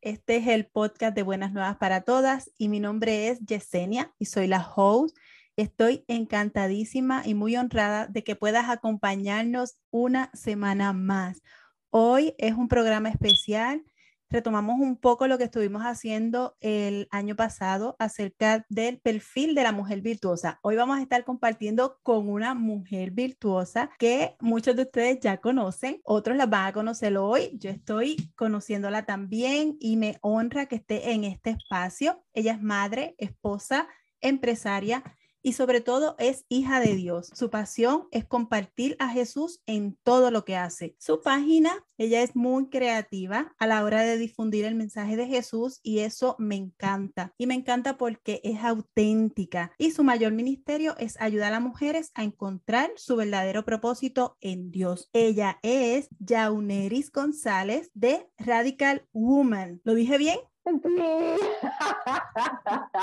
este 0.00 0.36
es 0.36 0.46
el 0.46 0.66
podcast 0.66 1.14
de 1.14 1.22
Buenas 1.22 1.52
Nuevas 1.52 1.76
para 1.76 2.02
Todas 2.02 2.50
y 2.56 2.68
mi 2.68 2.78
nombre 2.78 3.28
es 3.28 3.40
Yesenia 3.40 4.12
y 4.18 4.26
soy 4.26 4.46
la 4.46 4.66
host. 4.74 5.16
Estoy 5.56 6.04
encantadísima 6.06 7.22
y 7.24 7.34
muy 7.34 7.56
honrada 7.56 8.06
de 8.06 8.22
que 8.22 8.36
puedas 8.36 8.68
acompañarnos 8.68 9.76
una 9.90 10.30
semana 10.34 10.92
más. 10.92 11.42
Hoy 11.90 12.34
es 12.38 12.54
un 12.54 12.68
programa 12.68 13.08
especial 13.08 13.82
retomamos 14.30 14.78
un 14.78 14.96
poco 14.96 15.26
lo 15.26 15.38
que 15.38 15.44
estuvimos 15.44 15.82
haciendo 15.82 16.56
el 16.60 17.08
año 17.10 17.36
pasado 17.36 17.96
acerca 17.98 18.64
del 18.68 19.00
perfil 19.00 19.54
de 19.54 19.62
la 19.62 19.72
mujer 19.72 20.00
virtuosa. 20.00 20.58
Hoy 20.62 20.76
vamos 20.76 20.98
a 20.98 21.02
estar 21.02 21.24
compartiendo 21.24 21.98
con 22.02 22.28
una 22.28 22.54
mujer 22.54 23.10
virtuosa 23.10 23.90
que 23.98 24.36
muchos 24.40 24.76
de 24.76 24.82
ustedes 24.82 25.20
ya 25.20 25.38
conocen, 25.38 26.00
otros 26.04 26.36
la 26.36 26.46
van 26.46 26.66
a 26.66 26.72
conocer 26.72 27.16
hoy. 27.16 27.50
Yo 27.58 27.70
estoy 27.70 28.32
conociéndola 28.36 29.04
también 29.04 29.76
y 29.80 29.96
me 29.96 30.18
honra 30.20 30.66
que 30.66 30.76
esté 30.76 31.12
en 31.12 31.24
este 31.24 31.50
espacio. 31.50 32.22
Ella 32.34 32.52
es 32.52 32.62
madre, 32.62 33.14
esposa, 33.18 33.88
empresaria 34.20 35.02
y 35.42 35.52
sobre 35.52 35.80
todo 35.80 36.16
es 36.18 36.44
hija 36.48 36.80
de 36.80 36.94
Dios. 36.94 37.30
Su 37.34 37.50
pasión 37.50 38.08
es 38.10 38.24
compartir 38.24 38.96
a 38.98 39.08
Jesús 39.08 39.62
en 39.66 39.96
todo 40.02 40.30
lo 40.30 40.44
que 40.44 40.56
hace. 40.56 40.96
Su 40.98 41.22
página, 41.22 41.72
ella 41.96 42.22
es 42.22 42.36
muy 42.36 42.68
creativa 42.68 43.54
a 43.58 43.66
la 43.66 43.84
hora 43.84 44.02
de 44.02 44.16
difundir 44.18 44.64
el 44.64 44.74
mensaje 44.74 45.16
de 45.16 45.26
Jesús 45.26 45.80
y 45.82 46.00
eso 46.00 46.36
me 46.38 46.56
encanta. 46.56 47.32
Y 47.38 47.46
me 47.46 47.54
encanta 47.54 47.96
porque 47.96 48.40
es 48.44 48.62
auténtica 48.62 49.72
y 49.78 49.90
su 49.92 50.04
mayor 50.04 50.32
ministerio 50.32 50.96
es 50.98 51.20
ayudar 51.20 51.54
a 51.54 51.60
mujeres 51.60 52.10
a 52.14 52.24
encontrar 52.24 52.90
su 52.96 53.16
verdadero 53.16 53.64
propósito 53.64 54.36
en 54.40 54.70
Dios. 54.70 55.08
Ella 55.12 55.58
es 55.62 56.08
Jauneris 56.26 57.10
González 57.12 57.90
de 57.94 58.28
Radical 58.38 59.06
Woman. 59.12 59.80
¿Lo 59.84 59.94
dije 59.94 60.18
bien? 60.18 60.38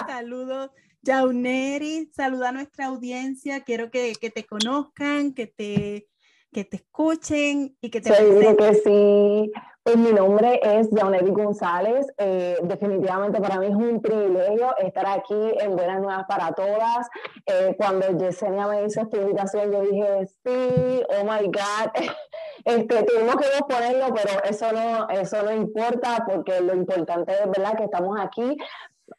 Saludos 0.07 0.71
Jauneri, 1.05 2.09
saluda 2.13 2.49
a 2.49 2.51
nuestra 2.51 2.87
audiencia, 2.87 3.63
quiero 3.63 3.91
que, 3.91 4.13
que 4.19 4.29
te 4.29 4.45
conozcan, 4.45 5.33
que 5.33 5.47
te, 5.47 6.07
que 6.51 6.65
te 6.65 6.77
escuchen 6.77 7.77
y 7.81 7.89
que 7.89 8.01
te... 8.01 8.13
Seguro 8.13 8.55
que 8.55 8.73
sí. 8.73 9.51
Pues 9.83 9.97
mi 9.97 10.13
nombre 10.13 10.59
es 10.63 10.89
Jauneri 10.89 11.29
González. 11.29 12.07
Eh, 12.17 12.57
definitivamente 12.63 13.39
para 13.39 13.59
mí 13.59 13.67
es 13.67 13.75
un 13.75 14.01
privilegio 14.01 14.75
estar 14.77 15.05
aquí 15.05 15.35
en 15.59 15.75
Buenas 15.75 16.01
Nuevas 16.01 16.25
para 16.27 16.51
Todas. 16.53 17.07
Eh, 17.45 17.75
cuando 17.77 18.17
Yesenia 18.17 18.65
me 18.65 18.83
hizo 18.83 19.01
esta 19.01 19.17
invitación, 19.17 19.71
yo 19.71 19.81
dije, 19.81 20.25
sí, 20.25 21.03
oh 21.09 21.23
my 21.23 21.45
God. 21.45 21.91
Este, 22.63 23.03
tuvimos 23.03 23.35
que 23.35 23.45
ponerlo, 23.69 24.07
pero 24.15 24.43
eso 24.43 24.71
no, 24.71 25.07
eso 25.09 25.43
no 25.43 25.53
importa 25.53 26.25
porque 26.27 26.61
lo 26.61 26.73
importante 26.73 27.31
es 27.33 27.45
verdad 27.51 27.77
que 27.77 27.83
estamos 27.83 28.19
aquí 28.19 28.57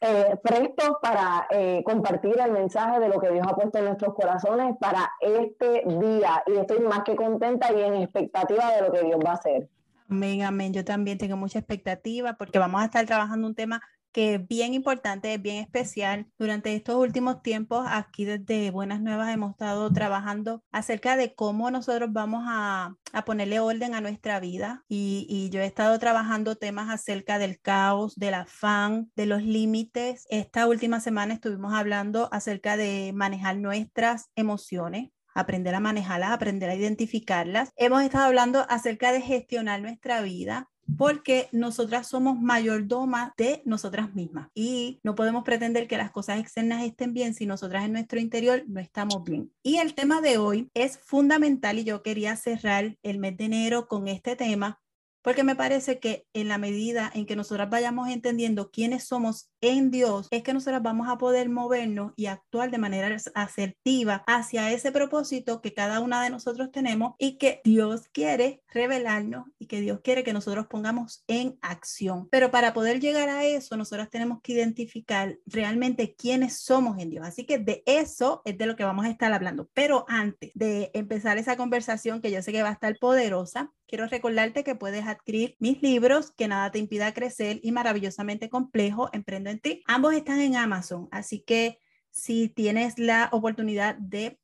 eh, 0.01 0.37
prestos 0.43 0.97
para 1.01 1.47
eh, 1.51 1.83
compartir 1.85 2.39
el 2.39 2.53
mensaje 2.53 3.01
de 3.01 3.09
lo 3.09 3.19
que 3.21 3.31
Dios 3.31 3.47
ha 3.49 3.55
puesto 3.55 3.79
en 3.79 3.87
nuestros 3.87 4.15
corazones 4.15 4.77
para 4.79 5.11
este 5.21 5.83
día. 5.87 6.43
Y 6.47 6.57
estoy 6.57 6.81
más 6.81 7.03
que 7.05 7.17
contenta 7.17 7.73
y 7.73 7.81
en 7.81 7.95
expectativa 7.95 8.73
de 8.73 8.83
lo 8.83 8.93
que 8.93 9.03
Dios 9.05 9.19
va 9.25 9.31
a 9.31 9.35
hacer. 9.35 9.69
Amén, 10.09 10.43
amén. 10.43 10.73
Yo 10.73 10.85
también 10.85 11.19
tengo 11.19 11.37
mucha 11.37 11.59
expectativa 11.59 12.35
porque 12.35 12.59
vamos 12.59 12.81
a 12.83 12.85
estar 12.85 13.05
trabajando 13.07 13.47
un 13.47 13.55
tema 13.55 13.83
que 14.17 14.37
es 14.37 14.49
bien 14.49 14.73
importante, 14.73 15.35
es 15.35 15.43
bien 15.43 15.57
especial. 15.59 16.27
Durante 16.39 16.75
estos 16.75 16.97
últimos 16.97 17.43
tiempos, 17.43 17.87
aquí 17.87 18.25
desde 18.25 18.71
Buenas 18.71 19.03
Nuevas 19.03 19.29
hemos 19.29 19.51
estado 19.51 19.93
trabajando 19.93 20.65
acerca 20.73 21.19
de 21.19 21.35
cómo 21.35 21.71
nosotros 21.71 22.11
vamos 22.15 22.45
a, 22.47 22.95
a 23.13 23.25
ponerle 23.27 23.61
orden 23.61 23.95
a 23.95 24.01
nuestra 24.01 24.41
vida 24.41 24.85
y, 24.89 25.27
y, 25.29 25.51
yo 25.51 25.61
he 25.61 25.67
estado 25.67 25.99
trabajando 25.99 26.57
temas 26.57 26.89
acerca 26.89 27.39
del 27.39 27.61
caos, 27.61 28.15
del 28.17 28.33
afán, 28.33 29.13
de 29.17 29.27
los 29.27 29.43
límites. 29.43 30.25
Esta 30.31 30.67
última 30.67 31.01
semana 31.01 31.35
estuvimos 31.35 31.75
hablando 31.75 32.31
acerca 32.33 32.79
de 32.79 33.13
manejar 33.15 33.59
nuestras 33.59 34.31
emociones 34.35 35.11
aprender 35.35 35.75
a 35.75 35.81
manejarlas, 35.81 36.31
aprender 36.31 36.71
a 36.71 36.75
identificarlas. 36.75 37.71
Hemos 37.77 38.03
estado 38.03 38.25
hablando 38.25 38.65
acerca 38.71 39.13
de 39.13 39.21
gestionar 39.21 39.83
nuestra 39.83 40.23
vida, 40.23 40.71
porque 40.99 41.49
nosotras 41.53 42.09
somos 42.09 42.41
mayordomas 42.41 43.33
de 43.37 43.63
nosotras 43.65 44.15
mismas 44.15 44.49
y 44.55 45.01
no 45.03 45.15
podemos 45.15 45.45
pretender 45.45 45.89
que 45.89 45.97
las 45.97 46.11
cosas 46.11 46.39
externas 46.39 46.85
estén 46.85 47.13
bien 47.13 47.35
si 47.35 47.47
nosotras 47.47 47.85
en 47.85 47.93
nuestro 47.93 48.21
interior 48.21 48.65
no 48.67 48.81
estamos 48.81 49.25
bien. 49.25 49.53
Y 49.63 49.77
el 49.77 49.95
tema 49.95 50.21
de 50.21 50.39
hoy 50.39 50.71
es 50.75 50.99
fundamental 50.99 51.79
y 51.79 51.85
yo 51.85 52.03
quería 52.03 52.37
cerrar 52.37 52.97
el 53.03 53.19
mes 53.19 53.37
de 53.37 53.45
enero 53.45 53.89
con 53.89 54.09
este 54.09 54.37
tema 54.37 54.81
porque 55.27 55.43
me 55.43 55.57
parece 55.57 55.99
que 55.99 56.25
en 56.35 56.47
la 56.47 56.57
medida 56.57 57.11
en 57.13 57.27
que 57.27 57.35
nosotras 57.35 57.69
vayamos 57.69 58.09
entendiendo 58.11 58.71
quiénes 58.71 59.09
somos 59.09 59.51
en 59.61 59.91
Dios, 59.91 60.29
es 60.31 60.45
que 60.45 60.55
nosotras 60.55 60.85
vamos 60.85 61.09
a 61.09 61.19
poder 61.19 61.49
movernos 61.49 62.13
y 62.15 62.27
actuar 62.27 62.71
de 62.71 62.79
manera 62.79 63.17
asertiva 63.35 64.23
hacia 64.29 64.71
ese 64.71 64.93
propósito 64.93 65.61
que 65.61 65.75
cada 65.75 65.99
una 65.99 66.23
de 66.23 66.31
nosotros 66.31 66.71
tenemos 66.71 67.15
y 67.19 67.39
que 67.39 67.61
Dios 67.65 68.03
quiere 68.13 68.63
revelarnos 68.73 69.47
y 69.59 69.67
que 69.67 69.81
Dios 69.81 69.99
quiere 70.01 70.23
que 70.23 70.33
nosotros 70.33 70.69
pongamos 70.69 71.25
en 71.27 71.59
acción. 71.61 72.29
Pero 72.31 72.53
para 72.53 72.73
poder 72.73 73.01
llegar 73.01 73.29
a 73.29 73.45
eso, 73.45 73.77
nosotras 73.77 74.11
tenemos 74.11 74.41
que 74.43 74.53
identificar 74.53 75.41
realmente 75.45 76.15
quiénes 76.15 76.61
somos 76.61 77.01
en 77.01 77.11
Dios. 77.11 77.27
Así 77.27 77.45
que 77.47 77.59
de 77.59 77.83
eso 77.85 78.43
es 78.45 78.57
de 78.57 78.67
lo 78.67 78.77
que 78.77 78.85
vamos 78.85 79.05
a 79.05 79.11
estar 79.11 79.33
hablando. 79.33 79.69
Pero 79.75 80.05
antes 80.07 80.53
de 80.55 80.93
empezar 80.95 81.37
esa 81.37 81.57
conversación 81.57 82.21
que 82.21 82.31
yo 82.31 82.41
sé 82.43 82.53
que 82.53 82.63
va 82.63 82.69
a 82.69 82.75
estar 82.75 82.97
poderosa, 83.01 83.73
quiero 83.87 84.07
recordarte 84.07 84.65
que 84.65 84.75
puedes 84.75 85.07
adquirir 85.07 85.57
mis 85.59 85.83
libros, 85.83 86.33
Que 86.33 86.49
nada 86.49 86.71
te 86.71 86.79
impida 86.79 87.15
crecer 87.15 87.61
y 87.63 87.73
maravillosamente 87.73 88.49
complejo, 88.49 89.09
Emprendo 89.13 89.51
en 89.51 89.61
ti. 89.61 89.83
Ambos 89.87 90.15
están 90.15 90.41
en 90.41 90.57
Amazon, 90.57 91.09
así 91.11 91.41
que 91.41 91.79
si 92.11 92.49
tienes 92.49 92.99
la 92.99 93.29
oportunidad 93.33 93.97
de 93.97 94.39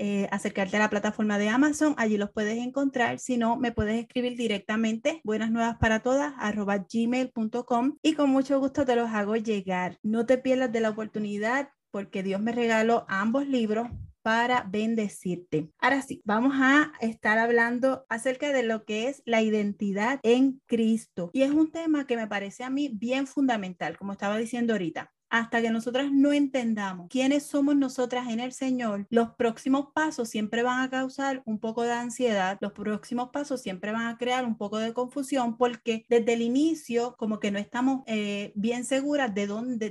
eh, 0.00 0.28
acercarte 0.30 0.76
a 0.76 0.80
la 0.80 0.90
plataforma 0.90 1.38
de 1.38 1.48
Amazon, 1.48 1.94
allí 1.98 2.16
los 2.16 2.30
puedes 2.30 2.56
encontrar. 2.58 3.18
Si 3.18 3.36
no, 3.36 3.56
me 3.56 3.72
puedes 3.72 4.00
escribir 4.00 4.36
directamente 4.36 5.20
buenas 5.24 5.50
nuevas 5.50 5.76
para 5.78 6.00
todas 6.00 6.34
arroba 6.38 6.86
gmail.com 6.90 7.98
y 8.00 8.14
con 8.14 8.30
mucho 8.30 8.60
gusto 8.60 8.84
te 8.84 8.94
los 8.94 9.10
hago 9.10 9.34
llegar. 9.34 9.98
No 10.04 10.24
te 10.24 10.38
pierdas 10.38 10.70
de 10.70 10.80
la 10.80 10.90
oportunidad 10.90 11.70
porque 11.90 12.22
Dios 12.22 12.40
me 12.40 12.52
regaló 12.52 13.06
ambos 13.08 13.48
libros 13.48 13.88
para 14.28 14.60
bendecirte. 14.60 15.70
Ahora 15.78 16.02
sí, 16.02 16.20
vamos 16.22 16.52
a 16.60 16.92
estar 17.00 17.38
hablando 17.38 18.04
acerca 18.10 18.52
de 18.52 18.62
lo 18.62 18.84
que 18.84 19.08
es 19.08 19.22
la 19.24 19.40
identidad 19.40 20.20
en 20.22 20.60
Cristo. 20.66 21.30
Y 21.32 21.44
es 21.44 21.50
un 21.50 21.72
tema 21.72 22.06
que 22.06 22.18
me 22.18 22.26
parece 22.26 22.62
a 22.62 22.68
mí 22.68 22.90
bien 22.92 23.26
fundamental, 23.26 23.96
como 23.96 24.12
estaba 24.12 24.36
diciendo 24.36 24.74
ahorita 24.74 25.10
hasta 25.30 25.62
que 25.62 25.70
nosotras 25.70 26.10
no 26.12 26.32
entendamos 26.32 27.08
quiénes 27.08 27.44
somos 27.44 27.76
nosotras 27.76 28.28
en 28.28 28.40
el 28.40 28.52
Señor, 28.52 29.06
los 29.10 29.30
próximos 29.34 29.88
pasos 29.94 30.28
siempre 30.28 30.62
van 30.62 30.80
a 30.80 30.90
causar 30.90 31.42
un 31.44 31.58
poco 31.58 31.82
de 31.82 31.92
ansiedad, 31.92 32.58
los 32.60 32.72
próximos 32.72 33.30
pasos 33.30 33.60
siempre 33.60 33.92
van 33.92 34.06
a 34.06 34.18
crear 34.18 34.44
un 34.44 34.56
poco 34.56 34.78
de 34.78 34.92
confusión 34.92 35.56
porque 35.56 36.06
desde 36.08 36.32
el 36.32 36.42
inicio 36.42 37.14
como 37.18 37.40
que 37.40 37.50
no 37.50 37.58
estamos 37.58 38.02
eh, 38.06 38.52
bien 38.54 38.84
seguras 38.84 39.34
de 39.34 39.46
dónde, 39.46 39.90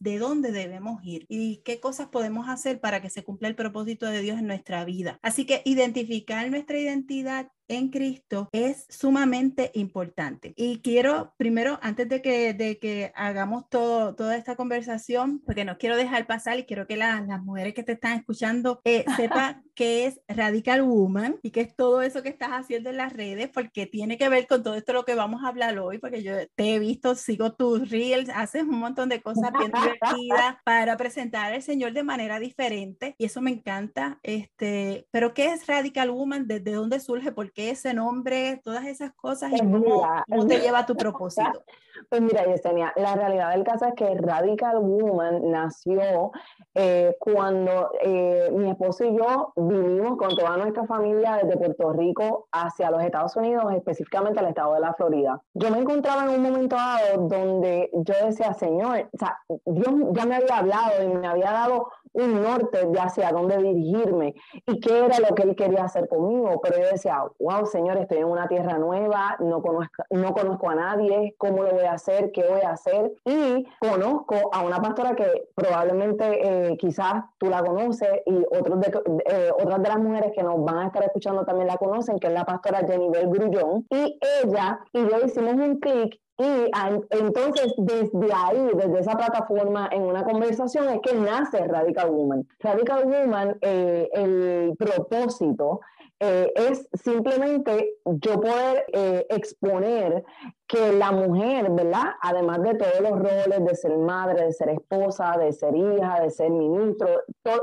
de, 0.00 0.18
dónde 0.18 0.52
debemos 0.52 1.00
ir 1.04 1.26
y 1.28 1.62
qué 1.64 1.80
cosas 1.80 2.08
podemos 2.08 2.48
hacer 2.48 2.80
para 2.80 3.00
que 3.00 3.10
se 3.10 3.24
cumpla 3.24 3.48
el 3.48 3.56
propósito 3.56 4.06
de 4.06 4.20
Dios 4.20 4.38
en 4.38 4.46
nuestra 4.46 4.84
vida. 4.84 5.18
Así 5.22 5.46
que 5.46 5.62
identificar 5.64 6.48
nuestra 6.50 6.78
identidad 6.78 7.48
en 7.68 7.88
Cristo 7.88 8.48
es 8.52 8.86
sumamente 8.88 9.70
importante. 9.74 10.52
Y 10.56 10.80
quiero, 10.80 11.34
primero, 11.36 11.78
antes 11.82 12.08
de 12.08 12.22
que, 12.22 12.54
de 12.54 12.78
que 12.78 13.12
hagamos 13.14 13.68
todo, 13.68 14.14
toda 14.14 14.36
esta 14.36 14.56
conversación, 14.56 15.40
porque 15.44 15.64
no 15.64 15.78
quiero 15.78 15.96
dejar 15.96 16.26
pasar 16.26 16.58
y 16.58 16.64
quiero 16.64 16.86
que 16.86 16.96
las 16.96 17.42
mujeres 17.42 17.74
que 17.74 17.82
te 17.82 17.92
están 17.92 18.18
escuchando 18.18 18.80
eh, 18.84 19.04
sepan 19.16 19.64
qué 19.74 20.06
es 20.06 20.20
Radical 20.28 20.82
Woman 20.82 21.38
y 21.42 21.50
qué 21.50 21.60
es 21.60 21.74
todo 21.74 22.02
eso 22.02 22.22
que 22.22 22.28
estás 22.28 22.50
haciendo 22.50 22.90
en 22.90 22.96
las 22.96 23.12
redes, 23.12 23.48
porque 23.52 23.86
tiene 23.86 24.16
que 24.18 24.28
ver 24.28 24.46
con 24.46 24.62
todo 24.62 24.74
esto 24.74 24.92
lo 24.92 25.04
que 25.04 25.14
vamos 25.14 25.42
a 25.42 25.48
hablar 25.48 25.78
hoy, 25.78 25.98
porque 25.98 26.22
yo 26.22 26.34
te 26.54 26.74
he 26.74 26.78
visto, 26.78 27.14
sigo 27.14 27.54
tus 27.54 27.90
reels, 27.90 28.28
haces 28.30 28.62
un 28.62 28.78
montón 28.78 29.08
de 29.08 29.22
cosas 29.22 29.50
bien 29.52 29.72
divertidas 29.72 30.56
para 30.64 30.96
presentar 30.96 31.52
al 31.52 31.62
Señor 31.62 31.92
de 31.92 32.02
manera 32.02 32.38
diferente 32.38 33.14
y 33.18 33.24
eso 33.24 33.40
me 33.40 33.50
encanta. 33.50 34.18
Este, 34.22 35.06
pero 35.10 35.34
¿qué 35.34 35.52
es 35.52 35.66
Radical 35.66 36.10
Woman? 36.10 36.46
¿Desde 36.46 36.72
dónde 36.72 37.00
surge? 37.00 37.32
¿Por 37.32 37.52
qué 37.54 37.70
ese 37.70 37.94
nombre? 37.94 38.60
Todas 38.62 38.84
esas 38.86 39.12
cosas 39.12 39.52
y 39.52 39.58
cómo, 39.58 40.06
cómo 40.28 40.46
te 40.46 40.60
lleva 40.60 40.80
a 40.80 40.86
tu 40.86 40.96
propósito. 40.96 41.64
Pues 42.08 42.20
mira, 42.20 42.44
Yesenia, 42.44 42.92
la 42.96 43.14
realidad 43.14 43.50
del 43.52 43.64
caso 43.64 43.86
es 43.86 43.94
que 43.94 44.14
Radical 44.14 44.78
Woman 44.78 45.50
nació 45.50 46.32
eh, 46.74 47.16
cuando 47.18 47.92
eh, 48.02 48.50
mi 48.52 48.70
esposo 48.70 49.04
y 49.04 49.16
yo 49.16 49.52
vivimos 49.56 50.16
con 50.18 50.36
toda 50.36 50.56
nuestra 50.56 50.84
familia 50.86 51.40
desde 51.42 51.56
Puerto 51.56 51.92
Rico 51.92 52.48
hacia 52.52 52.90
los 52.90 53.02
Estados 53.02 53.36
Unidos, 53.36 53.72
específicamente 53.74 54.40
al 54.40 54.48
estado 54.48 54.74
de 54.74 54.80
la 54.80 54.94
Florida. 54.94 55.40
Yo 55.54 55.70
me 55.70 55.78
encontraba 55.78 56.24
en 56.24 56.30
un 56.30 56.42
momento 56.42 56.76
dado 56.76 57.28
donde 57.28 57.90
yo 57.92 58.14
decía, 58.26 58.52
Señor, 58.54 59.08
o 59.12 59.18
sea, 59.18 59.38
Dios 59.64 59.94
ya 60.12 60.26
me 60.26 60.36
había 60.36 60.58
hablado 60.58 61.02
y 61.02 61.08
me 61.08 61.26
había 61.26 61.52
dado 61.52 61.90
un 62.14 62.42
norte 62.42 62.86
de 62.86 63.00
hacia 63.00 63.30
dónde 63.30 63.58
dirigirme 63.58 64.34
y 64.66 64.80
qué 64.80 65.04
era 65.04 65.18
lo 65.20 65.34
que 65.34 65.42
Él 65.42 65.54
quería 65.54 65.84
hacer 65.84 66.08
conmigo. 66.08 66.60
Pero 66.62 66.78
yo 66.78 66.88
decía, 66.90 67.22
wow, 67.38 67.66
Señor, 67.66 67.98
estoy 67.98 68.18
en 68.18 68.26
una 68.26 68.48
tierra 68.48 68.78
nueva, 68.78 69.36
no 69.40 69.60
conozco, 69.62 70.04
no 70.10 70.32
conozco 70.32 70.70
a 70.70 70.74
nadie, 70.74 71.34
¿cómo 71.38 71.62
lo 71.62 71.72
voy 71.72 71.84
a 71.84 71.92
hacer? 71.92 72.32
¿Qué 72.32 72.44
voy 72.48 72.60
a 72.62 72.70
hacer? 72.70 73.12
Y 73.24 73.66
conozco 73.80 74.50
a 74.52 74.62
una 74.62 74.80
pastora 74.80 75.14
que 75.14 75.48
probablemente 75.54 76.24
eh, 76.70 76.76
quizás 76.78 77.24
tú 77.38 77.46
la 77.46 77.62
conoces 77.62 78.08
y 78.26 78.44
otros 78.56 78.80
de, 78.80 79.00
eh, 79.26 79.50
otras 79.52 79.82
de 79.82 79.88
las 79.88 79.98
mujeres 79.98 80.32
que 80.34 80.42
nos 80.42 80.64
van 80.64 80.78
a 80.78 80.86
estar 80.86 81.02
escuchando 81.04 81.44
también 81.44 81.68
la 81.68 81.76
conocen, 81.76 82.18
que 82.18 82.28
es 82.28 82.32
la 82.32 82.44
pastora 82.44 82.86
Jennifer 82.86 83.26
Grullón. 83.28 83.86
Y 83.90 84.18
ella 84.42 84.78
y 84.92 85.00
yo 85.00 85.24
hicimos 85.24 85.54
un 85.54 85.80
clic 85.80 86.20
y 86.36 86.70
entonces 87.10 87.72
desde 87.76 88.32
ahí, 88.34 88.68
desde 88.74 89.00
esa 89.00 89.12
plataforma 89.12 89.88
en 89.92 90.02
una 90.02 90.24
conversación 90.24 90.88
es 90.88 91.00
que 91.00 91.14
nace 91.14 91.64
Radical 91.66 92.10
Woman. 92.10 92.48
Radical 92.58 93.04
Woman, 93.04 93.56
eh, 93.60 94.08
el 94.12 94.74
propósito 94.76 95.80
eh, 96.18 96.52
es 96.56 96.88
simplemente 96.92 97.98
yo 98.04 98.40
poder 98.40 98.84
eh, 98.92 99.26
exponer 99.30 100.24
que 100.66 100.92
la 100.92 101.12
mujer, 101.12 101.70
¿verdad? 101.70 102.14
Además 102.20 102.62
de 102.62 102.74
todos 102.74 103.00
los 103.00 103.12
roles 103.12 103.64
de 103.64 103.74
ser 103.76 103.96
madre, 103.96 104.46
de 104.46 104.52
ser 104.52 104.70
esposa, 104.70 105.36
de 105.38 105.52
ser 105.52 105.76
hija, 105.76 106.20
de 106.20 106.30
ser 106.30 106.50
ministro, 106.50 107.08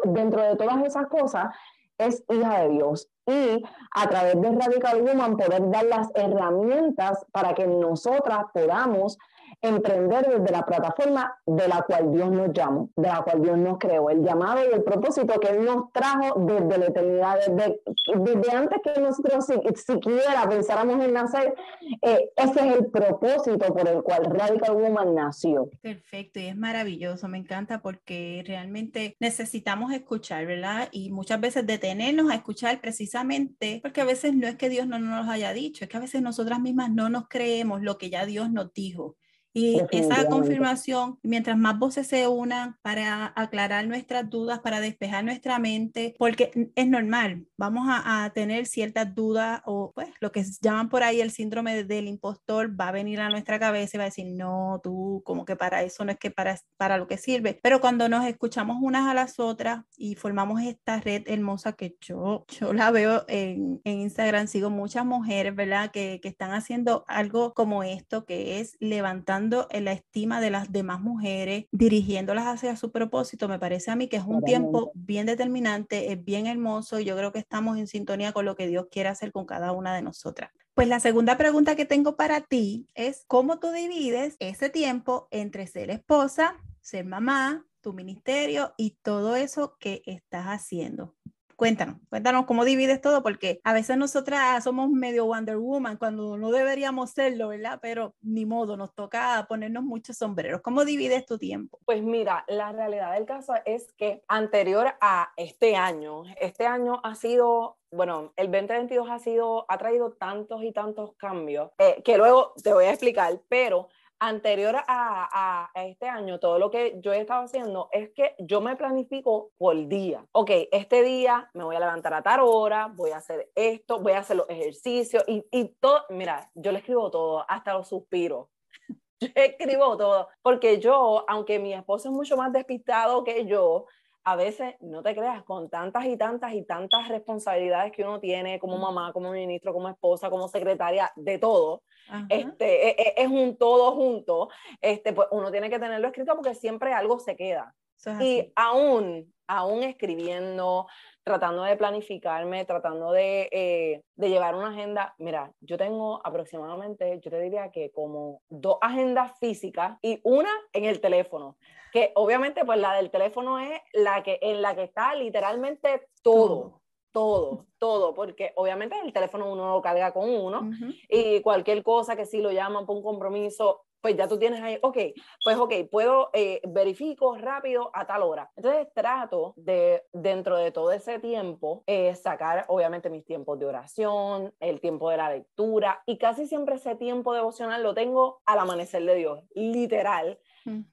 dentro 0.05 0.41
de 0.43 0.55
todas 0.55 0.81
esas 0.85 1.07
cosas, 1.07 1.53
es 1.97 2.23
hija 2.29 2.61
de 2.61 2.69
Dios 2.69 3.10
y 3.31 3.63
a 3.95 4.07
través 4.07 4.39
de 4.41 4.51
Radical 4.51 5.01
Woman 5.01 5.37
poder 5.37 5.69
dar 5.69 5.85
las 5.85 6.09
herramientas 6.15 7.25
para 7.31 7.53
que 7.53 7.65
nosotras 7.67 8.45
podamos 8.53 9.17
emprender 9.61 10.27
desde 10.27 10.51
la 10.51 10.65
plataforma 10.65 11.35
de 11.45 11.67
la 11.67 11.83
cual 11.83 12.11
Dios 12.11 12.31
nos 12.31 12.51
llamó, 12.53 12.89
de 12.95 13.07
la 13.07 13.21
cual 13.21 13.41
Dios 13.41 13.57
nos 13.57 13.77
creó, 13.77 14.09
el 14.09 14.23
llamado 14.23 14.61
y 14.63 14.73
el 14.73 14.83
propósito 14.83 15.39
que 15.39 15.49
Él 15.49 15.65
nos 15.65 15.91
trajo 15.91 16.39
desde 16.39 16.77
la 16.77 16.85
eternidad, 16.87 17.39
desde, 17.47 17.81
desde 18.15 18.51
antes 18.51 18.79
que 18.83 18.99
nosotros 18.99 19.45
siquiera 19.45 20.49
pensáramos 20.49 21.03
en 21.03 21.13
nacer, 21.13 21.53
eh, 22.01 22.31
ese 22.35 22.59
es 22.59 22.75
el 22.77 22.85
propósito 22.87 23.73
por 23.73 23.87
el 23.87 24.01
cual 24.01 24.25
Radical 24.25 24.75
Woman 24.75 25.15
nació. 25.15 25.69
Perfecto, 25.81 26.39
y 26.39 26.47
es 26.47 26.57
maravilloso, 26.57 27.27
me 27.27 27.37
encanta 27.37 27.81
porque 27.81 28.43
realmente 28.45 29.15
necesitamos 29.19 29.91
escuchar, 29.93 30.45
¿verdad? 30.45 30.89
Y 30.91 31.11
muchas 31.11 31.39
veces 31.39 31.67
detenernos 31.67 32.31
a 32.31 32.35
escuchar 32.35 32.81
precisamente, 32.81 33.79
porque 33.81 34.01
a 34.01 34.05
veces 34.05 34.33
no 34.33 34.47
es 34.47 34.55
que 34.55 34.69
Dios 34.69 34.87
no 34.87 34.97
nos 34.99 35.29
haya 35.29 35.53
dicho, 35.53 35.85
es 35.85 35.89
que 35.89 35.97
a 35.97 36.01
veces 36.01 36.21
nosotras 36.21 36.59
mismas 36.59 36.91
no 36.91 37.09
nos 37.09 37.27
creemos 37.27 37.81
lo 37.81 37.97
que 37.97 38.09
ya 38.09 38.25
Dios 38.25 38.51
nos 38.51 38.73
dijo. 38.73 39.17
Y 39.53 39.81
esa 39.91 40.27
confirmación, 40.27 41.19
mientras 41.23 41.57
más 41.57 41.77
voces 41.77 42.07
se 42.07 42.27
unan 42.27 42.77
para 42.81 43.33
aclarar 43.35 43.85
nuestras 43.85 44.29
dudas, 44.29 44.59
para 44.59 44.79
despejar 44.79 45.25
nuestra 45.25 45.59
mente, 45.59 46.15
porque 46.17 46.71
es 46.75 46.87
normal, 46.87 47.45
vamos 47.57 47.87
a, 47.89 48.31
tener 48.33 48.65
ciertas 48.65 49.13
dudas 49.13 49.61
o 49.65 49.91
pues 49.93 50.09
lo 50.21 50.31
que 50.31 50.45
llaman 50.61 50.89
por 50.89 51.03
ahí 51.03 51.21
el 51.21 51.31
síndrome 51.31 51.83
del 51.83 52.07
impostor 52.07 52.79
va 52.79 52.89
a 52.89 52.91
venir 52.91 53.19
a 53.19 53.29
nuestra 53.29 53.59
cabeza 53.59 53.97
y 53.97 53.99
va 53.99 54.03
a 54.03 54.07
decir, 54.07 54.27
no, 54.27 54.79
tú 54.83 55.21
como 55.25 55.43
que 55.43 55.55
para 55.55 55.83
eso 55.83 56.05
no 56.05 56.11
es 56.11 56.19
que 56.19 56.31
para, 56.31 56.57
para 56.77 56.97
lo 56.97 57.07
que 57.07 57.17
sirve. 57.17 57.59
Pero 57.61 57.81
cuando 57.81 58.07
nos 58.07 58.25
escuchamos 58.25 58.77
unas 58.81 59.07
a 59.07 59.13
las 59.13 59.39
otras 59.39 59.83
y 59.97 60.15
formamos 60.15 60.61
esta 60.61 60.99
red 60.99 61.23
hermosa 61.25 61.73
que 61.73 61.97
yo, 61.99 62.45
yo 62.47 62.73
la 62.73 62.91
veo 62.91 63.25
en, 63.27 63.81
en 63.83 64.01
Instagram, 64.01 64.47
sigo 64.47 64.69
muchas 64.69 65.05
mujeres, 65.05 65.55
¿verdad? 65.55 65.91
Que, 65.91 66.19
que 66.21 66.29
están 66.29 66.51
haciendo 66.51 67.03
algo 67.07 67.53
como 67.53 67.83
esto, 67.83 68.25
que 68.25 68.59
es 68.59 68.77
levantando 68.79 69.40
en 69.71 69.85
la 69.85 69.93
estima 69.93 70.41
de 70.41 70.49
las 70.49 70.71
demás 70.71 71.01
mujeres, 71.01 71.65
dirigiéndolas 71.71 72.45
hacia 72.45 72.75
su 72.75 72.91
propósito, 72.91 73.47
me 73.47 73.59
parece 73.59 73.91
a 73.91 73.95
mí 73.95 74.07
que 74.07 74.17
es 74.17 74.23
un 74.25 74.43
tiempo 74.43 74.91
bien 74.93 75.25
determinante, 75.25 76.11
es 76.11 76.23
bien 76.23 76.47
hermoso 76.47 76.99
y 76.99 77.05
yo 77.05 77.15
creo 77.15 77.31
que 77.31 77.39
estamos 77.39 77.77
en 77.77 77.87
sintonía 77.87 78.33
con 78.33 78.45
lo 78.45 78.55
que 78.55 78.67
Dios 78.67 78.87
quiere 78.91 79.09
hacer 79.09 79.31
con 79.31 79.45
cada 79.45 79.71
una 79.71 79.95
de 79.95 80.01
nosotras. 80.01 80.51
Pues 80.73 80.87
la 80.87 80.99
segunda 80.99 81.37
pregunta 81.37 81.75
que 81.75 81.85
tengo 81.85 82.15
para 82.15 82.41
ti 82.41 82.87
es 82.95 83.23
cómo 83.27 83.59
tú 83.59 83.71
divides 83.71 84.35
ese 84.39 84.69
tiempo 84.69 85.27
entre 85.31 85.67
ser 85.67 85.89
esposa, 85.89 86.55
ser 86.79 87.05
mamá, 87.05 87.65
tu 87.81 87.93
ministerio 87.93 88.73
y 88.77 88.97
todo 89.01 89.35
eso 89.35 89.75
que 89.79 90.01
estás 90.05 90.45
haciendo. 90.45 91.15
Cuéntanos, 91.61 91.97
cuéntanos 92.09 92.47
cómo 92.47 92.65
divides 92.65 93.01
todo, 93.01 93.21
porque 93.21 93.61
a 93.63 93.71
veces 93.71 93.95
nosotras 93.95 94.63
somos 94.63 94.89
medio 94.89 95.27
Wonder 95.27 95.57
Woman 95.57 95.97
cuando 95.97 96.35
no 96.35 96.49
deberíamos 96.49 97.11
serlo, 97.11 97.49
¿verdad? 97.49 97.77
Pero 97.79 98.15
ni 98.23 98.47
modo, 98.47 98.77
nos 98.77 98.95
toca 98.95 99.45
ponernos 99.47 99.83
muchos 99.83 100.17
sombreros. 100.17 100.61
¿Cómo 100.61 100.85
divides 100.85 101.23
tu 101.27 101.37
tiempo? 101.37 101.77
Pues 101.85 102.01
mira, 102.01 102.45
la 102.47 102.71
realidad 102.71 103.13
del 103.13 103.27
caso 103.27 103.53
es 103.63 103.93
que 103.93 104.23
anterior 104.27 104.95
a 105.01 105.33
este 105.37 105.75
año, 105.75 106.23
este 106.39 106.65
año 106.65 106.99
ha 107.03 107.13
sido 107.13 107.77
bueno, 107.91 108.31
el 108.37 108.49
2022 108.49 109.09
ha 109.09 109.19
sido, 109.19 109.65
ha 109.67 109.77
traído 109.77 110.13
tantos 110.13 110.63
y 110.63 110.71
tantos 110.71 111.13
cambios 111.17 111.71
eh, 111.77 112.01
que 112.03 112.17
luego 112.17 112.53
te 112.63 112.73
voy 112.73 112.85
a 112.85 112.91
explicar, 112.91 113.39
pero 113.49 113.89
anterior 114.21 114.75
a, 114.87 115.69
este 115.73 116.07
año, 116.07 116.39
todo 116.39 116.59
lo 116.59 116.69
que 116.69 116.99
yo 117.01 117.11
he 117.11 117.19
estado 117.19 117.43
haciendo 117.43 117.89
es 117.91 118.11
que 118.11 118.35
yo 118.37 118.61
me 118.61 118.75
planifico 118.75 119.51
por 119.57 119.87
día. 119.87 120.25
Ok, 120.31 120.51
este 120.71 121.01
día 121.01 121.49
me 121.53 121.63
voy 121.63 121.75
a 121.75 121.79
levantar 121.79 122.13
a 122.13 122.21
tal 122.21 122.41
hora, 122.41 122.87
voy 122.87 123.11
a 123.11 123.17
hacer 123.17 123.51
esto, 123.55 123.99
voy 123.99 124.13
a 124.13 124.19
hacer 124.19 124.37
los 124.37 124.49
ejercicios 124.49 125.23
y, 125.27 125.43
y 125.51 125.75
todo, 125.79 126.03
mira, 126.09 126.51
yo 126.53 126.71
le 126.71 126.77
escribo 126.77 127.09
todo, 127.09 127.43
hasta 127.49 127.73
los 127.73 127.89
suspiros. 127.89 128.47
Yo 129.19 129.27
escribo 129.35 129.97
todo, 129.97 130.29
porque 130.41 130.79
yo, 130.79 131.25
aunque 131.27 131.59
mi 131.59 131.75
esposo 131.75 132.09
es 132.09 132.11
mucho 132.11 132.35
más 132.37 132.51
despistado 132.51 133.23
que 133.23 133.45
yo, 133.45 133.85
a 134.23 134.35
veces, 134.35 134.75
no 134.81 135.01
te 135.01 135.15
creas, 135.15 135.43
con 135.43 135.69
tantas 135.69 136.05
y 136.05 136.17
tantas 136.17 136.53
y 136.53 136.63
tantas 136.63 137.07
responsabilidades 137.07 137.91
que 137.91 138.03
uno 138.03 138.19
tiene 138.19 138.59
como 138.59 138.77
mamá, 138.77 139.11
como 139.13 139.31
ministro, 139.31 139.73
como 139.73 139.89
esposa, 139.89 140.29
como 140.29 140.47
secretaria, 140.47 141.11
de 141.15 141.37
todo, 141.39 141.83
este, 142.29 142.89
e, 142.89 142.89
e, 142.89 143.13
es, 143.17 143.27
un 143.27 143.57
todo 143.57 143.93
junto, 143.93 144.49
este, 144.81 145.13
pues 145.13 145.27
uno 145.31 145.51
tiene 145.51 145.69
que 145.69 145.79
tenerlo 145.79 146.07
escrito 146.07 146.35
porque 146.35 146.55
siempre 146.55 146.93
algo 146.93 147.19
se 147.19 147.35
queda. 147.35 147.73
y 148.19 148.51
aún, 148.55 149.31
aún 149.47 149.83
escribiendo, 149.83 150.87
tratando 151.23 151.63
de 151.63 151.77
planificarme, 151.77 152.65
tratando 152.65 153.11
de, 153.11 153.47
eh, 153.51 154.01
de, 154.15 154.29
llevar 154.29 154.55
una 154.55 154.69
agenda. 154.69 155.13
Mira, 155.19 155.51
yo 155.61 155.77
tengo 155.77 156.19
aproximadamente, 156.23 157.19
yo 157.23 157.31
te 157.31 157.39
diría 157.39 157.69
que 157.71 157.91
como 157.91 158.41
dos 158.49 158.77
agendas 158.81 159.37
físicas 159.39 159.97
y 160.01 160.19
una 160.23 160.51
en 160.73 160.85
el 160.85 160.99
teléfono 160.99 161.57
que 161.91 162.11
obviamente 162.15 162.65
pues 162.65 162.79
la 162.79 162.93
del 162.95 163.11
teléfono 163.11 163.59
es 163.59 163.79
la 163.93 164.23
que 164.23 164.39
en 164.41 164.61
la 164.61 164.75
que 164.75 164.83
está 164.83 165.13
literalmente 165.15 166.07
todo, 166.23 166.81
todo, 167.11 167.67
todo, 167.77 168.13
porque 168.13 168.53
obviamente 168.55 168.95
el 169.03 169.13
teléfono 169.13 169.51
uno 169.51 169.69
lo 169.73 169.81
carga 169.81 170.13
con 170.13 170.29
uno 170.29 170.71
y 171.09 171.41
cualquier 171.41 171.83
cosa 171.83 172.15
que 172.15 172.25
si 172.25 172.41
lo 172.41 172.51
llaman 172.51 172.85
por 172.85 172.95
un 172.95 173.03
compromiso, 173.03 173.85
pues 174.01 174.17
ya 174.17 174.27
tú 174.27 174.39
tienes 174.39 174.61
ahí, 174.61 174.79
ok, 174.81 174.97
pues 175.43 175.57
ok, 175.57 175.73
puedo, 175.89 176.31
eh, 176.33 176.59
verifico 176.67 177.37
rápido 177.37 177.91
a 177.93 178.07
tal 178.07 178.23
hora. 178.23 178.49
Entonces 178.55 178.87
trato 178.93 179.53
de, 179.57 180.03
dentro 180.11 180.57
de 180.57 180.71
todo 180.71 180.91
ese 180.91 181.19
tiempo, 181.19 181.83
eh, 181.85 182.15
sacar 182.15 182.65
obviamente 182.67 183.09
mis 183.09 183.23
tiempos 183.23 183.59
de 183.59 183.67
oración, 183.67 184.53
el 184.59 184.81
tiempo 184.81 185.09
de 185.11 185.17
la 185.17 185.29
lectura 185.29 186.01
y 186.07 186.17
casi 186.17 186.47
siempre 186.47 186.75
ese 186.75 186.95
tiempo 186.95 187.33
devocional 187.33 187.83
lo 187.83 187.93
tengo 187.93 188.41
al 188.45 188.59
amanecer 188.59 189.03
de 189.05 189.15
Dios, 189.15 189.43
literal 189.53 190.39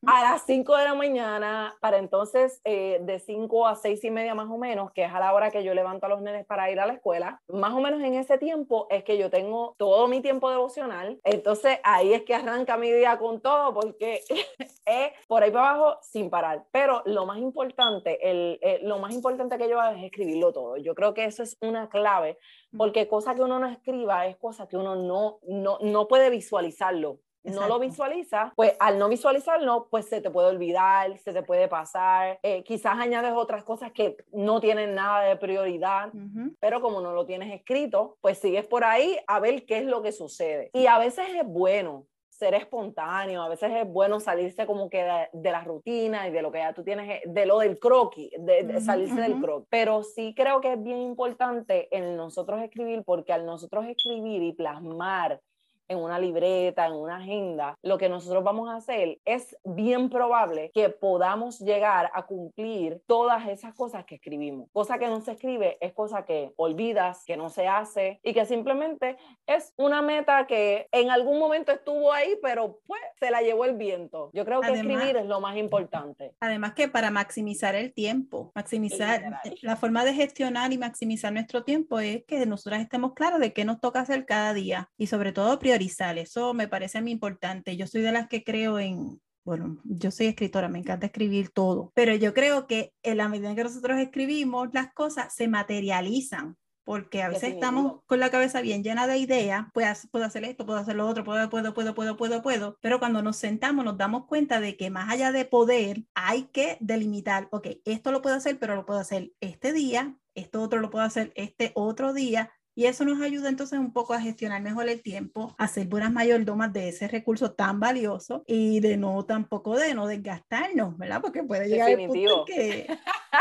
a 0.06 0.22
las 0.22 0.42
5 0.46 0.76
de 0.76 0.84
la 0.84 0.94
mañana, 0.94 1.76
para 1.80 1.98
entonces 1.98 2.60
eh, 2.64 3.00
de 3.02 3.18
5 3.18 3.66
a 3.66 3.76
6 3.76 4.04
y 4.04 4.10
media 4.10 4.34
más 4.34 4.48
o 4.50 4.58
menos, 4.58 4.92
que 4.92 5.04
es 5.04 5.12
a 5.12 5.20
la 5.20 5.32
hora 5.32 5.50
que 5.50 5.64
yo 5.64 5.74
levanto 5.74 6.06
a 6.06 6.08
los 6.08 6.22
nenes 6.22 6.46
para 6.46 6.70
ir 6.70 6.80
a 6.80 6.86
la 6.86 6.94
escuela, 6.94 7.42
más 7.48 7.72
o 7.72 7.80
menos 7.80 8.02
en 8.02 8.14
ese 8.14 8.38
tiempo 8.38 8.86
es 8.90 9.04
que 9.04 9.18
yo 9.18 9.30
tengo 9.30 9.74
todo 9.78 10.08
mi 10.08 10.20
tiempo 10.20 10.50
devocional, 10.50 11.20
entonces 11.24 11.78
ahí 11.84 12.12
es 12.12 12.22
que 12.22 12.34
arranca 12.34 12.76
mi 12.76 12.90
día 12.90 13.18
con 13.18 13.40
todo 13.40 13.74
porque 13.74 14.22
es 14.86 15.12
por 15.26 15.42
ahí 15.42 15.50
para 15.50 15.70
abajo 15.70 15.98
sin 16.02 16.30
parar, 16.30 16.66
pero 16.70 17.02
lo 17.04 17.26
más 17.26 17.38
importante, 17.38 18.30
el, 18.30 18.58
eh, 18.62 18.80
lo 18.82 18.98
más 18.98 19.12
importante 19.12 19.58
que 19.58 19.68
yo 19.68 19.80
hago 19.80 19.96
es 19.96 20.04
escribirlo 20.04 20.52
todo, 20.52 20.76
yo 20.76 20.94
creo 20.94 21.14
que 21.14 21.24
eso 21.24 21.42
es 21.42 21.56
una 21.60 21.88
clave 21.88 22.38
porque 22.76 23.08
cosa 23.08 23.34
que 23.34 23.42
uno 23.42 23.58
no 23.58 23.66
escriba 23.66 24.26
es 24.26 24.36
cosa 24.36 24.68
que 24.68 24.76
uno 24.76 24.96
no, 24.96 25.38
no, 25.46 25.78
no 25.80 26.08
puede 26.08 26.30
visualizarlo 26.30 27.18
no 27.50 27.68
lo 27.68 27.78
visualiza, 27.78 28.52
pues 28.56 28.74
al 28.80 28.98
no 28.98 29.08
visualizarlo, 29.08 29.88
pues 29.90 30.06
se 30.06 30.20
te 30.20 30.30
puede 30.30 30.48
olvidar, 30.48 31.16
se 31.18 31.32
te 31.32 31.42
puede 31.42 31.68
pasar, 31.68 32.38
eh, 32.42 32.62
quizás 32.64 32.98
añades 32.98 33.32
otras 33.34 33.64
cosas 33.64 33.92
que 33.92 34.16
no 34.32 34.60
tienen 34.60 34.94
nada 34.94 35.22
de 35.22 35.36
prioridad, 35.36 36.12
pero 36.60 36.80
como 36.80 37.00
no 37.00 37.12
lo 37.12 37.26
tienes 37.26 37.52
escrito, 37.52 38.16
pues 38.20 38.38
sigues 38.38 38.66
por 38.66 38.84
ahí 38.84 39.18
a 39.26 39.40
ver 39.40 39.66
qué 39.66 39.78
es 39.78 39.84
lo 39.84 40.02
que 40.02 40.12
sucede. 40.12 40.70
Y 40.72 40.86
a 40.86 40.98
veces 40.98 41.26
es 41.34 41.46
bueno 41.46 42.06
ser 42.38 42.54
espontáneo, 42.54 43.42
a 43.42 43.48
veces 43.48 43.72
es 43.74 43.92
bueno 43.92 44.20
salirse 44.20 44.64
como 44.64 44.88
que 44.88 45.04
de, 45.32 45.50
la 45.50 45.64
rutina 45.64 46.28
y 46.28 46.30
de 46.30 46.40
lo 46.40 46.52
que 46.52 46.58
ya 46.58 46.72
tú 46.72 46.84
tienes, 46.84 47.20
de 47.26 47.46
lo 47.46 47.58
del 47.58 47.80
croquis, 47.80 48.30
de, 48.38 48.80
salirse 48.80 49.20
del 49.20 49.40
croquis. 49.40 49.66
Pero 49.68 50.04
sí 50.04 50.34
creo 50.36 50.60
que 50.60 50.74
es 50.74 50.82
bien 50.82 50.98
importante 50.98 51.88
en 51.96 52.16
nosotros 52.16 52.62
escribir, 52.62 53.02
porque 53.04 53.32
al 53.32 53.44
nosotros 53.44 53.86
escribir 53.86 54.42
y 54.42 54.52
plasmar 54.52 55.40
en 55.88 55.98
una 55.98 56.18
libreta, 56.18 56.86
en 56.86 56.92
una 56.92 57.16
agenda, 57.16 57.76
lo 57.82 57.98
que 57.98 58.08
nosotros 58.08 58.44
vamos 58.44 58.68
a 58.68 58.76
hacer 58.76 59.18
es 59.24 59.56
bien 59.64 60.10
probable 60.10 60.70
que 60.74 60.90
podamos 60.90 61.58
llegar 61.60 62.10
a 62.12 62.26
cumplir 62.26 63.02
todas 63.06 63.48
esas 63.48 63.74
cosas 63.74 64.04
que 64.04 64.16
escribimos. 64.16 64.68
Cosa 64.72 64.98
que 64.98 65.08
no 65.08 65.20
se 65.20 65.32
escribe 65.32 65.78
es 65.80 65.92
cosa 65.92 66.24
que 66.24 66.52
olvidas, 66.56 67.24
que 67.24 67.36
no 67.36 67.48
se 67.48 67.66
hace 67.66 68.20
y 68.22 68.34
que 68.34 68.44
simplemente 68.44 69.16
es 69.46 69.72
una 69.76 70.02
meta 70.02 70.46
que 70.46 70.88
en 70.92 71.10
algún 71.10 71.38
momento 71.38 71.72
estuvo 71.72 72.12
ahí, 72.12 72.38
pero 72.42 72.80
pues 72.86 73.00
se 73.18 73.30
la 73.30 73.40
llevó 73.40 73.64
el 73.64 73.76
viento. 73.76 74.30
Yo 74.34 74.44
creo 74.44 74.60
que 74.60 74.72
escribir 74.72 75.16
es 75.16 75.26
lo 75.26 75.40
más 75.40 75.56
importante. 75.56 76.34
Además 76.40 76.74
que 76.74 76.88
para 76.88 77.10
maximizar 77.10 77.74
el 77.74 77.94
tiempo, 77.94 78.52
maximizar 78.54 79.40
la 79.62 79.76
forma 79.76 80.04
de 80.04 80.12
gestionar 80.12 80.72
y 80.72 80.78
maximizar 80.78 81.32
nuestro 81.32 81.64
tiempo 81.64 81.98
es 81.98 82.24
que 82.24 82.44
nosotras 82.44 82.82
estemos 82.82 83.14
claras 83.14 83.40
de 83.40 83.52
qué 83.52 83.64
nos 83.64 83.80
toca 83.80 84.00
hacer 84.00 84.26
cada 84.26 84.52
día 84.52 84.90
y 84.98 85.06
sobre 85.06 85.32
todo 85.32 85.58
priorizar 85.58 85.77
eso 85.82 86.54
me 86.54 86.68
parece 86.68 86.98
a 86.98 87.00
mí 87.00 87.10
importante. 87.10 87.76
Yo 87.76 87.86
soy 87.86 88.02
de 88.02 88.12
las 88.12 88.28
que 88.28 88.44
creo 88.44 88.78
en, 88.78 89.20
bueno, 89.44 89.80
yo 89.84 90.10
soy 90.10 90.26
escritora, 90.26 90.68
me 90.68 90.78
encanta 90.78 91.06
escribir 91.06 91.50
todo, 91.50 91.92
pero 91.94 92.14
yo 92.14 92.34
creo 92.34 92.66
que 92.66 92.92
en 93.02 93.16
la 93.16 93.28
medida 93.28 93.50
en 93.50 93.56
que 93.56 93.64
nosotros 93.64 93.98
escribimos, 93.98 94.68
las 94.72 94.92
cosas 94.92 95.34
se 95.34 95.48
materializan 95.48 96.56
porque 96.88 97.22
a 97.22 97.28
veces 97.28 97.52
estamos 97.52 98.00
con 98.06 98.18
la 98.18 98.30
cabeza 98.30 98.62
bien 98.62 98.82
llena 98.82 99.06
de 99.06 99.18
ideas, 99.18 99.66
pues 99.74 100.08
puedo 100.10 100.24
hacer 100.24 100.44
esto, 100.44 100.64
puedo 100.64 100.78
hacer 100.78 100.96
lo 100.96 101.06
otro, 101.06 101.22
puedo, 101.22 101.50
puedo, 101.50 101.74
puedo, 101.74 101.94
puedo, 101.94 102.16
puedo, 102.16 102.40
puedo, 102.40 102.78
pero 102.80 102.98
cuando 102.98 103.20
nos 103.20 103.36
sentamos 103.36 103.84
nos 103.84 103.98
damos 103.98 104.24
cuenta 104.24 104.58
de 104.58 104.78
que 104.78 104.88
más 104.88 105.10
allá 105.10 105.30
de 105.30 105.44
poder 105.44 106.04
hay 106.14 106.44
que 106.44 106.78
delimitar, 106.80 107.46
ok, 107.50 107.66
esto 107.84 108.10
lo 108.10 108.22
puedo 108.22 108.36
hacer, 108.36 108.58
pero 108.58 108.74
lo 108.74 108.86
puedo 108.86 109.00
hacer 109.00 109.32
este 109.40 109.74
día, 109.74 110.16
esto 110.34 110.62
otro 110.62 110.80
lo 110.80 110.88
puedo 110.88 111.04
hacer 111.04 111.30
este 111.36 111.72
otro 111.74 112.14
día, 112.14 112.50
y 112.78 112.86
eso 112.86 113.04
nos 113.04 113.20
ayuda 113.20 113.48
entonces 113.48 113.76
un 113.76 113.92
poco 113.92 114.14
a 114.14 114.20
gestionar 114.20 114.62
mejor 114.62 114.88
el 114.88 115.02
tiempo, 115.02 115.52
a 115.58 115.66
ser 115.66 115.88
buenas 115.88 116.12
mayordomas 116.12 116.72
de 116.72 116.90
ese 116.90 117.08
recurso 117.08 117.50
tan 117.50 117.80
valioso 117.80 118.44
y 118.46 118.78
de 118.78 118.96
no 118.96 119.24
tampoco 119.24 119.76
de 119.76 119.94
no 119.94 120.06
desgastarnos, 120.06 120.96
¿verdad? 120.96 121.20
Porque 121.20 121.42
puede 121.42 121.68
llegar 121.68 121.90
el 121.90 122.06
punto 122.06 122.44
en 122.46 122.54
que, 122.54 122.86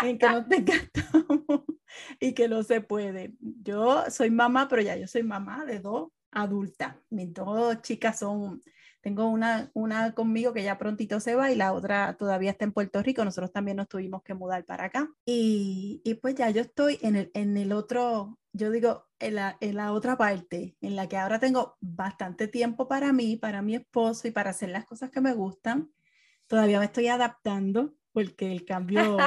en 0.01 0.17
que 0.17 0.27
nos 0.27 0.49
desgastamos 0.49 1.61
y 2.19 2.33
que 2.33 2.47
no 2.47 2.63
se 2.63 2.81
puede. 2.81 3.35
Yo 3.39 4.05
soy 4.09 4.31
mamá, 4.31 4.67
pero 4.67 4.81
ya 4.81 4.95
yo 4.95 5.05
soy 5.05 5.21
mamá 5.21 5.65
de 5.65 5.81
dos 5.81 6.09
adultas. 6.31 6.95
Mis 7.11 7.31
dos 7.31 7.79
chicas 7.83 8.17
son 8.17 8.59
tengo 9.01 9.27
una, 9.27 9.71
una 9.73 10.13
conmigo 10.13 10.53
que 10.53 10.63
ya 10.63 10.77
prontito 10.77 11.19
se 11.19 11.35
va 11.35 11.51
y 11.51 11.55
la 11.55 11.73
otra 11.73 12.15
todavía 12.17 12.51
está 12.51 12.65
en 12.65 12.73
Puerto 12.73 13.01
Rico. 13.01 13.23
Nosotros 13.23 13.51
también 13.51 13.77
nos 13.77 13.87
tuvimos 13.87 14.23
que 14.23 14.33
mudar 14.33 14.65
para 14.65 14.85
acá. 14.85 15.09
Y, 15.25 16.01
y 16.03 16.15
pues 16.15 16.35
ya 16.35 16.49
yo 16.49 16.61
estoy 16.61 16.99
en 17.01 17.15
el, 17.15 17.31
en 17.33 17.57
el 17.57 17.71
otro, 17.71 18.37
yo 18.53 18.71
digo, 18.71 19.07
en 19.19 19.35
la, 19.35 19.57
en 19.61 19.75
la 19.75 19.91
otra 19.93 20.17
parte, 20.17 20.75
en 20.81 20.95
la 20.95 21.07
que 21.07 21.17
ahora 21.17 21.39
tengo 21.39 21.77
bastante 21.79 22.47
tiempo 22.47 22.87
para 22.87 23.13
mí, 23.13 23.37
para 23.37 23.61
mi 23.61 23.75
esposo 23.75 24.27
y 24.27 24.31
para 24.31 24.51
hacer 24.51 24.69
las 24.69 24.85
cosas 24.85 25.09
que 25.11 25.21
me 25.21 25.33
gustan. 25.33 25.91
Todavía 26.47 26.79
me 26.79 26.85
estoy 26.85 27.07
adaptando 27.07 27.93
porque 28.11 28.51
el 28.51 28.65
cambio, 28.65 29.17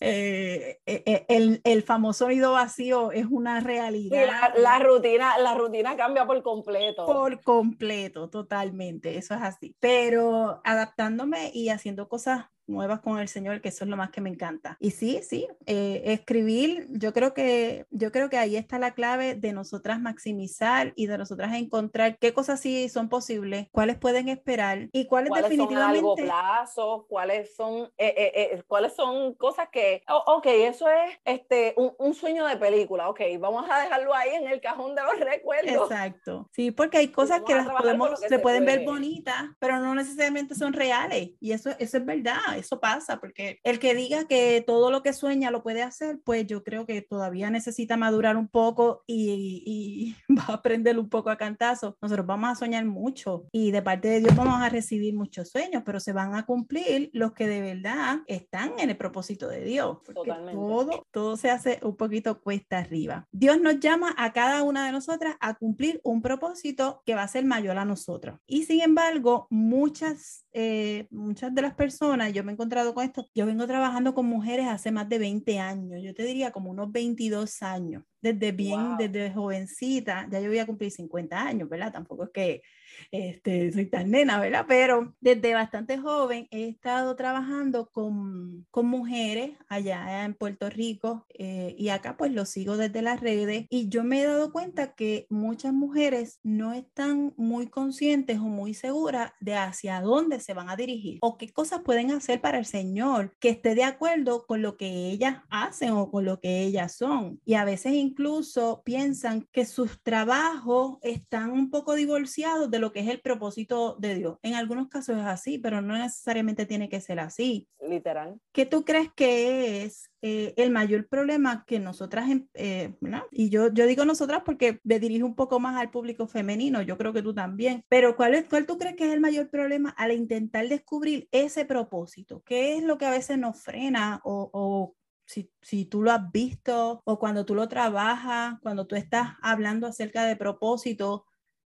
eh, 0.00 0.80
eh, 0.84 1.02
eh, 1.06 1.24
el, 1.28 1.60
el, 1.64 1.82
famoso 1.82 2.26
oído 2.26 2.52
vacío 2.52 3.12
es 3.12 3.26
una 3.30 3.60
realidad. 3.60 4.26
la, 4.26 4.52
la, 4.54 4.78
rutina, 4.78 5.38
la 5.38 5.54
rutina 5.54 5.96
cambia 5.96 6.26
por 6.26 6.42
completo. 6.42 7.06
Por 7.06 7.40
completo, 7.42 8.28
totalmente, 8.28 9.16
eso 9.16 9.34
es 9.34 9.42
así. 9.42 9.74
Pero 9.80 10.60
adaptándome 10.64 11.50
y 11.54 11.70
haciendo 11.70 12.08
cosas 12.08 12.46
nuevas 12.66 13.00
con 13.00 13.18
el 13.18 13.28
Señor, 13.28 13.60
que 13.60 13.68
eso 13.68 13.84
es 13.84 13.90
lo 13.90 13.96
más 13.96 14.10
que 14.10 14.20
me 14.20 14.30
encanta. 14.30 14.76
Y 14.80 14.90
sí, 14.90 15.20
sí, 15.22 15.48
eh, 15.66 16.02
escribir, 16.06 16.86
yo 16.90 17.12
creo 17.12 17.34
que 17.34 17.86
yo 17.90 18.12
creo 18.12 18.28
que 18.28 18.38
ahí 18.38 18.56
está 18.56 18.78
la 18.78 18.94
clave 18.94 19.34
de 19.34 19.52
nosotras 19.52 20.00
maximizar 20.00 20.92
y 20.96 21.06
de 21.06 21.18
nosotras 21.18 21.54
encontrar 21.54 22.18
qué 22.18 22.32
cosas 22.32 22.60
sí 22.60 22.88
son 22.88 23.08
posibles, 23.08 23.68
cuáles 23.72 23.96
pueden 23.96 24.28
esperar 24.28 24.88
y 24.92 25.06
cuáles, 25.06 25.32
definitivamente 25.32 25.74
son 25.74 25.76
a 25.76 25.92
largo 25.92 26.14
plazo, 26.16 27.06
cuáles 27.08 27.54
son 27.54 27.90
eh, 27.98 28.32
eh, 28.34 28.62
cuáles 28.66 28.94
son 28.94 29.34
cosas 29.34 29.68
que 29.70 30.02
oh, 30.08 30.36
ok, 30.38 30.46
eso 30.46 30.88
es 30.88 31.18
este 31.24 31.74
un, 31.76 31.92
un, 31.98 32.14
sueño 32.14 32.46
de 32.46 32.56
película, 32.56 33.08
ok, 33.08 33.20
vamos 33.38 33.68
a 33.70 33.80
dejarlo 33.80 34.14
ahí 34.14 34.30
en 34.34 34.48
el 34.48 34.60
cajón 34.60 34.94
de 34.94 35.02
los 35.02 35.20
recuerdos. 35.20 35.90
Exacto. 35.90 36.48
Sí, 36.52 36.70
porque 36.70 36.98
hay 36.98 37.08
cosas 37.08 37.42
que 37.42 37.54
las 37.54 37.68
podemos 37.68 38.18
se, 38.20 38.38
pueden 38.38 38.64
ver 38.64 38.84
bonitas, 38.84 39.44
pero 39.58 39.78
no 39.78 39.94
necesariamente 39.94 40.54
son 40.54 40.72
reales 40.72 41.30
y 41.40 41.52
eso 41.52 41.70
eso 41.78 41.98
es 41.98 42.06
verdad 42.06 42.55
eso 42.56 42.80
pasa, 42.80 43.20
porque 43.20 43.58
el 43.62 43.78
que 43.78 43.94
diga 43.94 44.26
que 44.26 44.62
todo 44.66 44.90
lo 44.90 45.02
que 45.02 45.12
sueña 45.12 45.50
lo 45.50 45.62
puede 45.62 45.82
hacer, 45.82 46.20
pues 46.24 46.46
yo 46.46 46.62
creo 46.62 46.86
que 46.86 47.02
todavía 47.02 47.50
necesita 47.50 47.96
madurar 47.96 48.36
un 48.36 48.48
poco 48.48 49.02
y, 49.06 49.62
y 49.66 50.16
va 50.38 50.44
a 50.48 50.54
aprender 50.54 50.98
un 50.98 51.08
poco 51.08 51.30
a 51.30 51.36
cantazo. 51.36 51.96
Nosotros 52.00 52.26
vamos 52.26 52.50
a 52.50 52.54
soñar 52.54 52.84
mucho 52.84 53.44
y 53.52 53.70
de 53.70 53.82
parte 53.82 54.08
de 54.08 54.20
Dios 54.20 54.36
vamos 54.36 54.60
a 54.60 54.68
recibir 54.68 55.14
muchos 55.14 55.50
sueños, 55.50 55.82
pero 55.84 56.00
se 56.00 56.12
van 56.12 56.34
a 56.34 56.44
cumplir 56.44 57.10
los 57.12 57.32
que 57.32 57.46
de 57.46 57.60
verdad 57.60 58.20
están 58.26 58.72
en 58.78 58.90
el 58.90 58.96
propósito 58.96 59.48
de 59.48 59.64
Dios. 59.64 59.98
Todo, 60.14 61.06
todo 61.10 61.36
se 61.36 61.50
hace 61.50 61.80
un 61.82 61.96
poquito 61.96 62.40
cuesta 62.40 62.78
arriba. 62.78 63.26
Dios 63.32 63.60
nos 63.60 63.80
llama 63.80 64.14
a 64.16 64.32
cada 64.32 64.62
una 64.62 64.86
de 64.86 64.92
nosotras 64.92 65.36
a 65.40 65.54
cumplir 65.54 66.00
un 66.02 66.22
propósito 66.22 67.02
que 67.04 67.14
va 67.14 67.22
a 67.22 67.28
ser 67.28 67.44
mayor 67.44 67.78
a 67.78 67.84
nosotros. 67.84 68.38
Y 68.46 68.64
sin 68.64 68.80
embargo, 68.80 69.46
muchas 69.50 70.46
eh, 70.58 71.06
muchas 71.10 71.54
de 71.54 71.60
las 71.60 71.74
personas, 71.74 72.32
yo 72.32 72.42
me 72.46 72.52
he 72.52 72.54
encontrado 72.54 72.94
con 72.94 73.04
esto, 73.04 73.26
yo 73.34 73.44
vengo 73.44 73.66
trabajando 73.66 74.14
con 74.14 74.26
mujeres 74.26 74.66
hace 74.68 74.90
más 74.90 75.08
de 75.08 75.18
20 75.18 75.58
años, 75.58 76.00
yo 76.02 76.14
te 76.14 76.22
diría 76.22 76.52
como 76.52 76.70
unos 76.70 76.90
22 76.90 77.62
años, 77.62 78.04
desde 78.22 78.52
bien, 78.52 78.96
desde 78.96 79.32
jovencita, 79.32 80.26
ya 80.30 80.40
yo 80.40 80.48
voy 80.48 80.60
a 80.60 80.66
cumplir 80.66 80.90
50 80.90 81.38
años, 81.38 81.68
¿verdad? 81.68 81.92
Tampoco 81.92 82.24
es 82.24 82.30
que 82.30 82.62
este, 83.10 83.72
soy 83.72 83.86
tan 83.86 84.10
nena, 84.10 84.40
¿verdad? 84.40 84.66
Pero 84.68 85.14
desde 85.20 85.54
bastante 85.54 85.98
joven 85.98 86.48
he 86.50 86.68
estado 86.68 87.16
trabajando 87.16 87.90
con, 87.90 88.66
con 88.70 88.86
mujeres 88.86 89.52
allá 89.68 90.24
en 90.24 90.34
Puerto 90.34 90.70
Rico 90.70 91.26
eh, 91.34 91.74
y 91.78 91.88
acá 91.88 92.16
pues 92.16 92.32
lo 92.32 92.44
sigo 92.44 92.76
desde 92.76 93.02
las 93.02 93.20
redes 93.20 93.66
y 93.70 93.88
yo 93.88 94.04
me 94.04 94.22
he 94.22 94.24
dado 94.24 94.52
cuenta 94.52 94.94
que 94.94 95.26
muchas 95.30 95.72
mujeres 95.72 96.40
no 96.42 96.72
están 96.72 97.34
muy 97.36 97.68
conscientes 97.68 98.38
o 98.38 98.44
muy 98.44 98.74
seguras 98.74 99.32
de 99.40 99.54
hacia 99.54 100.00
dónde 100.00 100.40
se 100.40 100.54
van 100.54 100.68
a 100.68 100.76
dirigir 100.76 101.18
o 101.22 101.36
qué 101.38 101.52
cosas 101.52 101.80
pueden 101.82 102.10
hacer 102.10 102.40
para 102.40 102.58
el 102.58 102.66
Señor 102.66 103.34
que 103.40 103.50
esté 103.50 103.74
de 103.74 103.84
acuerdo 103.84 104.46
con 104.46 104.62
lo 104.62 104.76
que 104.76 105.10
ellas 105.10 105.42
hacen 105.50 105.92
o 105.92 106.10
con 106.10 106.24
lo 106.24 106.40
que 106.40 106.62
ellas 106.62 106.96
son. 106.96 107.40
Y 107.44 107.54
a 107.54 107.64
veces 107.64 107.92
incluso 107.92 108.82
piensan 108.84 109.46
que 109.52 109.64
sus 109.64 110.02
trabajos 110.02 110.98
están 111.02 111.50
un 111.50 111.70
poco 111.70 111.94
divorciados 111.94 112.70
de 112.70 112.78
lo 112.78 112.85
que 112.92 113.00
es 113.00 113.08
el 113.08 113.20
propósito 113.20 113.96
de 113.98 114.14
Dios. 114.14 114.38
En 114.42 114.54
algunos 114.54 114.88
casos 114.88 115.16
es 115.16 115.24
así, 115.24 115.58
pero 115.58 115.80
no 115.80 115.96
necesariamente 115.96 116.66
tiene 116.66 116.88
que 116.88 117.00
ser 117.00 117.20
así. 117.20 117.68
Literal. 117.80 118.40
¿Qué 118.52 118.66
tú 118.66 118.84
crees 118.84 119.10
que 119.14 119.84
es 119.84 120.10
eh, 120.22 120.54
el 120.56 120.70
mayor 120.70 121.08
problema 121.08 121.64
que 121.66 121.78
nosotras, 121.78 122.28
em, 122.30 122.48
eh, 122.54 122.94
y 123.30 123.48
yo, 123.48 123.72
yo 123.72 123.86
digo 123.86 124.04
nosotras 124.04 124.42
porque 124.44 124.80
me 124.82 124.98
dirijo 124.98 125.26
un 125.26 125.36
poco 125.36 125.60
más 125.60 125.76
al 125.76 125.90
público 125.90 126.26
femenino, 126.26 126.82
yo 126.82 126.98
creo 126.98 127.12
que 127.12 127.22
tú 127.22 127.34
también, 127.34 127.84
pero 127.88 128.16
¿cuál, 128.16 128.34
es, 128.34 128.44
cuál 128.46 128.66
tú 128.66 128.78
crees 128.78 128.96
que 128.96 129.06
es 129.06 129.12
el 129.12 129.20
mayor 129.20 129.50
problema 129.50 129.90
al 129.90 130.12
intentar 130.12 130.68
descubrir 130.68 131.28
ese 131.30 131.64
propósito? 131.64 132.42
¿Qué 132.44 132.76
es 132.76 132.82
lo 132.82 132.98
que 132.98 133.06
a 133.06 133.10
veces 133.10 133.38
nos 133.38 133.62
frena 133.62 134.20
o, 134.24 134.50
o 134.52 134.94
si, 135.26 135.52
si, 135.60 135.84
tú 135.84 136.02
lo 136.02 136.12
has 136.12 136.30
visto 136.32 137.02
o 137.04 137.18
cuando 137.18 137.44
tú 137.44 137.54
lo 137.54 137.68
trabajas, 137.68 138.58
cuando 138.62 138.86
tú 138.86 138.96
estás 138.96 139.34
hablando 139.42 139.86
acerca 139.86 140.24
de 140.24 140.36
propósito, 140.36 141.26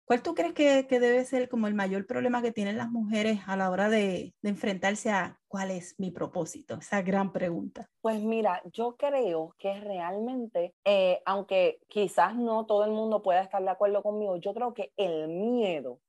¿Cuál 0.08 0.24
tú 0.24 0.36
crees 0.36 0.54
que, 0.54 0.88
que, 0.88 1.02
debe 1.02 1.26
ser 1.26 1.50
como 1.50 1.68
el 1.68 1.74
mayor 1.74 2.08
problema 2.08 2.42
que 2.42 2.54
tienen 2.54 2.78
las 2.78 2.90
mujeres 2.90 3.42
a 3.46 3.58
la 3.58 3.70
hora 3.70 3.90
de, 3.90 4.34
de, 4.42 4.50
enfrentarse 4.50 5.12
a 5.12 5.38
cuál 5.50 5.70
es 5.70 5.96
mi 6.00 6.12
propósito? 6.12 6.76
Esa 6.76 7.02
gran 7.02 7.34
pregunta. 7.34 7.90
Pues 8.00 8.24
mira, 8.24 8.62
yo 8.72 8.96
creo 8.96 9.54
que 9.60 9.78
realmente, 9.82 10.74
eh, 10.86 11.22
aunque 11.26 11.82
quizás 11.90 12.38
no 12.38 12.66
todo 12.66 12.86
el 12.86 12.92
mundo 12.92 13.22
pueda 13.22 13.42
estar 13.42 13.62
de 13.62 13.70
acuerdo 13.70 14.02
conmigo, 14.02 14.38
yo 14.38 14.54
creo 14.54 14.74
que 14.74 14.94
el 14.96 15.28
miedo, 15.28 16.00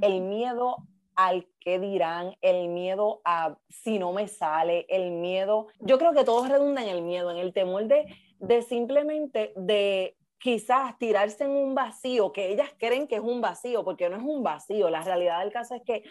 el 0.00 0.22
miedo 0.22 0.78
al 1.14 1.46
que 1.60 1.78
dirán, 1.78 2.34
el 2.40 2.66
miedo 2.68 3.20
a 3.24 3.56
si 3.68 4.00
no 4.00 4.12
me 4.12 4.26
sale, 4.26 4.86
el 4.88 5.12
miedo, 5.12 5.68
yo 5.78 5.98
creo 5.98 6.12
que 6.12 6.24
todo 6.24 6.48
redunda 6.48 6.82
en 6.82 6.88
el 6.88 7.02
miedo, 7.02 7.30
en 7.30 7.36
el 7.36 7.52
temor 7.52 7.86
de, 7.86 8.06
de 8.40 8.62
simplemente 8.62 9.52
de 9.54 10.16
quizás 10.38 10.96
tirarse 10.98 11.44
en 11.44 11.50
un 11.50 11.74
vacío 11.74 12.32
que 12.32 12.52
ellas 12.52 12.70
creen 12.78 13.06
que 13.06 13.16
es 13.16 13.22
un 13.22 13.40
vacío, 13.40 13.84
porque 13.84 14.08
no 14.08 14.16
es 14.16 14.22
un 14.22 14.42
vacío. 14.42 14.90
La 14.90 15.02
realidad 15.02 15.40
del 15.40 15.52
caso 15.52 15.74
es 15.74 15.82
que 15.82 16.04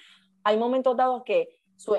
hay 0.44 0.58
momentos 0.58 0.96
dados 0.96 1.24
que 1.24 1.50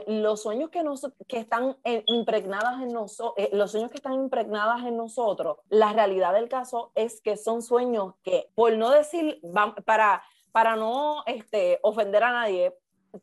los 0.06 0.42
sueños 0.42 0.70
que, 0.70 0.82
nos, 0.82 1.06
que 1.28 1.38
están 1.38 1.76
impregnadas 2.06 2.80
en 2.82 2.88
nosotros, 2.88 3.34
eh, 3.36 3.50
los 3.52 3.72
sueños 3.72 3.90
que 3.90 3.98
están 3.98 4.14
impregnadas 4.14 4.84
en 4.84 4.96
nosotros, 4.96 5.58
la 5.68 5.92
realidad 5.92 6.32
del 6.32 6.48
caso 6.48 6.92
es 6.94 7.20
que 7.20 7.36
son 7.36 7.62
sueños 7.62 8.14
que, 8.22 8.48
por 8.54 8.72
no 8.76 8.90
decir, 8.90 9.40
para, 9.84 10.22
para 10.52 10.76
no 10.76 11.22
este, 11.26 11.78
ofender 11.82 12.24
a 12.24 12.32
nadie, 12.32 12.74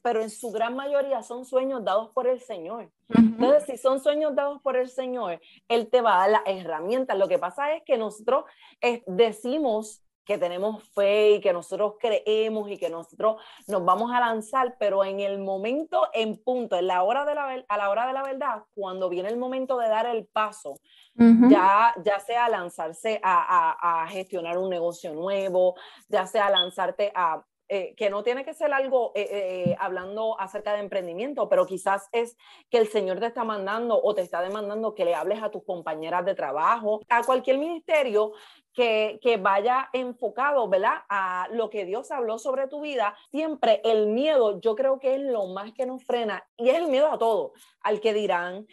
pero 0.01 0.21
en 0.21 0.29
su 0.29 0.51
gran 0.51 0.75
mayoría 0.75 1.23
son 1.23 1.45
sueños 1.45 1.83
dados 1.83 2.09
por 2.13 2.27
el 2.27 2.39
Señor. 2.39 2.91
Entonces, 3.09 3.63
si 3.65 3.77
son 3.77 3.99
sueños 3.99 4.35
dados 4.35 4.61
por 4.61 4.75
el 4.75 4.89
Señor, 4.89 5.39
Él 5.67 5.89
te 5.89 6.01
va 6.01 6.15
a 6.15 6.19
dar 6.19 6.29
las 6.31 6.41
herramientas. 6.45 7.17
Lo 7.17 7.27
que 7.27 7.39
pasa 7.39 7.73
es 7.75 7.83
que 7.83 7.97
nosotros 7.97 8.45
eh, 8.81 9.03
decimos 9.07 10.03
que 10.25 10.37
tenemos 10.37 10.83
fe 10.89 11.31
y 11.31 11.41
que 11.41 11.53
nosotros 11.53 11.95
creemos 11.99 12.69
y 12.69 12.77
que 12.77 12.89
nosotros 12.89 13.41
nos 13.67 13.83
vamos 13.83 14.11
a 14.11 14.19
lanzar, 14.19 14.75
pero 14.79 15.03
en 15.03 15.19
el 15.19 15.39
momento, 15.39 16.07
en 16.13 16.41
punto, 16.41 16.77
en 16.77 16.87
la 16.87 17.03
hora 17.03 17.25
de 17.25 17.35
la, 17.35 17.65
a 17.67 17.77
la 17.77 17.89
hora 17.89 18.07
de 18.07 18.13
la 18.13 18.23
verdad, 18.23 18.63
cuando 18.73 19.09
viene 19.09 19.29
el 19.29 19.37
momento 19.37 19.77
de 19.77 19.89
dar 19.89 20.05
el 20.05 20.25
paso, 20.25 20.75
ya, 21.15 21.93
ya 22.03 22.19
sea 22.19 22.49
lanzarse 22.49 23.19
a, 23.21 24.01
a, 24.01 24.07
gestionar 24.07 24.57
un 24.57 24.69
negocio 24.69 25.13
nuevo, 25.13 25.75
ya 26.07 26.25
sea 26.25 26.49
lanzarte 26.49 27.11
a 27.13 27.43
eh, 27.75 27.95
que 27.97 28.11
no 28.11 28.21
tiene 28.21 28.45
que 28.45 28.53
ser 28.53 28.71
algo 28.71 29.13
eh, 29.15 29.27
eh, 29.31 29.75
hablando 29.79 30.39
acerca 30.39 30.73
de 30.73 30.79
emprendimiento, 30.79 31.49
pero 31.49 31.65
quizás 31.65 32.07
es 32.11 32.37
que 32.69 32.77
el 32.77 32.87
Señor 32.87 33.19
te 33.19 33.25
está 33.25 33.43
mandando 33.43 33.99
o 33.99 34.13
te 34.13 34.21
está 34.21 34.43
demandando 34.43 34.93
que 34.93 35.05
le 35.05 35.15
hables 35.15 35.41
a 35.41 35.49
tus 35.49 35.63
compañeras 35.63 36.23
de 36.23 36.35
trabajo, 36.35 37.01
a 37.09 37.23
cualquier 37.23 37.57
ministerio 37.57 38.33
que, 38.75 39.17
que, 39.23 39.37
vaya 39.37 39.89
enfocado, 39.91 40.69
¿verdad? 40.69 41.01
A 41.09 41.47
lo 41.51 41.71
que 41.71 41.85
Dios 41.85 42.11
habló 42.11 42.37
sobre 42.37 42.67
tu 42.67 42.81
vida. 42.81 43.17
Siempre 43.31 43.81
el 43.83 44.05
miedo, 44.05 44.61
yo 44.61 44.75
creo 44.75 44.99
que 44.99 45.15
es 45.15 45.21
lo 45.21 45.47
más 45.47 45.73
que 45.73 45.87
nos 45.87 46.03
frena 46.03 46.47
y 46.57 46.69
es 46.69 46.75
el 46.75 46.89
miedo 46.89 47.11
a 47.11 47.17
todo, 47.17 47.53
al 47.81 48.01
que 48.01 48.13
dirán, 48.13 48.67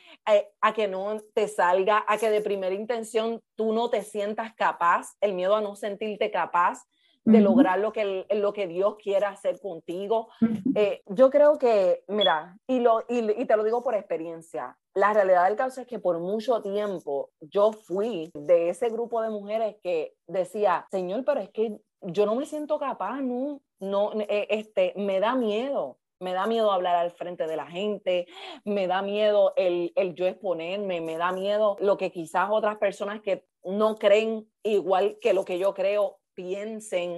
a 0.60 0.74
que 0.74 0.88
no 0.88 1.16
te 1.32 1.48
salga, 1.48 2.04
a 2.06 2.18
que 2.18 2.28
de 2.28 2.42
primera 2.42 2.74
intención 2.74 3.40
tú 3.56 3.72
no 3.72 3.88
te 3.88 4.02
sientas 4.02 4.52
capaz, 4.54 5.16
el 5.22 5.32
miedo 5.32 5.56
a 5.56 5.62
no 5.62 5.74
sentirte 5.74 6.30
capaz 6.30 6.84
de 7.24 7.40
lograr 7.40 7.78
lo 7.78 7.92
que, 7.92 8.26
lo 8.30 8.52
que 8.52 8.66
Dios 8.66 8.96
quiera 8.96 9.30
hacer 9.30 9.60
contigo. 9.60 10.28
Eh, 10.74 11.02
yo 11.06 11.30
creo 11.30 11.58
que, 11.58 12.04
mira, 12.08 12.56
y, 12.66 12.80
lo, 12.80 13.04
y, 13.08 13.44
te 13.44 13.56
lo 13.56 13.64
digo 13.64 13.82
por 13.82 13.94
experiencia, 13.94 14.78
la 14.94 15.12
realidad 15.12 15.46
del 15.46 15.56
caso 15.56 15.80
es 15.80 15.86
que 15.86 15.98
por 15.98 16.18
mucho 16.18 16.62
tiempo 16.62 17.30
yo 17.40 17.72
fui 17.72 18.30
de 18.34 18.70
ese 18.70 18.88
grupo 18.88 19.22
de 19.22 19.30
mujeres 19.30 19.76
que 19.82 20.14
decía, 20.26 20.86
Señor, 20.90 21.24
pero 21.24 21.40
es 21.40 21.50
que 21.50 21.78
yo 22.02 22.26
no 22.26 22.34
me 22.34 22.46
siento 22.46 22.78
capaz, 22.78 23.20
no, 23.20 23.60
no, 23.78 24.12
eh, 24.14 24.46
este, 24.50 24.94
me 24.96 25.20
da 25.20 25.34
miedo. 25.34 25.98
Me 26.22 26.34
da 26.34 26.46
miedo 26.46 26.70
hablar 26.70 26.96
al 26.96 27.12
frente 27.12 27.46
de 27.46 27.56
la 27.56 27.66
gente, 27.66 28.26
me 28.66 28.86
da 28.86 29.00
miedo 29.00 29.54
el, 29.56 29.90
el 29.96 30.14
yo 30.14 30.26
exponerme, 30.26 31.00
me 31.00 31.16
da 31.16 31.32
miedo 31.32 31.78
lo 31.80 31.96
que 31.96 32.10
quizás 32.10 32.50
otras 32.50 32.76
personas 32.76 33.22
que 33.22 33.46
no 33.64 33.96
creen 33.96 34.46
igual 34.62 35.16
que 35.22 35.32
lo 35.32 35.46
que 35.46 35.58
yo 35.58 35.72
creo 35.72 36.19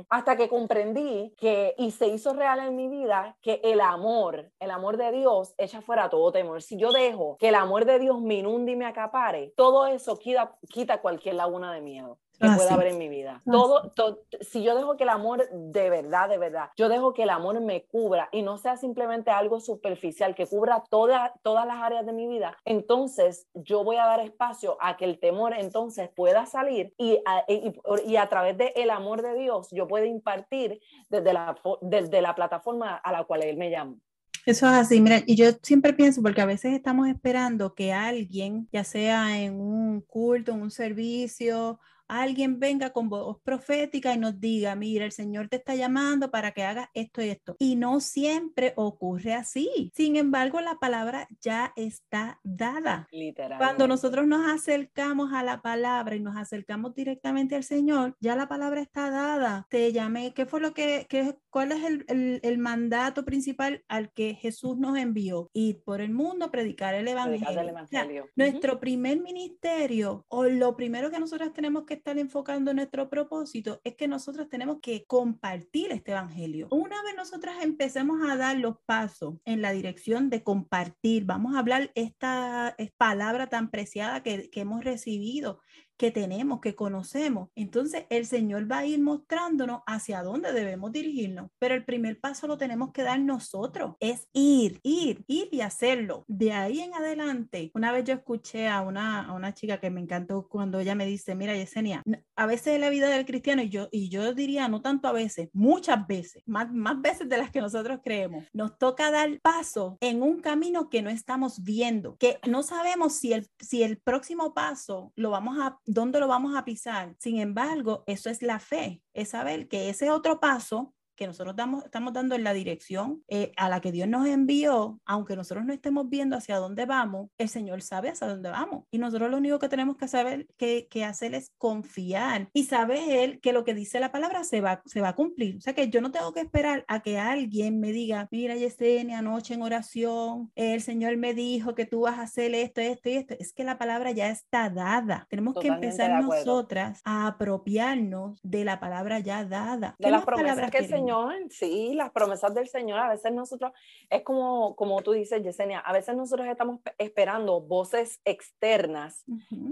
hasta 0.09 0.37
que 0.37 0.49
comprendí 0.49 1.35
que, 1.37 1.75
y 1.79 1.91
se 1.91 2.09
hizo 2.09 2.33
real 2.33 2.61
en 2.61 2.77
mi 2.77 2.89
vida, 2.89 3.37
que 3.41 3.61
el 3.65 3.81
amor, 3.81 4.51
el 4.61 4.71
amor 4.71 4.97
de 4.97 5.13
Dios 5.13 5.55
echa 5.59 5.81
fuera 5.81 6.09
todo 6.09 6.33
temor. 6.33 6.63
Si 6.63 6.77
yo 6.77 6.93
dejo 6.93 7.37
que 7.39 7.49
el 7.49 7.55
amor 7.55 7.85
de 7.85 7.99
Dios 7.99 8.21
me 8.21 8.37
inunde 8.37 8.73
y 8.73 8.77
me 8.77 8.87
acapare, 8.87 9.53
todo 9.57 9.87
eso 9.87 10.19
quita, 10.19 10.57
quita 10.69 11.01
cualquier 11.01 11.37
laguna 11.37 11.73
de 11.73 11.81
miedo 11.81 12.19
que 12.43 12.49
ah, 12.49 12.57
pueda 12.57 12.75
haber 12.75 12.89
en 12.89 12.99
mi 12.99 13.09
vida. 13.09 13.41
Ah, 13.47 13.51
todo, 13.95 14.25
si 14.41 14.65
yo 14.65 14.75
dejo 14.75 14.97
que 14.97 15.05
el 15.05 15.11
amor 15.11 15.49
de 15.51 15.91
verdad, 15.91 16.29
de 16.29 16.39
verdad, 16.39 16.71
yo 16.77 16.89
dejo 16.89 17.15
que 17.15 17.23
el 17.23 17.31
amor 17.31 17.61
me 17.61 17.85
cubra 17.85 18.29
y 18.33 18.43
no 18.43 18.59
sea 18.59 18.77
simplemente 18.77 19.31
algo 19.31 19.61
superficial, 19.61 20.35
que 20.35 20.47
cubra 20.47 20.83
toda, 20.91 21.35
todas 21.43 21.67
las 21.67 21.81
áreas 21.81 22.05
de 22.05 22.13
mi 22.13 22.27
vida, 22.27 22.57
entonces 22.65 23.47
yo 23.55 23.85
voy 23.85 23.97
a 23.97 24.07
dar 24.07 24.21
espacio 24.21 24.77
a 24.81 24.97
que 24.97 25.05
el 25.05 25.21
temor 25.21 25.55
entonces 25.57 26.11
pueda 26.11 26.47
salir 26.47 26.93
y 26.99 27.21
a, 27.25 27.45
y, 27.47 28.17
a 28.17 28.29
través 28.29 28.59
del 28.59 28.73
el 28.75 28.91
amor 28.91 29.23
de 29.23 29.35
Dios 29.35 29.69
yo 29.71 29.87
puedo 29.87 30.05
impartir 30.05 30.81
desde 31.09 31.33
la, 31.33 31.57
desde 31.81 32.21
la 32.21 32.35
plataforma 32.35 32.97
a 32.97 33.13
la 33.13 33.23
cual 33.23 33.45
Él 33.45 33.57
me 33.57 33.71
llama. 33.71 33.97
Eso 34.45 34.67
es 34.67 34.73
así, 34.73 35.01
mira, 35.01 35.23
y 35.25 35.37
yo 35.37 35.51
siempre 35.63 35.93
pienso, 35.93 36.21
porque 36.21 36.41
a 36.41 36.47
veces 36.47 36.73
estamos 36.73 37.07
esperando 37.07 37.77
que 37.77 37.93
alguien, 37.93 38.69
ya 38.73 38.83
sea 38.83 39.41
en 39.41 39.61
un 39.61 40.01
culto, 40.01 40.51
en 40.51 40.63
un 40.63 40.73
servicio 40.73 41.79
alguien 42.09 42.61
venga 42.61 42.91
con 42.91 43.09
voz 43.09 43.39
profética 43.43 44.15
y 44.15 44.19
nos 44.19 44.41
diga, 44.41 44.75
mira, 44.75 45.05
el 45.05 45.13
Señor 45.13 45.49
te 45.49 45.57
está 45.57 45.75
llamando 45.75 46.31
para 46.31 46.53
que 46.53 46.63
hagas 46.63 46.89
esto 46.95 47.23
y 47.23 47.29
esto. 47.29 47.57
Y 47.59 47.77
no 47.77 48.01
siempre 48.01 48.73
ocurre 48.77 49.35
así. 49.35 49.91
Sin 49.95 50.17
embargo, 50.17 50.61
la 50.61 50.77
palabra 50.77 51.29
ya 51.41 51.73
está 51.77 52.41
dada. 52.43 53.09
Literalmente. 53.11 53.65
Cuando 53.65 53.89
nosotros 53.89 54.27
nos 54.27 54.51
acercamos 54.51 55.33
a 55.33 55.43
la 55.43 55.63
palabra 55.63 56.15
y 56.15 56.21
nos 56.21 56.37
acercamos 56.37 56.95
directamente 56.95 57.57
al 57.57 57.65
Señor, 57.65 58.17
ya 58.21 58.37
la 58.37 58.49
palabra 58.49 58.81
está 58.81 59.11
dada. 59.11 59.67
Te 59.71 59.93
llamé, 59.93 60.35
¿qué 60.35 60.47
fue 60.47 60.61
lo 60.61 60.75
que, 60.75 61.07
qué, 61.09 61.37
cuál 61.51 61.73
es 61.73 61.85
el, 61.85 62.41
el, 62.43 62.59
mandato 62.59 63.25
principal 63.25 63.85
al 63.89 64.13
que 64.13 64.35
Jesús 64.35 64.79
nos 64.79 64.97
envió? 64.99 65.51
Ir 65.53 65.83
por 65.85 66.01
el 66.01 66.13
mundo, 66.13 66.51
predicar 66.51 66.95
el 66.95 67.09
Evangelio. 67.09 68.29
Nuestro 68.37 68.81
primer 68.81 69.21
ministerio 69.21 70.25
o 70.29 70.45
lo 70.45 70.77
primero 70.77 71.11
que 71.11 71.19
nosotros 71.19 71.53
tenemos 71.53 71.85
que 71.85 71.92
estar 71.95 72.19
enfocando 72.19 72.75
nuestro 72.75 73.09
propósito 73.09 73.81
es 73.85 73.95
que 73.95 74.09
nosotros 74.09 74.49
tenemos 74.49 74.79
que 74.81 75.05
compartir 75.07 75.93
este 75.93 76.13
evangelio. 76.13 76.69
Una 76.71 77.03
vez 77.03 77.15
nosotras 77.17 77.63
empecemos 77.63 78.29
a 78.29 78.37
dar 78.37 78.57
los 78.59 78.77
pasos 78.87 79.35
en 79.45 79.63
la 79.63 79.73
dirección 79.73 80.31
de 80.31 80.43
compartir, 80.43 81.25
vamos 81.25 81.55
a 81.55 81.59
hablar 81.59 81.91
esta, 81.95 82.77
palabra 82.97 83.49
tan 83.49 83.71
preciada 83.71 84.23
que, 84.23 84.51
que 84.51 84.61
hemos 84.61 84.85
recibido, 84.85 85.61
que 86.03 86.11
tenemos, 86.11 86.61
que 86.61 86.75
conocemos. 86.75 87.51
Entonces 87.55 88.07
el 88.11 88.27
Señor 88.27 88.69
va 88.69 88.79
a 88.79 88.87
ir 88.87 89.01
mostrándonos 89.01 89.83
hacia 89.87 90.25
dónde 90.25 90.53
debemos 90.53 90.91
dirigirnos. 90.91 91.49
Pero 91.61 91.77
el 91.77 91.85
primer 91.85 92.19
paso 92.19 92.49
lo 92.49 92.59
tenemos 92.59 92.91
que 92.91 93.05
dar 93.05 93.21
nosotros. 93.21 93.95
Es 94.01 94.27
ir, 94.33 94.81
ir, 94.83 95.23
ir 95.29 95.49
y 95.53 95.61
hacerlo. 95.61 96.25
De 96.27 96.55
ahí 96.55 96.81
en 96.81 96.93
adelante, 96.95 97.71
una 97.75 97.93
vez 97.93 98.03
yo 98.03 98.15
escuché 98.15 98.67
a 98.67 98.81
una, 98.81 99.27
a 99.27 99.33
una 99.33 99.55
chica 99.55 99.79
que 99.79 99.91
me 99.91 100.01
encantó 100.01 100.49
cuando 100.49 100.81
ella 100.81 100.97
me 100.97 101.07
dice, 101.07 101.37
mira 101.37 101.55
Yesenia, 101.55 102.03
a 102.35 102.47
veces 102.47 102.81
la 102.81 102.91
vida 102.91 103.09
del 103.09 103.25
cristiano, 103.25 103.63
y 103.63 103.69
yo, 103.69 103.89
y 103.93 104.09
yo 104.09 104.35
diría, 104.35 104.67
no 104.67 104.83
tanto 104.83 105.07
a 105.07 105.13
veces, 105.13 105.51
muchas 105.53 106.05
veces, 106.09 106.43
más, 106.47 106.73
más 106.73 107.01
veces 107.01 107.29
de 107.29 107.39
las 107.39 107.53
que 107.53 107.61
nosotros 107.61 108.01
creemos, 108.03 108.45
nos 108.53 108.77
toca 108.77 109.13
dar 109.13 109.39
paso 109.41 109.99
en 110.01 110.21
un 110.21 110.41
camino 110.41 110.91
que 110.91 111.01
no 111.01 111.11
estamos 111.11 111.63
viendo, 111.63 112.17
que 112.17 112.41
no 112.49 112.65
sabemos 112.65 113.13
si 113.13 113.33
el, 113.33 113.49
si 113.61 113.85
el 113.85 113.99
próximo 113.99 114.53
paso 114.53 115.13
lo 115.15 115.31
vamos 115.31 115.59
a 115.61 115.79
dónde 115.93 116.21
lo 116.21 116.29
vamos 116.29 116.57
a 116.57 116.65
pisar. 116.65 117.15
Sin 117.19 117.39
embargo, 117.39 118.05
eso 118.07 118.31
es 118.31 118.43
la 118.43 118.59
fe, 118.59 119.03
es 119.15 119.31
saber 119.31 119.69
que 119.69 119.89
ese 119.91 120.11
otro 120.11 120.41
paso 120.41 120.95
que 121.23 121.29
nosotros 121.29 121.55
damos, 121.55 121.85
estamos 121.85 122.13
dando 122.13 122.35
en 122.35 122.43
la 122.43 122.53
dirección 122.53 123.23
eh, 123.29 123.53
a 123.57 123.69
la 123.69 123.81
que 123.81 123.93
Dios 123.93 124.09
nos 124.09 124.27
envió, 124.27 125.01
aunque 125.05 125.37
nosotros 125.37 125.65
no 125.65 125.73
estemos 125.73 126.09
viendo 126.09 126.37
hacia 126.37 126.57
dónde 126.57 126.85
vamos, 126.85 127.31
el 127.39 127.49
Señor 127.49 127.81
sabe 127.81 128.09
hacia 128.09 128.27
dónde 128.27 128.51
vamos. 128.51 128.87
Y 128.91 128.99
nosotros 128.99 129.31
lo 129.31 129.37
único 129.37 129.61
que 129.61 129.69
tenemos 129.69 129.97
que 129.97 130.09
saber, 130.09 130.49
que, 130.57 130.89
que 130.91 131.05
hacer 131.05 131.37
es 131.37 131.53
confiar 131.59 132.49
y 132.53 132.65
saber 132.65 133.39
que 133.39 133.53
lo 133.53 133.63
que 133.63 133.73
dice 133.73 134.01
la 134.01 134.11
palabra 134.11 134.43
se 134.43 134.61
va, 134.61 134.83
se 134.85 135.01
va 135.01 135.11
a 135.11 135.15
cumplir. 135.15 135.59
O 135.59 135.61
sea 135.61 135.75
que 135.75 135.91
yo 135.91 136.01
no 136.01 136.11
tengo 136.11 136.33
que 136.33 136.41
esperar 136.41 136.85
a 136.89 137.03
que 137.03 137.21
alguien 137.21 137.79
me 137.79 137.93
diga, 137.93 138.27
mira 138.33 138.57
Yesenia, 138.57 139.21
anoche 139.21 139.55
en 139.55 139.63
oración, 139.63 140.51
el 140.57 140.83
Señor 140.83 141.17
me 141.19 141.35
dijo 141.35 141.77
que 141.77 141.87
tú 141.87 142.01
vas 142.01 142.19
a 142.19 142.23
hacer 142.23 142.53
esto, 142.53 142.81
esto 142.81 143.11
y 143.11 143.13
esto. 143.13 143.37
Es 143.39 143.53
que 143.53 143.63
la 143.63 143.79
palabra 143.79 144.11
ya 144.11 144.29
está 144.29 144.71
dada. 144.71 145.29
Tenemos 145.31 145.55
que 145.55 145.69
empezar 145.69 146.21
nosotras 146.21 147.01
a 147.05 147.29
apropiarnos 147.29 148.41
de 148.43 148.65
la 148.65 148.81
palabra 148.81 149.21
ya 149.21 149.45
dada. 149.45 149.95
De 150.01 150.11
las 150.11 150.25
promesas 150.25 150.69
que 150.69 150.79
el 150.79 150.89
Señor 150.89 151.12
sí, 151.51 151.95
las 151.95 152.11
promesas 152.11 152.55
del 152.55 152.69
Señor, 152.69 152.99
a 152.99 153.09
veces 153.09 153.33
nosotros, 153.33 153.73
es 154.11 154.23
como, 154.23 154.77
como 154.77 155.01
tú 155.03 155.13
dices, 155.13 155.43
Yesenia, 155.43 155.81
a 155.81 155.93
veces 155.93 156.17
nosotros 156.17 156.47
estamos 156.47 156.81
esperando 156.99 157.61
voces 157.61 158.21
externas 158.25 159.25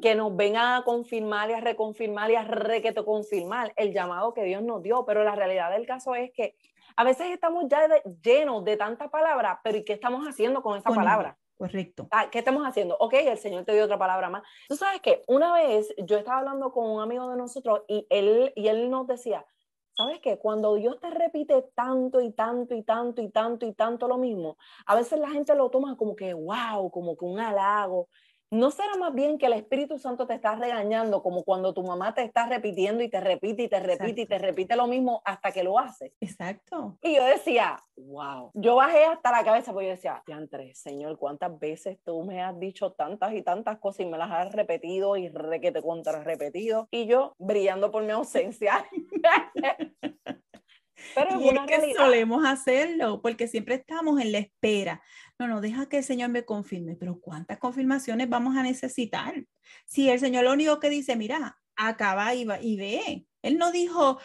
que 0.03 0.15
nos 0.15 0.37
vengan 0.37 0.81
a 0.81 0.85
confirmar 0.85 1.51
y 1.51 1.55
a 1.55 1.61
reconfirmar 1.61 2.31
y 2.31 2.37
a 2.37 2.45
requeto 2.45 3.05
confirmar 3.05 3.73
el 3.77 3.93
llamado 3.93 4.35
que 4.35 4.45
Dios 4.45 4.63
nos 4.63 4.83
dio, 4.83 5.05
pero 5.05 5.25
la 5.25 5.35
realidad 5.35 5.71
del 5.71 5.87
caso 5.87 6.15
es 6.15 6.31
que 6.33 6.57
a 6.97 7.05
veces 7.05 7.29
estamos 7.31 7.65
ya 7.69 7.89
llenos 8.23 8.65
de 8.65 8.77
tanta 8.77 9.11
palabra, 9.11 9.61
pero 9.63 9.79
¿y 9.79 9.85
qué 9.85 9.93
estamos 9.93 10.27
haciendo 10.27 10.63
con 10.63 10.79
esa 10.79 10.91
palabra? 10.91 11.39
Correcto. 11.61 12.09
Ah, 12.11 12.31
¿Qué 12.31 12.39
estamos 12.39 12.67
haciendo? 12.67 12.97
Ok, 13.01 13.13
el 13.13 13.37
Señor 13.37 13.65
te 13.67 13.75
dio 13.75 13.85
otra 13.85 13.99
palabra 13.99 14.31
más. 14.31 14.43
Tú 14.67 14.77
sabes 14.77 15.03
que 15.03 15.23
una 15.27 15.53
vez 15.53 15.95
yo 15.99 16.17
estaba 16.17 16.39
hablando 16.39 16.73
con 16.73 16.89
un 16.89 17.03
amigo 17.03 17.29
de 17.29 17.37
nosotros 17.37 17.83
y 17.87 18.07
él, 18.09 18.51
y 18.57 18.69
él 18.69 18.89
nos 18.89 19.07
decía, 19.07 19.45
¿Sabes 19.97 20.21
qué? 20.21 20.39
Cuando 20.39 20.75
Dios 20.75 20.99
te 21.01 21.11
repite 21.11 21.63
tanto 21.75 22.21
y 22.21 22.33
tanto 22.33 22.75
y 22.75 22.83
tanto 22.83 23.21
y 23.23 23.31
tanto 23.31 23.67
y 23.67 23.75
tanto 23.75 24.09
lo 24.09 24.19
mismo, 24.19 24.57
a 24.87 24.95
veces 24.97 25.19
la 25.19 25.31
gente 25.31 25.55
lo 25.55 25.69
toma 25.71 25.97
como 25.97 26.17
que, 26.17 26.33
wow, 26.33 26.91
como 26.91 27.17
que 27.17 27.25
un 27.25 27.39
halago. 27.41 28.09
¿No 28.53 28.73
será 28.73 28.97
más 28.97 29.15
bien 29.15 29.39
que 29.39 29.47
el 29.47 29.53
Espíritu 29.53 29.97
Santo 29.97 30.27
te 30.27 30.35
está 30.35 30.57
regañando 30.57 31.23
como 31.23 31.45
cuando 31.45 31.73
tu 31.73 31.85
mamá 31.85 32.15
te 32.15 32.25
está 32.25 32.47
repitiendo 32.49 33.01
y 33.05 33.09
te 33.09 33.21
repite 33.21 33.63
y 33.63 33.69
te 33.69 33.79
repite 33.79 34.23
y 34.23 34.27
te 34.27 34.39
repite 34.39 34.75
lo 34.75 34.89
mismo 34.89 35.23
hasta 35.25 35.53
que 35.53 35.63
lo 35.63 35.79
hace? 35.79 36.15
Exacto. 36.21 36.99
Y 37.01 37.15
yo 37.15 37.25
decía, 37.25 37.81
wow. 37.97 38.51
Yo 38.55 38.75
bajé 38.75 39.05
hasta 39.05 39.31
la 39.31 39.45
cabeza 39.45 39.73
porque 39.73 39.87
yo 39.87 39.93
decía, 39.93 40.25
Andrés, 40.33 40.81
Señor, 40.81 41.17
¿cuántas 41.17 41.57
veces 41.61 41.99
tú 42.05 42.25
me 42.25 42.43
has 42.43 42.59
dicho 42.59 42.91
tantas 42.91 43.35
y 43.35 43.43
tantas 43.43 43.79
cosas 43.79 44.01
y 44.01 44.07
me 44.07 44.19
las 44.19 44.33
has 44.33 44.53
repetido 44.53 45.17
y 45.17 45.29
re 45.29 45.61
que 45.61 45.71
te 45.71 45.81
contra 45.81 46.25
repetido? 46.25 46.89
Y 46.91 47.07
yo 47.07 47.37
brillando 47.39 47.93
por 47.93 48.03
mi 48.03 48.11
ausencia. 48.11 48.85
Pero 51.15 51.41
es, 51.41 51.61
que 51.67 51.95
solemos 51.95 52.45
hacerlo 52.45 53.21
porque 53.23 53.49
siempre 53.49 53.77
estamos 53.77 54.21
en 54.21 54.33
la 54.33 54.39
espera. 54.39 55.03
No, 55.39 55.49
no, 55.49 55.61
deja 55.61 55.89
que 55.89 55.99
el 55.99 56.05
Señor 56.05 56.31
me 56.31 56.45
confirme, 56.45 56.97
pero 56.97 57.21
¿cuántas 57.21 57.59
confirmaciones 57.59 58.29
vamos 58.29 58.57
a 58.57 58.63
necesitar? 58.63 59.45
Si 59.87 60.09
el 60.09 60.21
Señor 60.21 60.45
lo 60.45 60.53
único 60.53 60.79
que 60.81 60.91
dice, 60.91 61.17
mira, 61.17 61.59
acaba 61.77 62.35
y, 62.35 62.45
va, 62.45 62.61
y 62.61 62.77
ve. 62.77 63.27
Él 63.43 63.59
no 63.59 63.73
dijo, 63.73 64.19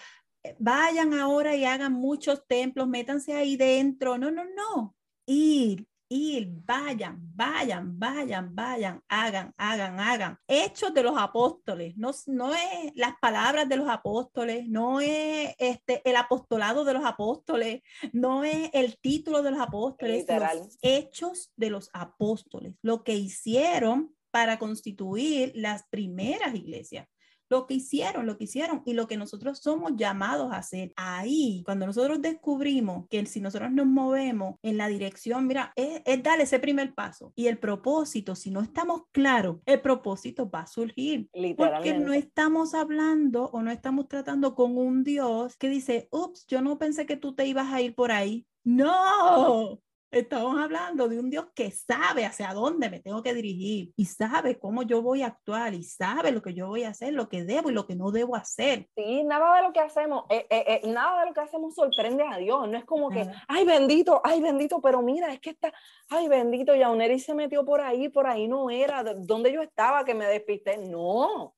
eh, 0.44 0.56
vayan 0.60 1.14
ahora 1.14 1.56
y 1.56 1.66
hagan 1.66 1.94
muchos 1.94 2.46
templos, 2.48 2.88
métanse 2.88 3.34
ahí 3.34 3.58
dentro. 3.58 4.18
No, 4.18 4.32
no, 4.32 4.44
no. 4.44 4.96
Ir, 5.26 5.88
ir, 6.10 6.50
vayan, 6.66 7.20
vayan, 7.36 7.98
vayan, 7.98 8.56
vayan, 8.56 9.02
hagan, 9.08 9.54
hagan, 9.58 10.00
hagan. 10.00 10.38
Hechos 10.48 10.94
de 10.94 11.04
los 11.04 11.18
apóstoles, 11.18 11.98
no, 11.98 12.12
no 12.28 12.54
es 12.54 12.92
las 12.96 13.14
palabras 13.22 13.68
de 13.68 13.78
los 13.78 13.90
apóstoles, 13.90 14.68
no 14.68 15.00
es 15.02 15.56
este, 15.58 16.02
el 16.08 16.16
apostolado 16.16 16.84
de 16.84 16.94
los 16.94 17.06
apóstoles, 17.06 17.82
no 18.14 18.44
es 18.44 18.70
el 18.74 18.98
título 19.00 19.42
de 19.42 19.52
los 19.52 19.60
apóstoles, 19.60 20.26
los 20.28 20.78
hechos 20.82 21.52
de 21.56 21.70
los 21.70 21.90
apóstoles, 21.94 22.76
lo 22.82 23.04
que 23.04 23.16
hicieron 23.16 24.16
para 24.32 24.60
constituir 24.60 25.54
las 25.56 25.84
primeras 25.90 26.54
iglesias 26.56 27.08
lo 27.56 27.68
que 27.68 27.76
hicieron, 27.76 28.26
lo 28.26 28.38
que 28.38 28.44
hicieron 28.44 28.82
y 28.86 28.94
lo 28.94 29.08
que 29.08 29.18
nosotros 29.18 29.60
somos 29.60 29.94
llamados 29.96 30.52
a 30.52 30.58
hacer. 30.58 30.92
Ahí, 30.98 31.64
cuando 31.66 31.86
nosotros 31.86 32.22
descubrimos 32.22 33.08
que 33.10 33.26
si 33.26 33.40
nosotros 33.40 33.72
nos 33.72 33.86
movemos 33.86 34.56
en 34.62 34.78
la 34.78 34.88
dirección, 34.88 35.48
mira, 35.48 35.72
es, 35.76 36.02
es 36.06 36.22
darle 36.22 36.44
ese 36.44 36.60
primer 36.60 36.94
paso. 36.94 37.32
Y 37.36 37.48
el 37.48 37.58
propósito, 37.58 38.36
si 38.36 38.52
no 38.52 38.62
estamos 38.62 39.04
claros, 39.12 39.58
el 39.66 39.80
propósito 39.82 40.50
va 40.50 40.62
a 40.62 40.68
surgir. 40.68 41.30
Porque 41.56 41.98
no 41.98 42.12
estamos 42.14 42.74
hablando 42.74 43.46
o 43.46 43.62
no 43.62 43.72
estamos 43.72 44.08
tratando 44.10 44.54
con 44.54 44.78
un 44.78 45.04
Dios 45.04 45.56
que 45.56 45.70
dice, 45.70 46.08
ups, 46.12 46.46
yo 46.48 46.62
no 46.62 46.78
pensé 46.78 47.06
que 47.06 47.16
tú 47.16 47.36
te 47.36 47.46
ibas 47.46 47.72
a 47.72 47.82
ir 47.82 47.96
por 47.96 48.12
ahí. 48.12 48.46
No, 48.66 49.80
Estamos 50.12 50.58
hablando 50.58 51.10
de 51.10 51.20
un 51.20 51.30
Dios 51.30 51.48
que 51.54 51.72
sabe 51.72 52.26
hacia 52.26 52.54
dónde 52.54 52.90
me 52.90 53.02
tengo 53.02 53.22
que 53.22 53.34
dirigir 53.34 53.92
y 53.98 54.06
sabe 54.06 54.58
cómo 54.58 54.84
yo 54.84 55.02
voy 55.02 55.24
a 55.24 55.28
actuar 55.28 55.74
y 55.74 55.84
sabe 55.84 56.32
lo 56.32 56.42
que 56.42 56.54
yo 56.54 56.68
voy 56.68 56.84
a 56.84 56.90
hacer, 56.90 57.14
lo 57.14 57.28
que 57.28 57.44
debo 57.44 57.70
y 57.70 57.74
lo 57.74 57.86
que 57.86 57.96
no 57.96 58.12
debo 58.12 58.36
hacer. 58.36 58.88
Sí, 58.96 59.24
nada 59.24 59.58
de 59.58 59.64
lo 59.64 59.74
que 59.74 59.82
hacemos, 59.82 60.26
eh, 60.30 60.46
eh, 60.50 60.82
eh, 60.84 60.88
nada 60.88 61.22
de 61.22 61.28
lo 61.28 61.34
que 61.34 61.42
hacemos 61.42 61.76
sorprende 61.76 62.24
a 62.24 62.38
Dios. 62.38 62.70
No 62.70 62.78
es 62.78 62.86
como 62.86 63.10
que, 63.10 63.30
ay 63.48 63.66
bendito, 63.66 64.22
ay 64.24 64.42
bendito, 64.42 64.80
pero 64.80 65.02
mira, 65.02 65.34
es 65.34 65.40
que 65.40 65.50
está, 65.50 65.74
ay 66.10 66.28
bendito, 66.28 66.76
Yauneri 66.76 67.20
se 67.20 67.34
metió 67.34 67.66
por 67.66 67.82
ahí, 67.82 68.08
por 68.08 68.28
ahí 68.28 68.48
no 68.48 68.70
era, 68.70 69.04
donde 69.04 69.52
yo 69.52 69.62
estaba 69.62 70.06
que 70.06 70.14
me 70.14 70.28
despisté. 70.28 70.78
No, 70.78 71.55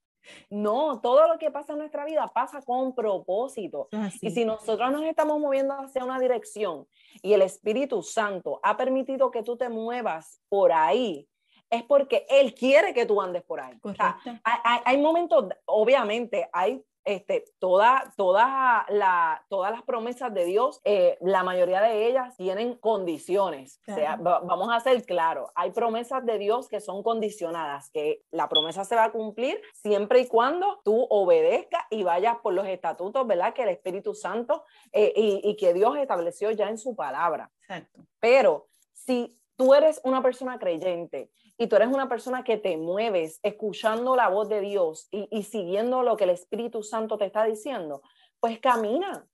no, 0.49 0.99
todo 1.01 1.27
lo 1.27 1.37
que 1.37 1.51
pasa 1.51 1.73
en 1.73 1.79
nuestra 1.79 2.05
vida 2.05 2.27
pasa 2.33 2.61
con 2.61 2.93
propósito. 2.93 3.89
Y 4.21 4.31
si 4.31 4.45
nosotros 4.45 4.91
nos 4.91 5.03
estamos 5.03 5.39
moviendo 5.39 5.73
hacia 5.73 6.03
una 6.03 6.19
dirección 6.19 6.87
y 7.21 7.33
el 7.33 7.41
Espíritu 7.41 8.01
Santo 8.03 8.59
ha 8.63 8.77
permitido 8.77 9.31
que 9.31 9.43
tú 9.43 9.57
te 9.57 9.69
muevas 9.69 10.41
por 10.49 10.71
ahí, 10.71 11.27
es 11.69 11.83
porque 11.83 12.25
Él 12.29 12.53
quiere 12.53 12.93
que 12.93 13.05
tú 13.05 13.21
andes 13.21 13.43
por 13.43 13.59
ahí. 13.59 13.77
hay, 14.43 14.79
hay, 14.85 14.97
momentos, 14.97 15.49
obviamente, 15.65 16.49
hay 16.53 16.81
este, 17.07 17.45
toda, 17.57 18.13
toda 18.17 18.85
la, 18.89 19.45
todas 19.47 19.71
las 19.71 19.81
promesas 19.83 20.33
de 20.33 20.43
Dios, 20.43 20.81
eh, 20.83 21.17
la 21.21 21.41
mayoría 21.41 21.81
de 21.81 22.05
ellas 22.05 22.35
tienen 22.35 22.75
condiciones. 22.75 23.79
O 23.87 23.95
sea, 23.95 24.17
vamos 24.17 24.69
a 24.71 24.79
ser 24.81 25.03
claros, 25.05 25.49
hay 25.55 25.71
promesas 25.71 26.25
de 26.25 26.37
Dios 26.37 26.67
que 26.67 26.81
son 26.81 27.03
condicionadas, 27.03 27.89
que 27.91 28.23
la 28.29 28.49
promesa 28.49 28.83
se 28.83 28.95
va 28.95 29.05
a 29.05 29.11
cumplir 29.13 29.61
siempre 29.73 30.19
y 30.19 30.27
cuando 30.27 30.81
tú 30.83 31.07
obedezcas 31.09 31.83
y 31.89 32.03
vayas 32.03 32.37
por 32.43 32.53
los 32.53 32.67
estatutos, 32.67 33.25
¿verdad? 33.25 33.53
Que 33.53 33.63
el 33.63 33.69
Espíritu 33.69 34.13
Santo 34.13 34.65
eh, 34.91 35.13
y, 35.15 35.41
y 35.49 35.55
que 35.55 35.73
Dios 35.73 35.97
estableció 35.97 36.51
ya 36.51 36.67
en 36.67 36.77
su 36.77 36.93
palabra. 36.93 37.49
Exacto. 37.61 38.01
Pero 38.19 38.67
si 38.91 39.39
tú 39.55 39.73
eres 39.73 40.01
una 40.03 40.21
persona 40.21 40.59
creyente 40.59 41.31
y 41.57 41.67
tú 41.67 41.75
eres 41.75 41.89
una 41.89 42.07
persona 42.07 42.43
que 42.43 42.57
te 42.57 42.77
mueves 42.77 43.39
escuchando 43.43 44.15
la 44.15 44.29
voz 44.29 44.47
de 44.49 44.61
Dios 44.61 45.07
y, 45.11 45.43
siguiendo 45.43 46.03
lo 46.03 46.15
que 46.15 46.25
el 46.25 46.29
Espíritu 46.31 46.83
Santo 46.83 47.17
te 47.17 47.25
está 47.25 47.43
diciendo, 47.45 48.01
pues 48.39 48.59
camina, 48.59 49.27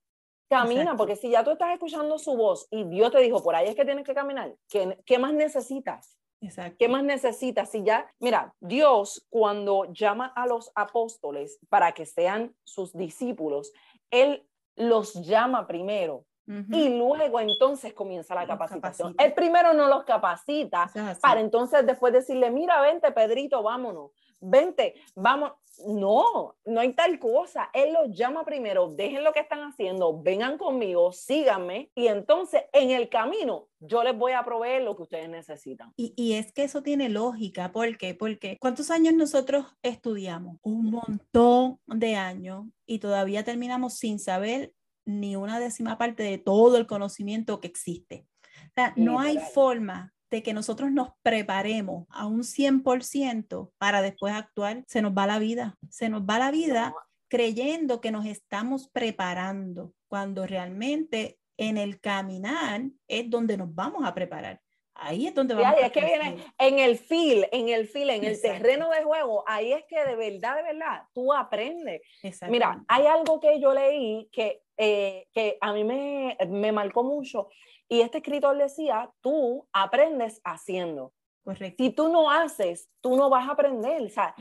camina, 0.49 0.95
porque 0.95 1.15
si 1.15 1.29
ya 1.29 1.43
tú 1.43 1.51
estás 1.51 1.73
escuchando 1.73 2.17
su 2.17 2.36
voz 2.36 2.67
y 2.71 2.86
Dios 2.86 3.12
te 3.12 3.19
dijo, 3.19 3.43
por 3.43 3.55
ahí 3.55 3.67
es 3.67 3.75
que 3.75 3.86
tienes 3.86 4.05
que 4.05 4.13
caminar, 4.13 4.55
¿qué, 4.69 4.97
qué 5.05 5.19
más 5.19 5.33
necesitas? 5.33 6.17
Exacto. 6.39 6.75
¿Qué 6.77 6.89
más 6.89 7.03
necesitas? 7.03 7.69
Si 7.69 7.83
ya, 7.83 8.12
mira, 8.19 8.53
Dios 8.59 9.25
cuando 9.29 9.86
llama 9.93 10.27
a 10.36 10.45
los 10.45 10.71
apóstoles 10.75 11.57
para 11.69 11.93
que 11.93 12.05
sean 12.05 12.53
sus 12.65 12.93
discípulos, 12.93 13.71
Él 14.12 14.45
los 14.75 15.13
llama 15.25 15.67
primero 15.67 16.25
y 16.47 16.89
luego 16.97 17.39
entonces 17.39 17.93
comienza 17.93 18.36
la 18.36 18.45
capacitación. 18.45 19.15
El 19.17 19.34
primero 19.34 19.73
no 19.73 19.88
los 19.88 20.03
capacita 20.03 20.91
para 21.21 21.39
entonces 21.39 21.86
después 21.86 22.12
decirle, 22.13 22.51
mira, 22.51 22.82
vente, 22.82 23.12
Pedrito, 23.12 23.63
vámonos, 23.63 24.12
vente, 24.39 24.95
vamos. 25.15 25.53
No, 25.88 26.56
no 26.65 26.82
hay 26.82 26.93
tal 26.93 27.17
cosa. 27.17 27.71
Él 27.73 27.93
los 27.93 28.15
llama 28.15 28.45
primero, 28.45 28.89
dejen 28.89 29.23
lo 29.23 29.34
que 29.34 29.39
están 29.39 29.62
haciendo, 29.62 30.21
vengan 30.21 30.60
conmigo, 30.60 31.12
síganme 31.12 31.89
y 31.95 32.08
entonces 32.08 32.62
en 32.73 32.91
el 32.91 33.10
camino 33.10 33.69
yo 33.79 34.03
les 34.03 34.15
voy 34.15 34.34
a 34.34 34.45
proveer 34.45 34.84
lo 34.84 34.95
que 34.95 35.01
ustedes 35.01 35.29
necesitan. 35.29 35.91
Y, 35.97 36.13
y 36.15 36.34
es 36.34 36.53
que 36.53 36.65
eso 36.65 36.84
tiene 36.84 37.10
lógica. 37.10 37.71
¿Por 37.71 37.97
qué? 37.97 38.13
Porque 38.13 38.58
¿cuántos 38.60 38.91
años 38.91 39.15
nosotros 39.15 39.65
estudiamos? 39.82 40.58
Un 40.62 40.91
montón 40.91 41.79
de 41.88 42.17
años 42.17 42.65
y 42.86 42.99
todavía 42.99 43.43
terminamos 43.43 43.95
sin 43.95 44.19
saber 44.19 44.73
ni 45.06 45.36
una 45.36 45.60
décima 45.60 45.98
parte 45.98 46.24
de 46.24 46.38
todo 46.38 46.78
el 46.78 46.88
conocimiento 46.88 47.60
que 47.60 47.68
existe. 47.68 48.28
O 48.42 48.74
sea, 48.76 48.94
no 48.96 49.20
hay 49.20 49.38
forma 49.54 50.13
de 50.32 50.42
que 50.42 50.54
nosotros 50.54 50.92
nos 50.92 51.10
preparemos 51.22 52.08
a 52.10 52.26
un 52.26 52.44
100% 52.44 53.72
para 53.78 54.02
después 54.02 54.34
actuar. 54.34 54.84
Se 54.88 55.02
nos 55.02 55.13
va 55.13 55.28
la 55.28 55.39
vida, 55.39 55.78
se 55.89 56.10
nos 56.10 56.24
va 56.24 56.39
la 56.39 56.52
vida 56.52 56.94
creyendo 57.28 58.02
que 58.02 58.12
nos 58.12 58.26
estamos 58.26 58.89
preparando, 58.89 59.94
cuando 60.08 60.46
realmente 60.46 61.39
en 61.58 61.78
el 61.78 62.00
caminar 62.00 62.84
es 63.08 63.30
donde 63.30 63.58
nos 63.58 63.74
vamos 63.74 64.06
a 64.06 64.13
preparar. 64.13 64.62
Ahí 65.06 65.28
es 65.28 65.36
donde 65.36 65.54
vamos. 65.54 65.80
es 65.82 65.92
que 65.92 66.06
viene 66.06 66.38
en 66.58 66.80
el 66.80 66.98
feel, 66.98 67.48
en 67.52 67.68
el 67.70 67.88
feel, 67.88 68.10
en 68.10 68.24
el 68.24 68.42
terreno 68.42 68.89
de 68.89 69.04
juego, 69.04 69.44
ahí 69.46 69.74
es 69.74 69.84
que 69.86 70.04
de 70.06 70.16
verdad, 70.16 70.56
de 70.56 70.63
verdad, 70.63 71.04
tú 71.13 71.34
aprendes. 71.34 72.02
Mira, 72.48 72.84
hay 72.88 73.06
algo 73.06 73.39
que 73.39 73.60
yo 73.60 73.74
leí 73.74 74.30
que, 74.32 74.63
eh, 74.78 75.28
que 75.34 75.58
a 75.60 75.74
mí 75.74 75.84
me, 75.84 76.38
me 76.48 76.72
marcó 76.72 77.04
mucho 77.04 77.50
y 77.89 78.02
este 78.02 78.20
escritor 78.20 78.58
decía, 78.58 79.12
tú 79.22 79.68
aprendes 79.74 80.42
haciendo. 80.44 81.13
Correcto. 81.44 81.84
Si 81.84 81.89
tú 81.89 82.08
no 82.08 82.32
haces, 82.32 82.89
tú 83.02 83.18
no 83.18 83.30
vas 83.30 83.48
a 83.50 83.52
aprender. 83.52 84.02
O 84.02 84.10
sea, 84.10 84.34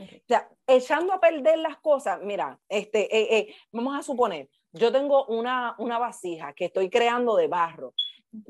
echando 0.65 1.11
a 1.11 1.19
perder 1.19 1.59
las 1.59 1.77
cosas, 1.77 2.21
mira, 2.23 2.57
este, 2.69 3.15
eh, 3.15 3.37
eh, 3.37 3.55
vamos 3.71 3.97
a 3.99 4.01
suponer, 4.01 4.49
yo 4.71 4.91
tengo 4.91 5.25
una, 5.25 5.75
una 5.77 5.99
vasija 5.99 6.53
que 6.53 6.65
estoy 6.65 6.89
creando 6.89 7.35
de 7.35 7.47
barro 7.47 7.93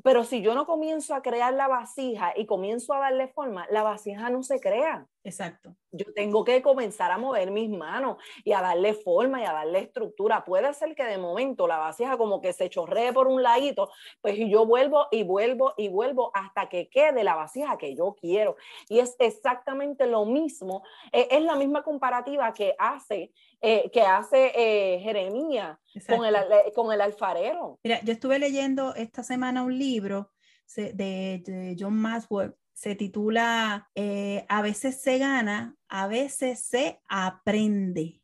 pero 0.04 0.24
si 0.24 0.42
yo 0.42 0.56
no 0.56 0.66
comienzo 0.66 1.16
a 1.16 1.22
crear 1.22 1.54
la 1.54 1.68
vasija 1.68 2.34
y 2.36 2.46
comienzo 2.46 2.94
a 2.94 3.00
darle 3.00 3.28
forma, 3.28 3.68
la 3.70 3.84
vasija 3.84 4.30
no 4.30 4.44
se 4.44 4.60
crea. 4.60 5.08
Exacto. 5.24 5.76
Yo 5.92 6.12
tengo 6.14 6.44
que 6.44 6.62
comenzar 6.62 7.12
a 7.12 7.18
mover 7.18 7.50
mis 7.50 7.70
manos 7.70 8.18
y 8.44 8.52
a 8.52 8.62
darle 8.62 8.94
forma 8.94 9.42
y 9.42 9.46
a 9.46 9.54
darle 9.54 9.80
estructura. 9.80 10.44
Puede 10.44 10.74
ser 10.74 10.96
que 10.96 11.06
de 11.06 11.18
momento 11.18 11.66
la 11.66 11.78
vasija 11.78 12.18
como 12.18 12.42
que 12.42 12.52
se 12.52 12.70
chorree 12.70 13.14
por 13.14 13.28
un 13.28 13.42
ladito, 13.42 13.90
pues 14.22 14.38
yo 14.38 14.66
vuelvo 14.66 15.08
y 15.12 15.24
vuelvo 15.24 15.74
y 15.78 15.88
vuelvo 15.88 16.32
hasta 16.34 16.68
que 16.68 16.90
quede 16.90 17.24
la 17.24 17.36
vasija 17.36 17.78
que 17.78 17.96
yo 17.96 18.16
quiero. 18.20 18.58
Y 18.90 19.00
es 19.00 19.16
exactamente 19.20 20.08
lo 20.08 20.26
mismo, 20.26 20.84
e, 21.12 21.28
es 21.32 21.42
la 21.42 21.56
misma 21.56 21.84
comparativa 21.84 22.54
que 22.54 22.76
hace, 22.78 23.32
eh, 23.62 23.90
que 23.92 24.02
hace 24.02 24.52
eh, 24.56 25.00
Jeremías 25.00 25.78
con 26.08 26.26
el, 26.26 26.36
con 26.76 26.92
el 26.92 27.00
alfarero. 27.00 27.80
Mira, 27.84 28.02
yo 28.04 28.12
estuve 28.12 28.40
leyendo 28.40 28.94
esta 28.96 29.24
semana 29.24 29.64
un 29.64 29.78
libro 29.78 30.32
de, 30.76 31.76
John 31.80 31.96
Masworth, 31.96 32.56
se 32.84 32.96
titula 32.96 33.90
eh, 33.96 34.46
A 34.50 34.62
veces 34.62 35.02
se 35.02 35.18
gana, 35.18 35.78
a 35.88 36.08
veces 36.08 36.66
se 36.66 37.00
aprende. 37.08 38.22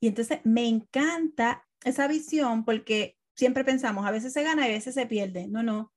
Y 0.00 0.08
entonces 0.08 0.40
me 0.44 0.66
encanta 0.66 1.68
esa 1.84 2.08
visión 2.08 2.64
porque 2.64 3.18
siempre 3.36 3.62
pensamos, 3.62 4.06
a 4.06 4.10
veces 4.10 4.32
se 4.32 4.42
gana 4.42 4.66
y 4.66 4.70
a 4.70 4.74
veces 4.74 4.94
se 4.94 5.04
pierde. 5.04 5.48
No, 5.48 5.62
no, 5.62 5.92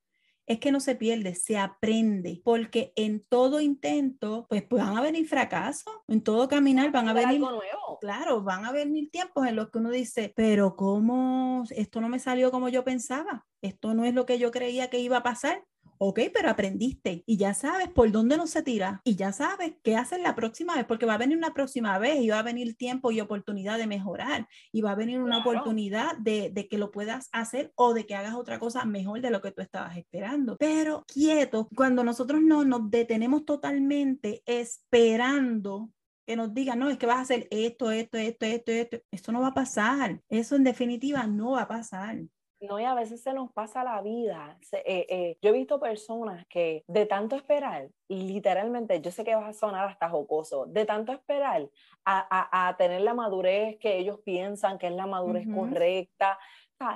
es 0.46 0.60
que 0.60 0.74
no 0.74 0.82
se 0.82 0.96
pierde, 0.96 1.34
se 1.36 1.58
aprende, 1.58 2.42
porque 2.44 2.92
en 2.98 3.24
todo 3.24 3.62
intento, 3.62 4.48
pues, 4.50 4.64
pues 4.64 4.84
van 4.84 4.98
a 4.98 5.02
venir 5.02 5.26
fracasos, 5.26 5.94
en 6.10 6.22
todo 6.22 6.50
caminar 6.50 6.92
van 6.92 7.08
a 7.08 7.14
venir, 7.14 7.40
nuevo. 7.40 8.00
claro, 8.02 8.44
van 8.44 8.66
a 8.66 8.74
venir 8.74 9.12
tiempos 9.12 9.48
en 9.48 9.56
los 9.56 9.72
que 9.72 9.78
uno 9.78 9.92
dice, 9.92 10.34
pero 10.36 10.76
¿cómo 10.76 11.64
esto 11.70 12.02
no 12.02 12.10
me 12.10 12.20
salió 12.20 12.52
como 12.52 12.68
yo 12.68 12.84
pensaba? 12.84 13.46
Esto 13.62 13.94
no 13.94 14.04
es 14.04 14.14
lo 14.14 14.26
que 14.26 14.40
yo 14.40 14.52
creía 14.52 14.90
que 14.90 15.00
iba 15.00 15.20
a 15.20 15.24
pasar 15.24 15.64
Ok, 16.06 16.20
pero 16.34 16.50
aprendiste 16.50 17.24
y 17.26 17.38
ya 17.38 17.54
sabes 17.54 17.88
por 17.88 18.12
dónde 18.12 18.36
no 18.36 18.46
se 18.46 18.62
tira 18.62 19.00
y 19.06 19.16
ya 19.16 19.32
sabes 19.32 19.76
qué 19.84 19.96
hacer 19.96 20.20
la 20.20 20.36
próxima 20.36 20.76
vez, 20.76 20.84
porque 20.84 21.06
va 21.06 21.14
a 21.14 21.18
venir 21.18 21.38
una 21.38 21.54
próxima 21.54 21.98
vez 21.98 22.20
y 22.20 22.28
va 22.28 22.40
a 22.40 22.44
venir 22.44 22.76
tiempo 22.76 23.10
y 23.12 23.22
oportunidad 23.22 23.78
de 23.78 23.88
mejorar 23.88 24.50
y 24.74 24.82
va 24.82 24.92
a 24.92 24.96
venir 24.96 25.22
una 25.22 25.38
oportunidad 25.38 26.18
de, 26.18 26.50
de 26.50 26.68
que 26.68 26.78
lo 26.78 26.92
puedas 26.92 27.30
hacer 27.32 27.72
o 27.76 27.94
de 27.94 28.06
que 28.06 28.16
hagas 28.16 28.36
otra 28.36 28.60
cosa 28.60 28.84
mejor 28.84 29.22
de 29.22 29.32
lo 29.32 29.42
que 29.42 29.52
tú 29.52 29.62
estabas 29.62 29.96
esperando. 29.96 30.58
Pero 30.58 31.06
quieto, 31.08 31.70
cuando 31.74 32.04
nosotros 32.04 32.42
no 32.42 32.66
nos 32.66 32.92
detenemos 32.92 33.46
totalmente 33.46 34.44
esperando 34.46 35.90
que 36.26 36.36
nos 36.36 36.54
digan, 36.54 36.80
no, 36.80 36.90
es 36.90 36.98
que 36.98 37.06
vas 37.06 37.20
a 37.20 37.22
hacer 37.22 37.48
esto, 37.50 37.92
esto, 37.92 38.18
esto, 38.18 38.46
esto, 38.46 38.72
esto. 38.74 38.98
Esto 39.10 39.32
no 39.32 39.40
va 39.40 39.48
a 39.48 39.54
pasar. 39.54 40.22
Eso 40.28 40.58
en 40.58 40.66
definitiva 40.66 41.26
no 41.28 41.52
va 41.52 41.62
a 41.62 41.68
pasar. 41.70 42.20
No, 42.68 42.80
y 42.80 42.84
a 42.84 42.94
veces 42.94 43.22
se 43.22 43.34
nos 43.34 43.52
pasa 43.52 43.84
la 43.84 44.02
vida. 44.02 44.58
Eh, 44.72 45.06
eh, 45.10 45.38
yo 45.42 45.50
he 45.50 45.54
visto 45.54 45.80
personas 45.80 46.46
que 46.48 46.84
de 46.88 47.06
tanto 47.06 47.36
esperar, 47.36 47.90
literalmente, 48.08 49.02
yo 49.02 49.12
sé 49.12 49.24
que 49.24 49.36
vas 49.36 49.50
a 49.50 49.54
sonar 49.54 49.88
hasta 49.88 50.10
jocoso, 50.10 50.66
de 50.66 50.86
tanto 50.86 51.12
esperar 51.12 51.70
a, 52.06 52.68
a, 52.68 52.78
tener 52.78 53.02
la 53.02 53.14
madurez 53.14 53.78
que 53.80 53.98
ellos 53.98 54.20
piensan 54.24 54.78
que 54.78 54.88
es 54.88 54.94
la 54.94 55.08
madurez 55.08 55.48
correcta, 55.54 56.40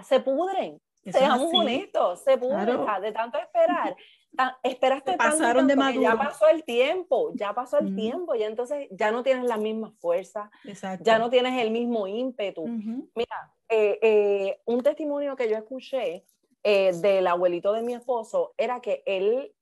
se 0.03 0.19
pudren. 0.19 0.81
Seamos 1.05 1.53
honestos, 1.53 2.23
se 2.23 2.37
pudren. 2.37 2.85
de 3.01 3.11
tanto 3.11 3.37
esperar 3.37 3.95
esperaste 4.63 5.13
pasaron 5.13 5.67
tanto 5.67 5.83
de 5.83 6.01
ya 6.01 6.15
pasó 6.15 6.47
el 6.47 6.63
tiempo, 6.63 7.31
ya 7.35 7.53
pasó 7.53 7.79
el 7.79 7.95
tiempo, 7.95 8.35
y 8.35 8.43
entonces 8.43 8.87
ya 8.91 9.11
no 9.11 9.23
tienes 9.23 9.45
la 9.45 9.57
misma 9.57 9.91
fuerza, 9.99 10.49
ya 11.01 11.19
no 11.19 11.29
tienes 11.29 11.61
el 11.61 11.71
mismo 11.71 12.07
ímpetu. 12.07 12.67
Mira, 12.67 13.53
eh, 13.69 13.99
eh, 14.01 14.61
un 14.65 14.81
testimonio 14.81 15.35
que 15.35 15.49
yo 15.49 15.57
escuché 15.57 16.23
eh, 16.63 16.93
del 16.93 17.27
abuelito 17.27 17.73
de 17.73 17.81
mi 17.81 17.93
esposo 17.93 18.53
era 18.57 18.81
que 18.81 19.03
él 19.05 19.53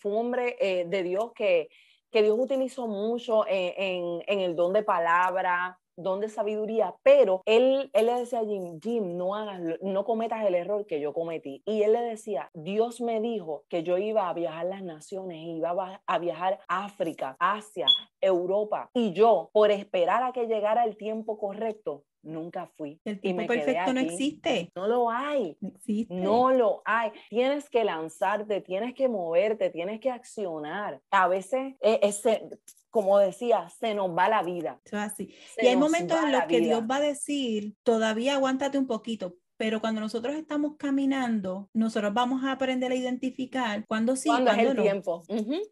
fue 0.00 0.12
un 0.12 0.18
hombre 0.18 0.56
de 0.88 1.02
Dios 1.02 1.32
que, 1.34 1.68
que 2.10 2.22
Dios 2.22 2.38
utilizó 2.38 2.88
mucho 2.88 3.44
en, 3.46 4.22
en 4.26 4.40
el 4.40 4.56
don 4.56 4.72
de 4.72 4.82
palabra, 4.82 5.78
don 5.96 6.20
de 6.20 6.28
sabiduría, 6.28 6.94
pero 7.02 7.42
él, 7.46 7.90
él 7.94 8.06
le 8.06 8.14
decía 8.14 8.40
a 8.40 8.44
Jim, 8.44 8.78
Jim, 8.80 9.16
no 9.16 9.34
hagas, 9.34 9.60
no 9.82 10.04
cometas 10.04 10.44
el 10.44 10.54
error 10.54 10.86
que 10.86 11.00
yo 11.00 11.12
cometí. 11.12 11.62
Y 11.64 11.82
él 11.82 11.92
le 11.92 12.02
decía, 12.02 12.50
Dios 12.54 13.00
me 13.00 13.20
dijo 13.20 13.64
que 13.68 13.82
yo 13.82 13.96
iba 13.96 14.28
a 14.28 14.34
viajar 14.34 14.66
las 14.66 14.82
naciones, 14.82 15.38
iba 15.38 16.00
a 16.06 16.18
viajar 16.18 16.60
África, 16.68 17.36
Asia, 17.38 17.86
Europa. 18.20 18.90
Y 18.92 19.12
yo, 19.12 19.50
por 19.52 19.70
esperar 19.70 20.22
a 20.22 20.32
que 20.32 20.46
llegara 20.46 20.84
el 20.84 20.96
tiempo 20.96 21.38
correcto, 21.38 22.04
nunca 22.26 22.66
fui. 22.76 23.00
El 23.04 23.20
tiempo 23.20 23.46
perfecto 23.46 23.92
no 23.92 24.00
existe. 24.00 24.70
No 24.74 24.86
lo 24.86 25.10
hay. 25.10 25.56
No 25.60 25.68
existe. 25.68 26.14
No 26.14 26.50
lo 26.52 26.82
hay. 26.84 27.12
Tienes 27.30 27.70
que 27.70 27.84
lanzarte, 27.84 28.60
tienes 28.60 28.94
que 28.94 29.08
moverte, 29.08 29.70
tienes 29.70 30.00
que 30.00 30.10
accionar. 30.10 31.00
A 31.10 31.28
veces 31.28 31.74
eh, 31.80 32.00
ese, 32.02 32.48
como 32.90 33.18
decía, 33.18 33.68
se 33.78 33.94
nos 33.94 34.16
va 34.16 34.28
la 34.28 34.42
vida. 34.42 34.80
así. 34.92 35.34
y 35.58 35.66
hay 35.66 35.76
momentos 35.76 36.18
en 36.22 36.32
los 36.32 36.44
que 36.44 36.60
Dios 36.60 36.82
va 36.90 36.96
a 36.96 37.00
decir, 37.00 37.74
todavía 37.82 38.34
aguántate 38.34 38.78
un 38.78 38.86
poquito, 38.86 39.36
pero 39.56 39.80
cuando 39.80 40.00
nosotros 40.00 40.34
estamos 40.34 40.76
caminando, 40.76 41.68
nosotros 41.72 42.12
vamos 42.12 42.44
a 42.44 42.52
aprender 42.52 42.92
a 42.92 42.94
identificar 42.94 43.84
cuándo 43.86 44.16
sí, 44.16 44.28
cuándo 44.28 44.50
es 44.52 44.58
el 44.58 44.76
tiempo. 44.76 45.22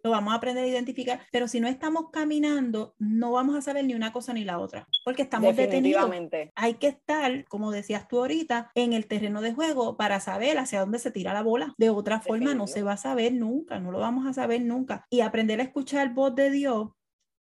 Lo 0.02 0.10
vamos 0.10 0.32
a 0.32 0.36
aprender 0.36 0.64
a 0.64 0.68
identificar, 0.68 1.20
pero 1.30 1.48
si 1.48 1.60
no 1.60 1.68
estamos 1.68 2.10
caminando, 2.10 2.94
no 2.98 3.32
vamos 3.32 3.56
a 3.56 3.62
saber 3.62 3.84
ni 3.84 3.94
una 3.94 4.12
cosa 4.12 4.32
ni 4.32 4.44
la 4.44 4.58
otra, 4.58 4.88
porque 5.04 5.22
estamos 5.22 5.54
detenidos. 5.56 6.10
Hay 6.54 6.74
que 6.74 6.88
estar, 6.88 7.44
como 7.46 7.70
decías 7.70 8.08
tú 8.08 8.18
ahorita, 8.18 8.70
en 8.74 8.92
el 8.92 9.06
terreno 9.06 9.40
de 9.40 9.52
juego 9.52 9.96
para 9.96 10.20
saber 10.20 10.58
hacia 10.58 10.80
dónde 10.80 10.98
se 10.98 11.10
tira 11.10 11.32
la 11.32 11.42
bola. 11.42 11.74
De 11.78 11.90
otra 11.90 12.20
forma 12.20 12.54
no 12.54 12.66
se 12.66 12.82
va 12.82 12.92
a 12.92 12.96
saber 12.96 13.32
nunca, 13.32 13.78
no 13.78 13.90
lo 13.90 13.98
vamos 13.98 14.26
a 14.26 14.32
saber 14.32 14.62
nunca. 14.62 15.04
Y 15.10 15.20
aprender 15.20 15.60
a 15.60 15.64
escuchar 15.64 16.14
voz 16.14 16.34
de 16.34 16.50
Dios 16.50 16.90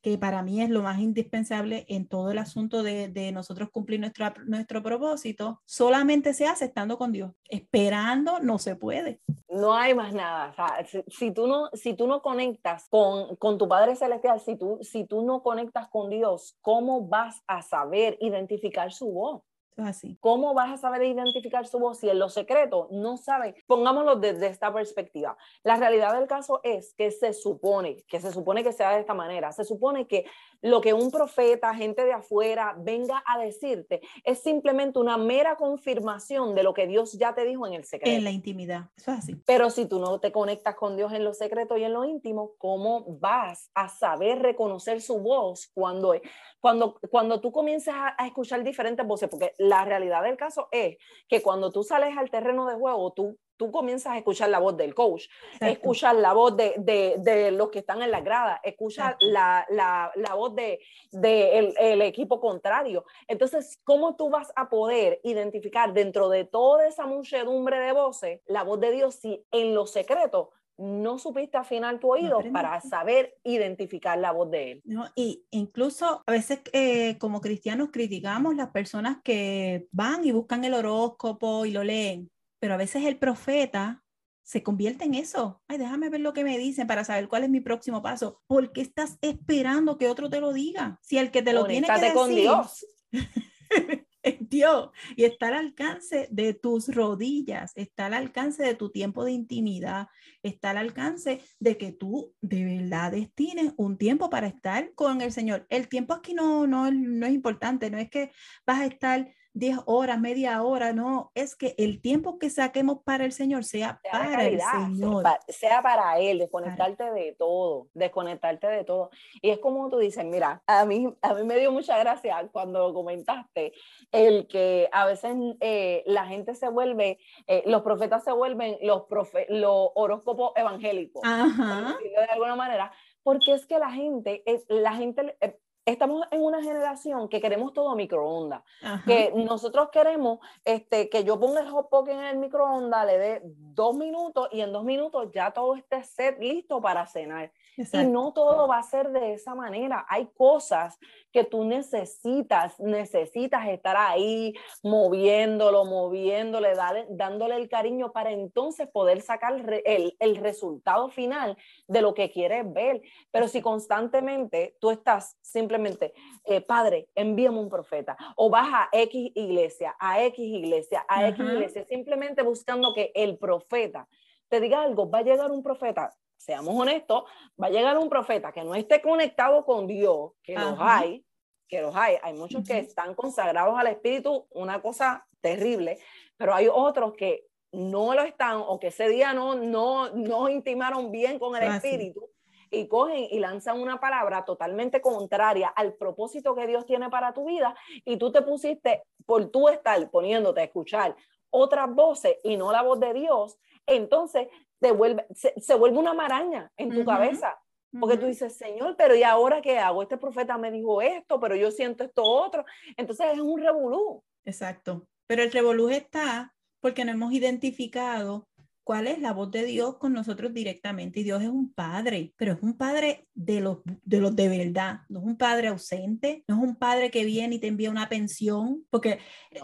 que 0.02 0.18
para 0.18 0.42
mí 0.42 0.60
es 0.60 0.68
lo 0.68 0.82
más 0.82 0.98
indispensable 0.98 1.86
en 1.88 2.06
todo 2.06 2.30
el 2.32 2.38
asunto 2.38 2.82
de, 2.82 3.08
de, 3.08 3.32
nosotros 3.32 3.70
cumplir 3.70 4.00
nuestro, 4.00 4.32
nuestro 4.46 4.82
propósito, 4.82 5.60
solamente 5.64 6.34
se 6.34 6.46
hace 6.46 6.66
estando 6.66 6.98
con 6.98 7.12
Dios. 7.12 7.32
Esperando 7.48 8.40
no 8.40 8.58
se 8.58 8.74
puede. 8.76 9.20
No 9.48 9.74
hay 9.74 9.94
más 9.94 10.12
nada. 10.12 10.50
O 10.50 10.54
sea, 10.54 11.04
si, 11.06 11.30
tú 11.30 11.46
no, 11.46 11.68
si 11.72 11.94
tú 11.94 12.06
no 12.06 12.20
conectas 12.20 12.88
con, 12.90 13.36
con 13.36 13.58
tu 13.58 13.68
Padre 13.68 13.94
Celestial, 13.94 14.40
si 14.40 14.56
tú, 14.56 14.78
si 14.82 15.06
tú 15.06 15.22
no 15.22 15.42
conectas 15.42 15.88
con 15.88 16.10
Dios, 16.10 16.56
¿cómo 16.60 17.06
vas 17.06 17.42
a 17.46 17.62
saber 17.62 18.16
identificar 18.20 18.92
su 18.92 19.12
voz? 19.12 19.42
Así. 19.76 20.18
¿Cómo 20.20 20.52
vas 20.52 20.70
a 20.70 20.76
saber 20.76 21.02
identificar 21.02 21.66
su 21.66 21.78
voz 21.78 21.98
si 21.98 22.08
en 22.08 22.18
lo 22.18 22.28
secreto 22.28 22.88
no 22.90 23.16
sabe? 23.16 23.54
Pongámoslo 23.66 24.16
desde 24.16 24.46
esta 24.48 24.72
perspectiva. 24.72 25.36
La 25.62 25.76
realidad 25.76 26.14
del 26.14 26.28
caso 26.28 26.60
es 26.62 26.94
que 26.94 27.10
se 27.10 27.32
supone, 27.32 28.02
que 28.06 28.20
se 28.20 28.32
supone 28.32 28.62
que 28.62 28.72
sea 28.72 28.90
de 28.90 29.00
esta 29.00 29.14
manera, 29.14 29.50
se 29.52 29.64
supone 29.64 30.06
que 30.06 30.26
lo 30.62 30.80
que 30.80 30.94
un 30.94 31.10
profeta, 31.10 31.74
gente 31.74 32.04
de 32.04 32.12
afuera, 32.12 32.74
venga 32.78 33.22
a 33.26 33.38
decirte 33.38 34.00
es 34.24 34.40
simplemente 34.40 34.98
una 34.98 35.16
mera 35.16 35.56
confirmación 35.56 36.54
de 36.54 36.62
lo 36.62 36.74
que 36.74 36.86
Dios 36.86 37.12
ya 37.12 37.34
te 37.34 37.44
dijo 37.44 37.66
en 37.66 37.74
el 37.74 37.84
secreto. 37.84 38.16
En 38.16 38.24
la 38.24 38.30
intimidad, 38.30 38.90
eso 38.96 39.12
es 39.12 39.18
así. 39.18 39.36
Pero 39.46 39.70
si 39.70 39.86
tú 39.86 39.98
no 39.98 40.20
te 40.20 40.32
conectas 40.32 40.74
con 40.76 40.96
Dios 40.96 41.12
en 41.12 41.24
lo 41.24 41.34
secreto 41.34 41.76
y 41.76 41.84
en 41.84 41.92
lo 41.92 42.04
íntimo, 42.04 42.52
¿cómo 42.58 43.04
vas 43.18 43.70
a 43.74 43.88
saber 43.88 44.40
reconocer 44.40 45.00
su 45.00 45.18
voz 45.18 45.70
cuando, 45.74 46.14
cuando, 46.60 46.98
cuando 47.10 47.40
tú 47.40 47.52
comienzas 47.52 47.94
a, 48.16 48.26
escuchar 48.26 48.62
diferentes 48.62 49.06
voces? 49.06 49.28
Porque 49.28 49.52
la 49.58 49.84
realidad 49.84 50.22
del 50.22 50.36
caso 50.36 50.68
es 50.70 50.96
que 51.28 51.42
cuando 51.42 51.72
tú 51.72 51.82
sales 51.82 52.16
al 52.16 52.30
terreno 52.30 52.66
de 52.66 52.76
juego, 52.76 53.12
tú 53.12 53.38
tú 53.62 53.70
comienzas 53.70 54.14
a 54.14 54.18
escuchar 54.18 54.48
la 54.48 54.58
voz 54.58 54.76
del 54.76 54.92
coach, 54.92 55.26
escuchar 55.60 56.16
la 56.16 56.32
voz 56.32 56.56
de, 56.56 56.74
de, 56.78 57.14
de, 57.18 57.52
los 57.52 57.70
que 57.70 57.78
están 57.78 58.02
en 58.02 58.10
la 58.10 58.20
grada, 58.20 58.60
escuchar 58.64 59.16
la, 59.20 59.64
la, 59.70 60.10
la, 60.16 60.34
voz 60.34 60.52
de, 60.56 60.80
de 61.12 61.58
el, 61.58 61.74
el, 61.78 62.02
equipo 62.02 62.40
contrario. 62.40 63.04
Entonces, 63.28 63.78
¿cómo 63.84 64.16
tú 64.16 64.30
vas 64.30 64.52
a 64.56 64.68
poder 64.68 65.20
identificar 65.22 65.92
dentro 65.92 66.28
de 66.28 66.44
toda 66.44 66.88
esa 66.88 67.06
muchedumbre 67.06 67.78
de 67.78 67.92
voces 67.92 68.40
la 68.46 68.64
voz 68.64 68.80
de 68.80 68.90
Dios 68.90 69.14
si 69.14 69.44
en 69.52 69.76
lo 69.76 69.86
secreto 69.86 70.50
no 70.76 71.18
supiste 71.18 71.56
afinar 71.56 72.00
tu 72.00 72.12
oído 72.12 72.40
para 72.52 72.80
saber 72.80 73.36
identificar 73.44 74.18
la 74.18 74.32
voz 74.32 74.50
de 74.50 74.72
él. 74.72 74.82
No, 74.84 75.06
y 75.14 75.44
incluso 75.50 76.24
a 76.26 76.32
veces 76.32 76.60
eh, 76.72 77.16
como 77.18 77.40
cristianos 77.40 77.90
criticamos 77.92 78.56
las 78.56 78.70
personas 78.70 79.18
que 79.22 79.86
van 79.92 80.24
y 80.24 80.32
buscan 80.32 80.64
el 80.64 80.74
horóscopo 80.74 81.66
y 81.66 81.70
lo 81.70 81.84
leen 81.84 82.31
pero 82.62 82.74
a 82.74 82.76
veces 82.76 83.04
el 83.06 83.16
profeta 83.16 84.04
se 84.44 84.62
convierte 84.62 85.04
en 85.04 85.14
eso. 85.14 85.60
Ay, 85.66 85.78
déjame 85.78 86.10
ver 86.10 86.20
lo 86.20 86.32
que 86.32 86.44
me 86.44 86.56
dicen 86.58 86.86
para 86.86 87.02
saber 87.02 87.26
cuál 87.26 87.42
es 87.42 87.50
mi 87.50 87.58
próximo 87.58 88.02
paso. 88.02 88.40
¿Por 88.46 88.70
qué 88.70 88.82
estás 88.82 89.18
esperando 89.20 89.98
que 89.98 90.06
otro 90.06 90.30
te 90.30 90.40
lo 90.40 90.52
diga? 90.52 91.00
Si 91.02 91.18
el 91.18 91.32
que 91.32 91.42
te 91.42 91.54
lo 91.54 91.66
tiene 91.66 91.88
que 91.88 91.94
decir 91.94 92.12
con 92.14 92.30
Dios. 92.30 92.86
es 94.22 94.48
Dios 94.48 94.90
y 95.16 95.24
está 95.24 95.48
al 95.48 95.54
alcance 95.54 96.28
de 96.30 96.54
tus 96.54 96.94
rodillas, 96.94 97.72
está 97.74 98.06
al 98.06 98.14
alcance 98.14 98.62
de 98.62 98.76
tu 98.76 98.90
tiempo 98.92 99.24
de 99.24 99.32
intimidad, 99.32 100.06
está 100.44 100.70
al 100.70 100.76
alcance 100.76 101.40
de 101.58 101.76
que 101.76 101.90
tú 101.90 102.32
de 102.40 102.64
verdad 102.64 103.10
destines 103.10 103.74
un 103.76 103.98
tiempo 103.98 104.30
para 104.30 104.46
estar 104.46 104.94
con 104.94 105.20
el 105.20 105.32
Señor. 105.32 105.66
El 105.68 105.88
tiempo 105.88 106.14
aquí 106.14 106.32
no, 106.32 106.68
no, 106.68 106.92
no 106.92 107.26
es 107.26 107.32
importante, 107.32 107.90
no 107.90 107.98
es 107.98 108.08
que 108.08 108.30
vas 108.64 108.82
a 108.82 108.86
estar 108.86 109.34
10 109.54 109.80
horas, 109.86 110.18
media 110.18 110.62
hora, 110.62 110.92
no, 110.92 111.30
es 111.34 111.56
que 111.56 111.74
el 111.78 112.00
tiempo 112.00 112.38
que 112.38 112.48
saquemos 112.48 113.02
para 113.04 113.24
el 113.24 113.32
Señor 113.32 113.64
sea, 113.64 114.00
para 114.10 114.46
el 114.46 114.60
Señor. 114.60 115.24
Sea 115.48 115.82
para 115.82 116.18
Él, 116.18 116.38
desconectarte 116.38 117.12
de 117.12 117.34
todo, 117.38 117.88
desconectarte 117.92 118.66
de 118.66 118.84
todo. 118.84 119.10
Y 119.42 119.50
es 119.50 119.58
como 119.58 119.90
tú 119.90 119.98
dices, 119.98 120.24
mira, 120.24 120.62
a 120.66 120.84
mí, 120.84 121.14
a 121.20 121.34
mí 121.34 121.44
me 121.44 121.58
dio 121.58 121.70
mucha 121.70 121.98
gracia 121.98 122.48
cuando 122.50 122.94
comentaste 122.94 123.72
el 124.10 124.46
que 124.48 124.88
a 124.92 125.04
veces 125.06 125.36
eh, 125.60 126.02
la 126.06 126.26
gente 126.26 126.54
se 126.54 126.68
vuelve, 126.68 127.18
eh, 127.46 127.62
los 127.66 127.82
profetas 127.82 128.24
se 128.24 128.32
vuelven 128.32 128.78
los, 128.82 129.02
profe 129.02 129.46
los 129.48 129.90
horóscopos 129.94 130.52
evangélicos, 130.56 131.22
de 131.22 132.32
alguna 132.32 132.56
manera, 132.56 132.92
porque 133.22 133.52
es 133.52 133.66
que 133.66 133.78
la 133.78 133.90
gente, 133.90 134.42
es, 134.46 134.64
la 134.68 134.94
gente 134.94 135.36
eh, 135.40 135.58
estamos 135.84 136.26
en 136.30 136.42
una 136.42 136.62
generación 136.62 137.28
que 137.28 137.40
queremos 137.40 137.72
todo 137.72 137.94
microondas, 137.96 138.62
que 139.04 139.32
nosotros 139.34 139.88
queremos 139.90 140.38
este, 140.64 141.08
que 141.08 141.24
yo 141.24 141.40
ponga 141.40 141.60
el 141.60 141.70
hot 141.70 141.88
pocket 141.88 142.12
en 142.12 142.24
el 142.24 142.36
microondas, 142.38 143.06
le 143.06 143.18
dé 143.18 143.40
dos 143.44 143.96
minutos 143.96 144.48
y 144.52 144.60
en 144.60 144.72
dos 144.72 144.84
minutos 144.84 145.30
ya 145.32 145.50
todo 145.50 145.74
esté 145.74 146.04
set 146.04 146.38
listo 146.38 146.80
para 146.80 147.06
cenar. 147.06 147.52
Y 147.76 148.06
no 148.06 148.32
todo 148.32 148.68
va 148.68 148.78
a 148.78 148.82
ser 148.82 149.10
de 149.10 149.32
esa 149.34 149.54
manera. 149.54 150.04
Hay 150.08 150.28
cosas 150.36 150.98
que 151.32 151.44
tú 151.44 151.64
necesitas, 151.64 152.78
necesitas 152.78 153.66
estar 153.68 153.96
ahí 153.96 154.54
moviéndolo, 154.82 155.84
moviéndole, 155.84 156.74
dándole 157.08 157.56
el 157.56 157.68
cariño 157.68 158.12
para 158.12 158.30
entonces 158.30 158.88
poder 158.88 159.22
sacar 159.22 159.54
el, 159.86 160.14
el 160.18 160.36
resultado 160.36 161.08
final 161.08 161.56
de 161.86 162.02
lo 162.02 162.12
que 162.12 162.30
quieres 162.30 162.70
ver. 162.70 163.00
Pero 163.30 163.48
si 163.48 163.62
constantemente 163.62 164.76
tú 164.78 164.90
estás 164.90 165.38
simplemente, 165.40 166.12
eh, 166.44 166.60
Padre, 166.60 167.08
envíame 167.14 167.58
un 167.58 167.68
profeta, 167.68 168.16
o 168.36 168.50
vas 168.50 168.68
a 168.72 168.88
X 168.92 169.32
iglesia, 169.34 169.96
a 169.98 170.22
X 170.24 170.44
iglesia, 170.44 171.04
a 171.08 171.28
X 171.28 171.40
iglesia, 171.40 171.86
simplemente 171.86 172.42
buscando 172.42 172.92
que 172.94 173.12
el 173.14 173.38
profeta 173.38 174.06
te 174.48 174.60
diga 174.60 174.82
algo, 174.82 175.08
va 175.08 175.20
a 175.20 175.22
llegar 175.22 175.50
un 175.50 175.62
profeta, 175.62 176.14
seamos 176.42 176.74
honestos, 176.74 177.24
va 177.60 177.68
a 177.68 177.70
llegar 177.70 177.96
un 177.98 178.08
profeta 178.08 178.52
que 178.52 178.64
no 178.64 178.74
esté 178.74 179.00
conectado 179.00 179.64
con 179.64 179.86
Dios, 179.86 180.32
que 180.42 180.54
los 180.54 180.76
hay, 180.80 181.24
que 181.68 181.80
los 181.80 181.94
hay, 181.94 182.16
hay 182.22 182.34
muchos 182.34 182.66
que 182.66 182.78
están 182.78 183.14
consagrados 183.14 183.78
al 183.78 183.86
Espíritu, 183.86 184.46
una 184.50 184.82
cosa 184.82 185.26
terrible, 185.40 185.98
pero 186.36 186.54
hay 186.54 186.68
otros 186.70 187.14
que 187.14 187.46
no 187.70 188.14
lo 188.14 188.22
están 188.22 188.56
o 188.58 188.78
que 188.78 188.88
ese 188.88 189.08
día 189.08 189.32
no, 189.32 189.54
no, 189.54 190.10
no 190.10 190.48
intimaron 190.48 191.10
bien 191.10 191.38
con 191.38 191.56
el 191.56 191.62
Espíritu 191.74 192.28
y 192.70 192.88
cogen 192.88 193.28
y 193.30 193.38
lanzan 193.38 193.80
una 193.80 194.00
palabra 194.00 194.44
totalmente 194.44 195.00
contraria 195.00 195.68
al 195.68 195.94
propósito 195.94 196.54
que 196.54 196.66
Dios 196.66 196.86
tiene 196.86 197.08
para 197.08 197.32
tu 197.32 197.44
vida 197.44 197.74
y 198.04 198.16
tú 198.16 198.32
te 198.32 198.42
pusiste 198.42 199.04
por 199.26 199.50
tú 199.50 199.68
estar 199.68 200.10
poniéndote 200.10 200.60
a 200.60 200.64
escuchar 200.64 201.14
otras 201.50 201.94
voces 201.94 202.38
y 202.42 202.56
no 202.56 202.72
la 202.72 202.82
voz 202.82 202.98
de 202.98 203.12
Dios, 203.12 203.58
entonces 203.86 204.48
te 204.82 204.92
vuelve, 204.92 205.24
se, 205.30 205.74
vuelve 205.76 205.96
una 205.96 206.12
maraña 206.12 206.70
en 206.76 206.90
tu 206.90 207.04
cabeza. 207.04 207.56
Porque 208.00 208.16
tú 208.16 208.26
dices, 208.26 208.56
Señor, 208.56 208.96
pero 208.96 209.14
¿y 209.14 209.22
ahora 209.22 209.60
qué 209.60 209.78
hago? 209.78 210.02
Este 210.02 210.16
profeta 210.16 210.56
me 210.56 210.70
dijo 210.70 211.02
esto, 211.02 211.38
pero 211.38 211.54
yo 211.54 211.70
siento 211.70 212.04
esto 212.04 212.24
otro. 212.24 212.64
Entonces 212.96 213.26
es 213.34 213.38
un 213.38 213.60
revolú. 213.60 214.24
Exacto. 214.46 215.06
Pero 215.26 215.42
el 215.42 215.52
revolú 215.52 215.90
está 215.90 216.54
porque 216.80 217.04
no 217.04 217.12
hemos 217.12 217.32
identificado 217.34 218.48
cuál 218.92 219.06
es 219.06 219.20
la 219.20 219.32
voz 219.32 219.50
de 219.50 219.64
Dios 219.64 219.96
con 219.96 220.12
nosotros 220.12 220.52
directamente. 220.52 221.20
Y 221.20 221.22
Dios 221.22 221.40
es 221.40 221.48
un 221.48 221.72
padre, 221.72 222.34
pero 222.36 222.52
es 222.52 222.62
un 222.62 222.76
padre 222.76 223.26
de 223.32 223.62
los 223.62 223.78
de, 224.04 224.20
los 224.20 224.36
de 224.36 224.50
verdad, 224.50 225.00
no 225.08 225.20
es 225.20 225.24
un 225.24 225.38
padre 225.38 225.68
ausente, 225.68 226.44
no 226.46 226.56
es 226.56 226.62
un 226.62 226.76
padre 226.76 227.10
que 227.10 227.24
viene 227.24 227.54
y 227.54 227.58
te 227.58 227.68
envía 227.68 227.90
una 227.90 228.10
pensión, 228.10 228.84
porque 228.90 229.18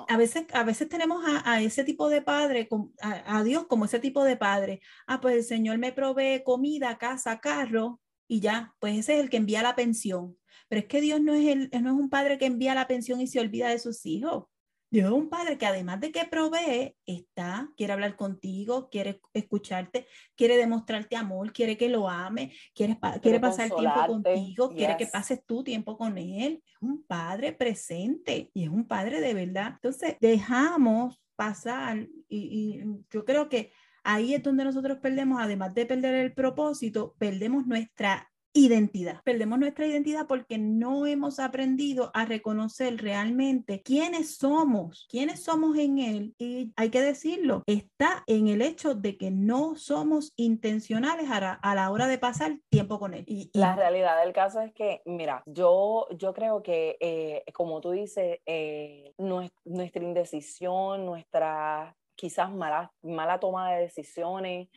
a, 0.08 0.16
veces, 0.16 0.46
a 0.54 0.64
veces 0.64 0.88
tenemos 0.88 1.22
a, 1.44 1.60
ese 1.60 1.84
tipo 1.84 2.08
de 2.08 2.22
padre, 2.22 2.70
a, 3.02 3.36
a, 3.36 3.44
Dios 3.44 3.66
como 3.66 3.84
ese 3.84 4.00
tipo 4.00 4.24
de 4.24 4.38
padre. 4.38 4.80
Ah, 5.06 5.20
pues 5.20 5.34
el 5.34 5.44
Señor 5.44 5.76
me 5.76 5.92
provee 5.92 6.42
comida, 6.42 6.96
casa, 6.96 7.38
carro, 7.38 8.00
y 8.26 8.40
ya, 8.40 8.74
pues 8.80 8.96
ese 8.96 9.16
es 9.16 9.20
el 9.20 9.28
que 9.28 9.36
envía 9.36 9.60
la 9.60 9.76
pensión. 9.76 10.38
Pero 10.70 10.80
es 10.80 10.86
que 10.86 11.02
Dios 11.02 11.20
no 11.20 11.34
es, 11.34 11.48
el, 11.48 11.68
no 11.82 11.90
es 11.90 12.00
un 12.00 12.08
padre 12.08 12.38
que 12.38 12.46
envía 12.46 12.74
la 12.74 12.86
pensión 12.86 13.20
y 13.20 13.26
se 13.26 13.40
olvida 13.40 13.68
de 13.68 13.78
sus 13.78 14.06
hijos. 14.06 14.44
Dios 14.90 15.06
es 15.06 15.12
un 15.12 15.28
padre 15.28 15.58
que 15.58 15.66
además 15.66 16.00
de 16.00 16.10
que 16.10 16.24
provee, 16.24 16.96
está, 17.04 17.70
quiere 17.76 17.92
hablar 17.92 18.16
contigo, 18.16 18.88
quiere 18.88 19.20
escucharte, 19.34 20.06
quiere 20.34 20.56
demostrarte 20.56 21.14
amor, 21.14 21.52
quiere 21.52 21.76
que 21.76 21.88
lo 21.88 22.08
ame, 22.08 22.52
quiere, 22.74 22.98
quiere, 23.20 23.38
pasar 23.38 23.68
tiempo 23.68 24.06
contigo, 24.06 24.74
quiere 24.74 24.96
que 24.96 25.06
pases 25.06 25.44
tu 25.44 25.62
tiempo 25.62 25.98
con 25.98 26.16
él. 26.16 26.62
Es 26.64 26.82
un 26.82 27.04
padre 27.04 27.52
presente 27.52 28.50
y 28.54 28.64
es 28.64 28.70
un 28.70 28.86
padre 28.86 29.20
de 29.20 29.34
verdad. 29.34 29.72
Entonces, 29.74 30.16
dejamos 30.20 31.20
pasar 31.36 31.98
y, 32.28 32.38
y 32.38 32.84
yo 33.10 33.24
creo 33.24 33.48
que 33.48 33.72
ahí 34.04 34.32
es 34.32 34.42
donde 34.42 34.64
nosotros 34.64 34.98
perdemos, 35.02 35.38
además 35.40 35.74
de 35.74 35.84
perder 35.84 36.14
el 36.14 36.32
propósito, 36.32 37.14
perdemos 37.18 37.66
nuestra 37.66 38.30
identidad. 38.58 39.22
Perdemos 39.24 39.58
nuestra 39.58 39.86
identidad 39.86 40.26
porque 40.26 40.58
no 40.58 41.06
hemos 41.06 41.38
aprendido 41.38 42.10
a 42.14 42.24
reconocer 42.24 42.96
realmente 43.00 43.82
quiénes 43.82 44.36
somos, 44.36 45.06
quiénes 45.08 45.42
somos 45.44 45.78
en 45.78 45.98
Él. 45.98 46.34
Y 46.38 46.72
hay 46.76 46.90
que 46.90 47.00
decirlo, 47.00 47.62
está 47.66 48.24
en 48.26 48.48
el 48.48 48.62
hecho 48.62 48.94
de 48.94 49.16
que 49.16 49.30
no 49.30 49.76
somos 49.76 50.32
intencionales 50.36 51.30
a 51.30 51.74
la, 51.74 51.90
hora 51.90 52.06
de 52.06 52.18
pasar 52.18 52.58
tiempo 52.68 52.98
con 52.98 53.14
Él. 53.14 53.24
Y, 53.26 53.50
La 53.54 53.76
realidad 53.76 54.20
del 54.22 54.32
caso 54.32 54.60
es 54.60 54.72
que, 54.72 55.02
mira, 55.06 55.42
yo, 55.46 56.06
yo 56.16 56.34
creo 56.34 56.62
que, 56.62 56.96
eh, 57.00 57.44
como 57.52 57.80
tú 57.80 57.92
dices, 57.92 58.40
eh, 58.46 59.12
nuestra 59.16 60.02
indecisión, 60.02 61.06
nuestra 61.06 61.96
quizás 62.18 62.50
mala, 62.50 62.92
mala 63.00 63.38
toma 63.38 63.72
de 63.72 63.82
decisiones, 63.82 64.68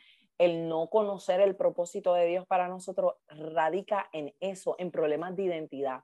el 0.42 0.68
no 0.68 0.88
conocer 0.88 1.40
el 1.40 1.54
propósito 1.54 2.14
de 2.14 2.26
Dios 2.26 2.46
para 2.46 2.66
nosotros 2.66 3.14
radica 3.28 4.08
en 4.12 4.34
eso, 4.40 4.74
en 4.78 4.90
problemas 4.90 5.36
de 5.36 5.44
identidad. 5.44 6.02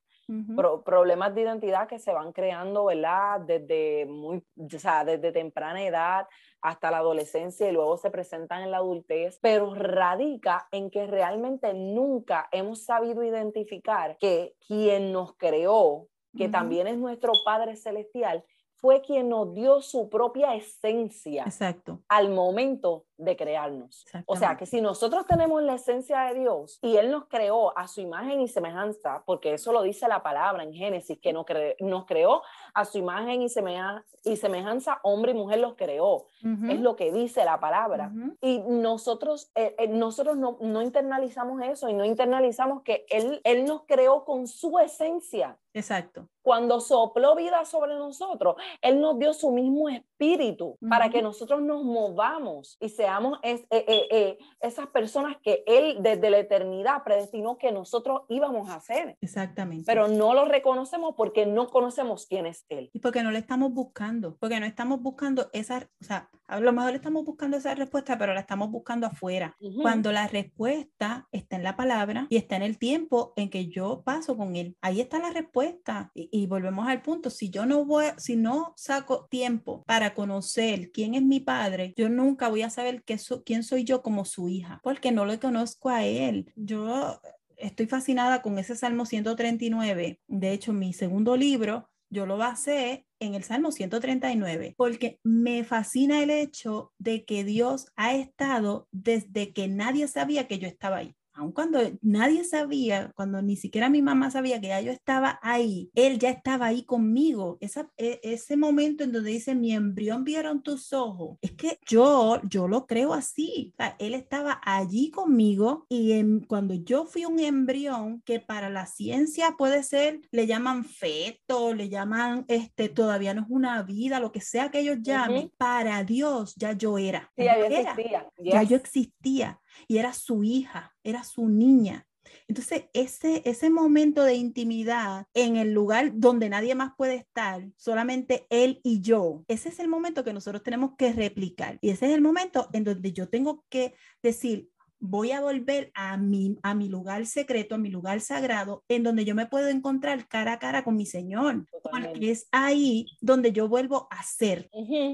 problemas 0.84 1.34
de 1.34 1.40
identidad 1.40 1.88
que 1.88 1.98
se 1.98 2.12
van 2.12 2.32
creando, 2.32 2.84
¿verdad? 2.84 3.40
Desde, 3.40 4.04
muy, 4.06 4.44
o 4.56 4.78
sea, 4.78 5.02
desde 5.02 5.32
temprana 5.32 5.82
edad 5.82 6.26
hasta 6.60 6.90
la 6.90 6.98
adolescencia 6.98 7.68
y 7.68 7.72
luego 7.72 7.96
se 7.96 8.10
presentan 8.10 8.62
en 8.62 8.70
la 8.70 8.76
adultez, 8.76 9.38
pero 9.40 9.74
radica 9.74 10.68
en 10.70 10.90
que 10.90 11.06
realmente 11.06 11.72
nunca 11.72 12.48
hemos 12.52 12.84
sabido 12.84 13.24
identificar 13.24 14.18
que 14.18 14.54
quien 14.66 15.12
nos 15.12 15.34
creó, 15.34 16.08
que 16.36 16.48
también 16.48 16.86
es 16.86 16.98
nuestro 16.98 17.32
Padre 17.44 17.74
Celestial, 17.74 18.44
fue 18.80 19.02
quien 19.02 19.28
nos 19.28 19.54
dio 19.54 19.80
su 19.82 20.08
propia 20.08 20.54
esencia 20.54 21.44
Exacto. 21.44 22.00
al 22.08 22.30
momento 22.30 23.04
de 23.16 23.36
crearnos. 23.36 24.06
O 24.26 24.36
sea, 24.36 24.56
que 24.56 24.64
si 24.64 24.80
nosotros 24.80 25.26
tenemos 25.26 25.60
la 25.62 25.74
esencia 25.74 26.20
de 26.22 26.38
Dios 26.38 26.78
y 26.80 26.96
Él 26.96 27.10
nos 27.10 27.26
creó 27.26 27.76
a 27.76 27.88
su 27.88 28.00
imagen 28.00 28.40
y 28.40 28.48
semejanza, 28.48 29.24
porque 29.26 29.54
eso 29.54 29.72
lo 29.72 29.82
dice 29.82 30.06
la 30.06 30.22
palabra 30.22 30.62
en 30.62 30.72
Génesis, 30.72 31.18
que 31.20 31.32
nos, 31.32 31.44
nos 31.80 32.06
creó 32.06 32.42
a 32.78 32.84
su 32.84 32.98
imagen 32.98 33.42
y, 33.42 33.48
semejanza, 33.48 34.04
y 34.24 34.36
semejanza, 34.36 35.00
hombre 35.02 35.32
y 35.32 35.34
mujer 35.34 35.58
los 35.58 35.74
creó. 35.74 36.26
Es 36.68 36.80
lo 36.80 36.94
que 36.94 37.12
dice 37.12 37.44
la 37.44 37.58
palabra. 37.58 38.12
Y 38.40 38.60
nosotros, 38.60 39.50
eh, 39.54 39.74
eh, 39.78 39.88
nosotros 39.88 40.36
no, 40.36 40.56
no, 40.60 40.82
internalizamos 40.82 41.60
eso 41.62 41.88
y 41.88 41.94
no 41.94 42.04
internalizamos 42.04 42.82
que 42.82 43.04
él, 43.10 43.40
él 43.42 43.64
nos 43.64 43.82
creó 43.86 44.24
con 44.24 44.46
su 44.46 44.78
esencia. 44.78 45.58
Exacto. 45.78 46.28
Cuando 46.42 46.80
sopló 46.80 47.36
vida 47.36 47.64
sobre 47.64 47.94
nosotros, 47.94 48.56
Él 48.80 49.00
nos 49.00 49.18
dio 49.18 49.34
su 49.34 49.50
mismo 49.50 49.88
espíritu 49.88 50.78
para 50.88 51.10
que 51.10 51.20
nosotros 51.20 51.60
nos 51.60 51.84
movamos 51.84 52.76
y 52.80 52.88
seamos 52.88 53.38
es, 53.42 53.60
eh, 53.70 53.84
eh, 53.86 54.08
eh, 54.10 54.38
esas 54.60 54.86
personas 54.88 55.36
que 55.42 55.62
Él 55.66 55.98
desde 56.00 56.30
la 56.30 56.38
eternidad 56.38 57.04
predestinó 57.04 57.58
que 57.58 57.70
nosotros 57.70 58.22
íbamos 58.28 58.70
a 58.70 58.80
ser. 58.80 59.16
Exactamente. 59.20 59.84
Pero 59.86 60.08
no 60.08 60.32
lo 60.32 60.46
reconocemos 60.46 61.14
porque 61.16 61.44
no 61.44 61.68
conocemos 61.68 62.26
quién 62.26 62.46
es 62.46 62.64
Él. 62.68 62.90
Y 62.92 63.00
porque 63.00 63.22
no 63.22 63.30
le 63.30 63.38
estamos 63.38 63.72
buscando, 63.72 64.36
porque 64.38 64.60
no 64.60 64.66
estamos 64.66 65.00
buscando 65.00 65.48
esa, 65.52 65.88
o 66.00 66.04
sea, 66.04 66.30
a 66.46 66.60
lo 66.60 66.72
mejor 66.72 66.94
estamos 66.94 67.24
buscando 67.24 67.56
esa 67.56 67.74
respuesta, 67.74 68.16
pero 68.18 68.34
la 68.34 68.40
estamos 68.40 68.70
buscando 68.70 69.06
afuera. 69.06 69.56
Cuando 69.82 70.12
la 70.12 70.26
respuesta 70.26 71.28
está 71.30 71.56
en 71.56 71.62
la 71.62 71.76
palabra 71.76 72.26
y 72.30 72.36
está 72.36 72.56
en 72.56 72.62
el 72.62 72.78
tiempo 72.78 73.32
en 73.36 73.50
que 73.50 73.68
yo 73.68 74.02
paso 74.02 74.36
con 74.36 74.56
él. 74.56 74.76
Ahí 74.80 75.00
está 75.00 75.18
la 75.18 75.30
respuesta. 75.30 76.10
Y, 76.14 76.46
volvemos 76.46 76.88
al 76.88 77.02
punto. 77.02 77.28
Si 77.28 77.50
yo 77.50 77.66
no 77.66 77.84
voy, 77.84 78.06
si 78.16 78.36
no 78.36 78.72
saco 78.76 79.26
tiempo 79.30 79.84
para 79.86 80.14
conocer 80.14 80.90
quién 80.90 81.14
es 81.14 81.22
mi 81.22 81.40
padre, 81.40 81.92
yo 81.96 82.08
nunca 82.08 82.48
voy 82.48 82.62
a 82.62 82.70
saber 82.70 83.02
qué 83.04 83.18
quién 83.44 83.62
soy 83.62 83.84
yo 83.84 84.02
como 84.02 84.24
su 84.24 84.48
hija, 84.48 84.80
porque 84.82 85.12
no 85.12 85.24
lo 85.24 85.38
conozco 85.38 85.90
a 85.90 86.04
él. 86.04 86.52
Yo 86.56 87.20
estoy 87.58 87.86
fascinada 87.86 88.40
con 88.40 88.58
ese 88.58 88.74
Salmo 88.74 89.04
139. 89.04 90.20
De 90.26 90.52
hecho, 90.52 90.72
mi 90.72 90.92
segundo 90.92 91.36
libro 91.36 91.88
yo 92.10 92.26
lo 92.26 92.36
basé 92.36 93.06
en 93.20 93.34
el 93.34 93.44
Salmo 93.44 93.72
139, 93.72 94.74
porque 94.76 95.18
me 95.22 95.64
fascina 95.64 96.22
el 96.22 96.30
hecho 96.30 96.92
de 96.98 97.24
que 97.24 97.44
Dios 97.44 97.86
ha 97.96 98.14
estado 98.14 98.88
desde 98.92 99.52
que 99.52 99.68
nadie 99.68 100.08
sabía 100.08 100.46
que 100.46 100.58
yo 100.58 100.68
estaba 100.68 100.98
ahí 100.98 101.17
aun 101.38 101.52
cuando 101.52 101.78
nadie 102.02 102.44
sabía, 102.44 103.12
cuando 103.14 103.40
ni 103.42 103.56
siquiera 103.56 103.88
mi 103.88 104.02
mamá 104.02 104.30
sabía 104.30 104.60
que 104.60 104.68
ya 104.68 104.80
yo 104.80 104.90
estaba 104.90 105.38
ahí, 105.42 105.90
él 105.94 106.18
ya 106.18 106.30
estaba 106.30 106.66
ahí 106.66 106.82
conmigo. 106.84 107.58
Esa, 107.60 107.88
e, 107.96 108.20
ese 108.22 108.56
momento 108.56 109.04
en 109.04 109.12
donde 109.12 109.30
dice, 109.30 109.54
mi 109.54 109.72
embrión 109.72 110.24
vieron 110.24 110.62
tus 110.62 110.92
ojos, 110.92 111.38
es 111.40 111.52
que 111.52 111.78
yo, 111.86 112.40
yo 112.44 112.66
lo 112.66 112.86
creo 112.86 113.14
así. 113.14 113.74
él 113.98 114.14
estaba 114.14 114.60
allí 114.64 115.10
conmigo 115.10 115.86
y 115.88 116.12
en, 116.12 116.40
cuando 116.40 116.74
yo 116.74 117.06
fui 117.06 117.24
un 117.24 117.38
embrión, 117.38 118.20
que 118.22 118.40
para 118.40 118.68
la 118.68 118.86
ciencia 118.86 119.54
puede 119.56 119.82
ser, 119.82 120.20
le 120.32 120.46
llaman 120.46 120.84
feto, 120.84 121.72
le 121.72 121.88
llaman, 121.88 122.44
este, 122.48 122.88
todavía 122.88 123.34
no 123.34 123.42
es 123.42 123.46
una 123.48 123.82
vida, 123.82 124.18
lo 124.18 124.32
que 124.32 124.40
sea 124.40 124.70
que 124.70 124.80
ellos 124.80 124.98
llamen, 125.02 125.52
para 125.56 126.02
Dios 126.02 126.54
ya 126.56 126.72
yo 126.72 126.98
era. 126.98 127.30
ya 127.36 127.54
existía. 127.54 128.28
Ya 128.38 128.62
yo 128.64 128.76
existía 128.76 129.60
y 129.86 129.98
era 129.98 130.12
su 130.12 130.42
hija, 130.44 130.94
era 131.02 131.24
su 131.24 131.48
niña. 131.48 132.06
Entonces, 132.46 132.84
ese, 132.92 133.42
ese 133.44 133.70
momento 133.70 134.22
de 134.22 134.34
intimidad 134.34 135.26
en 135.34 135.56
el 135.56 135.72
lugar 135.72 136.12
donde 136.14 136.48
nadie 136.48 136.74
más 136.74 136.92
puede 136.96 137.16
estar, 137.16 137.66
solamente 137.76 138.46
él 138.50 138.80
y 138.82 139.00
yo, 139.00 139.44
ese 139.48 139.68
es 139.68 139.78
el 139.78 139.88
momento 139.88 140.24
que 140.24 140.32
nosotros 140.32 140.62
tenemos 140.62 140.92
que 140.96 141.12
replicar. 141.12 141.78
Y 141.80 141.90
ese 141.90 142.06
es 142.06 142.12
el 142.12 142.20
momento 142.20 142.68
en 142.72 142.84
donde 142.84 143.12
yo 143.12 143.28
tengo 143.28 143.64
que 143.68 143.94
decir, 144.22 144.70
voy 145.00 145.30
a 145.30 145.40
volver 145.40 145.90
a 145.94 146.16
mi, 146.16 146.58
a 146.62 146.74
mi 146.74 146.88
lugar 146.88 147.26
secreto, 147.26 147.74
a 147.74 147.78
mi 147.78 147.90
lugar 147.90 148.20
sagrado, 148.20 148.84
en 148.88 149.02
donde 149.02 149.24
yo 149.24 149.34
me 149.34 149.46
puedo 149.46 149.68
encontrar 149.68 150.26
cara 150.28 150.54
a 150.54 150.58
cara 150.58 150.84
con 150.84 150.96
mi 150.96 151.06
Señor. 151.06 151.66
Porque 151.82 152.30
es 152.30 152.48
ahí 152.50 153.06
donde 153.20 153.52
yo 153.52 153.68
vuelvo 153.68 154.08
a 154.10 154.22
ser. 154.22 154.70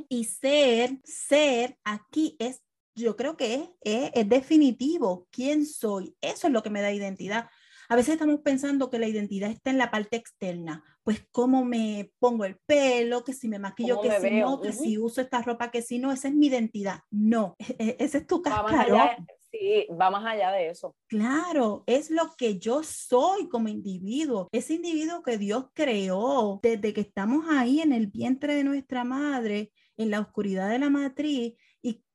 Y 0.08 0.24
ser, 0.24 0.98
ser 1.04 1.76
aquí 1.84 2.36
es 2.38 2.62
yo 2.94 3.16
creo 3.16 3.36
que 3.36 3.54
es, 3.82 4.10
es, 4.14 4.28
definitivo 4.28 5.26
quién 5.30 5.66
soy. 5.66 6.16
Eso 6.20 6.46
es 6.46 6.52
lo 6.52 6.62
que 6.62 6.70
me 6.70 6.82
da 6.82 6.92
identidad. 6.92 7.48
A 7.88 7.96
veces 7.96 8.14
estamos 8.14 8.40
pensando 8.40 8.90
que 8.90 8.98
la 8.98 9.06
identidad 9.06 9.50
está 9.50 9.70
en 9.70 9.78
la 9.78 9.90
parte 9.90 10.16
externa, 10.16 10.82
pues 11.02 11.26
cómo 11.30 11.64
me 11.64 12.12
pongo 12.18 12.46
el 12.46 12.56
pelo, 12.64 13.24
que 13.24 13.34
si 13.34 13.48
me 13.48 13.58
maquillo, 13.58 14.00
que 14.00 14.10
si 14.20 14.30
no, 14.30 14.60
que 14.60 14.72
si 14.72 14.96
uso 14.96 15.20
esta 15.20 15.42
ropa, 15.42 15.70
que 15.70 15.82
si 15.82 15.98
no, 15.98 16.10
esa 16.10 16.28
es 16.28 16.34
mi 16.34 16.46
identidad. 16.46 17.00
No, 17.10 17.54
e, 17.58 17.76
e, 17.78 17.96
ese 17.98 18.18
es 18.18 18.26
tu 18.26 18.40
cascarón. 18.40 19.26
Sí, 19.50 19.86
va 20.00 20.10
más 20.10 20.24
allá 20.24 20.50
de 20.50 20.70
eso. 20.70 20.96
Claro, 21.06 21.84
es 21.86 22.10
lo 22.10 22.34
que 22.36 22.58
yo 22.58 22.82
soy 22.82 23.48
como 23.48 23.68
individuo, 23.68 24.48
ese 24.50 24.74
individuo 24.74 25.22
que 25.22 25.38
Dios 25.38 25.66
creó 25.74 26.58
desde 26.62 26.92
que 26.92 27.02
estamos 27.02 27.46
ahí 27.48 27.80
en 27.80 27.92
el 27.92 28.08
vientre 28.08 28.54
de 28.56 28.64
nuestra 28.64 29.04
madre, 29.04 29.70
en 29.96 30.10
la 30.10 30.20
oscuridad 30.20 30.70
de 30.70 30.80
la 30.80 30.90
matriz, 30.90 31.54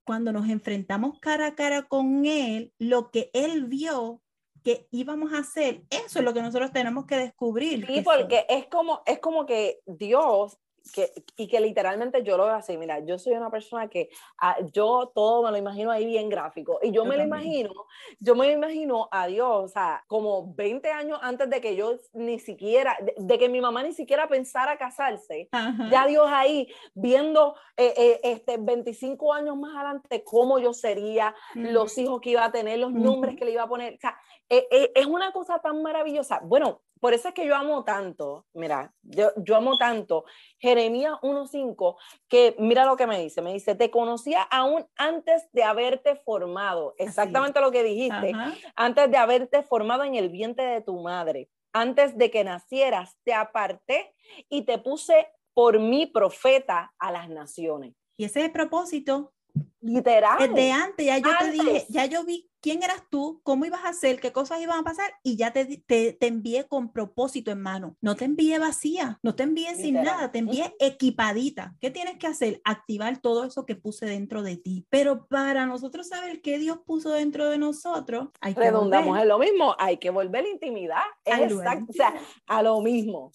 cuando 0.10 0.34
nos 0.34 0.50
enfrentamos 0.50 1.20
cara 1.20 1.46
a 1.46 1.54
cara 1.54 1.84
con 1.84 2.26
Él, 2.26 2.74
lo 2.80 3.12
que 3.12 3.30
Él 3.32 3.66
vio 3.66 4.24
que 4.64 4.88
íbamos 4.90 5.34
a 5.34 5.38
hacer, 5.38 5.84
eso 5.92 6.18
es 6.18 6.26
lo 6.26 6.34
que 6.34 6.42
nosotros 6.42 6.72
tenemos 6.72 7.06
que 7.06 7.16
descubrir. 7.16 7.86
Sí, 7.86 8.02
porque 8.02 8.44
es 8.50 8.66
como, 8.66 9.04
es 9.06 9.20
como 9.20 9.46
que 9.46 9.82
Dios 9.86 10.58
que, 10.92 11.12
y 11.38 11.48
que 11.48 11.60
literalmente 11.60 12.24
yo 12.24 12.38
lo 12.38 12.46
veo 12.46 12.56
así, 12.56 12.78
mira, 12.78 13.00
yo 13.00 13.18
soy 13.18 13.34
una 13.34 13.50
persona 13.50 13.88
que 13.88 14.10
ah, 14.40 14.58
yo 14.74 15.12
todo 15.14 15.44
me 15.44 15.52
lo 15.52 15.58
imagino 15.58 15.92
ahí 15.92 16.06
bien 16.06 16.30
gráfico 16.30 16.80
y 16.82 16.92
yo, 16.92 17.06
me 17.06 17.18
lo 17.18 17.24
imagino, 17.24 17.72
yo 18.20 18.36
me 18.36 18.48
lo 18.48 18.54
imagino 18.54 19.08
a 19.12 19.28
Dios, 19.28 19.66
o 19.66 19.68
sea, 19.68 20.04
como 20.08 20.54
20 20.54 20.90
años 20.92 21.20
antes 21.22 21.50
de 21.50 21.62
que 21.62 21.76
yo 21.76 21.96
ni 22.14 22.40
siquiera, 22.40 22.98
de, 23.18 23.38
que 23.38 23.50
mi 23.50 23.62
mamá 23.62 23.84
ni 23.84 23.94
siquiera 23.94 24.28
pensara 24.28 24.78
casarse, 24.78 25.50
ya 25.90 26.08
Dios 26.08 26.28
ahí 26.30 26.72
viendo 26.94 27.56
eh, 27.78 27.94
eh, 27.98 28.20
este 28.24 28.58
25 28.58 29.34
años 29.34 29.58
más 29.58 29.76
adelante 29.76 30.24
cómo 30.24 30.60
yo 30.60 30.74
sería, 30.74 31.36
los 31.56 31.98
hijos 31.98 32.22
que 32.22 32.32
iba 32.32 32.46
a 32.46 32.52
tener, 32.52 32.80
los 32.80 32.92
nombres 32.92 33.36
que 33.36 33.46
le 33.46 33.52
iba 33.52 33.64
a 33.64 33.70
poner, 33.70 33.96
o 33.96 34.00
sea, 34.00 34.20
eh, 34.50 34.92
es 34.96 35.06
una 35.06 35.32
cosa 35.32 35.60
tan 35.60 35.82
maravillosa. 35.82 36.40
Bueno, 36.44 36.82
por 37.00 37.14
eso 37.14 37.30
es 37.30 37.34
que 37.34 37.46
yo 37.46 37.56
amo 37.56 37.84
tanto, 37.84 38.46
mira, 38.54 38.94
yo, 39.02 39.32
yo 39.38 39.56
amo 39.56 39.78
tanto 39.78 40.26
Jeremías 40.58 41.14
1.5, 41.22 41.96
que 42.28 42.56
mira 42.60 42.86
lo 42.86 42.98
que 42.98 43.08
me 43.08 43.20
dice, 43.20 43.42
me 43.42 43.54
dice, 43.54 43.76
te 43.76 43.90
conocía 43.90 44.44
aún 44.44 44.86
antes 44.98 45.50
de 45.52 45.64
haberte 45.64 46.16
formado, 46.18 46.96
exactamente 46.98 47.62
lo 47.62 47.72
que 47.72 47.84
dijiste, 47.84 48.34
antes 48.76 49.10
de 49.10 49.18
haberte 49.18 49.64
formado 49.64 50.04
en 50.04 50.16
el 50.16 50.30
vientre 50.30 50.66
de 50.66 50.82
tu 50.82 51.02
madre, 51.02 51.50
antes 51.72 52.18
de 52.18 52.32
que 52.32 52.44
nacieras, 52.44 53.18
te 53.24 53.34
aparté 53.34 54.14
y 54.50 54.64
te 54.64 54.78
puse 54.78 55.28
por 55.54 55.80
mi 55.80 56.06
profeta 56.06 56.94
a 57.00 57.12
las 57.12 57.30
naciones. 57.30 57.94
Y 58.18 58.26
ese 58.26 58.40
es 58.40 58.46
el 58.48 58.52
propósito. 58.52 59.34
Literal. 59.82 60.38
Desde 60.38 60.72
antes, 60.72 61.06
ya 61.06 61.18
yo 61.18 61.30
te 61.40 61.52
dije, 61.52 61.86
ya 61.90 62.06
yo 62.06 62.24
vi 62.24 62.49
quién 62.62 62.84
eras 62.84 63.04
tú, 63.10 63.42
cómo 63.44 63.66
ibas 63.66 63.86
a 63.86 63.90
hacer, 63.90 64.20
qué 64.20 64.32
cosas 64.32 64.62
iban 64.62 64.80
a 64.80 64.84
pasar 64.84 65.14
y 65.24 65.36
ya 65.36 65.52
te, 65.52 65.66
te, 65.66 66.28
envié 66.28 66.68
con 66.68 66.92
propósito 66.92 67.52
en 67.52 67.62
mano. 67.62 67.96
No 68.02 68.16
te 68.16 68.26
envié 68.26 68.60
vacía, 68.60 69.20
no 69.24 69.36
te 69.36 69.44
envié 69.44 69.76
sin 69.76 69.96
nada, 69.96 70.32
te 70.32 70.40
envié 70.40 70.76
equipadita. 70.80 71.76
¿Qué 71.80 71.92
tienes 71.92 72.18
que 72.18 72.28
hacer? 72.28 72.62
Activar 72.64 73.20
todo 73.20 73.46
eso 73.46 73.66
que 73.66 73.76
puse 73.76 74.06
dentro 74.06 74.44
de 74.44 74.58
ti. 74.58 74.86
Pero 74.90 75.28
para 75.28 75.66
nosotros 75.66 76.08
saber 76.08 76.42
qué 76.42 76.58
Dios 76.60 76.80
puso 76.86 77.12
dentro 77.12 77.50
de 77.50 77.58
nosotros, 77.58 78.30
hay 78.42 78.54
que 78.54 78.62
redondamos 78.62 79.20
en 79.20 79.28
lo 79.28 79.40
mismo, 79.40 79.76
hay 79.78 79.98
que 79.98 80.10
volver 80.10 80.44
la 80.44 80.50
intimidad. 80.50 81.04
exacto, 81.26 81.86
o 81.90 81.94
sea, 81.94 82.14
a 82.48 82.64
lo 82.64 82.82
mismo. 82.82 83.32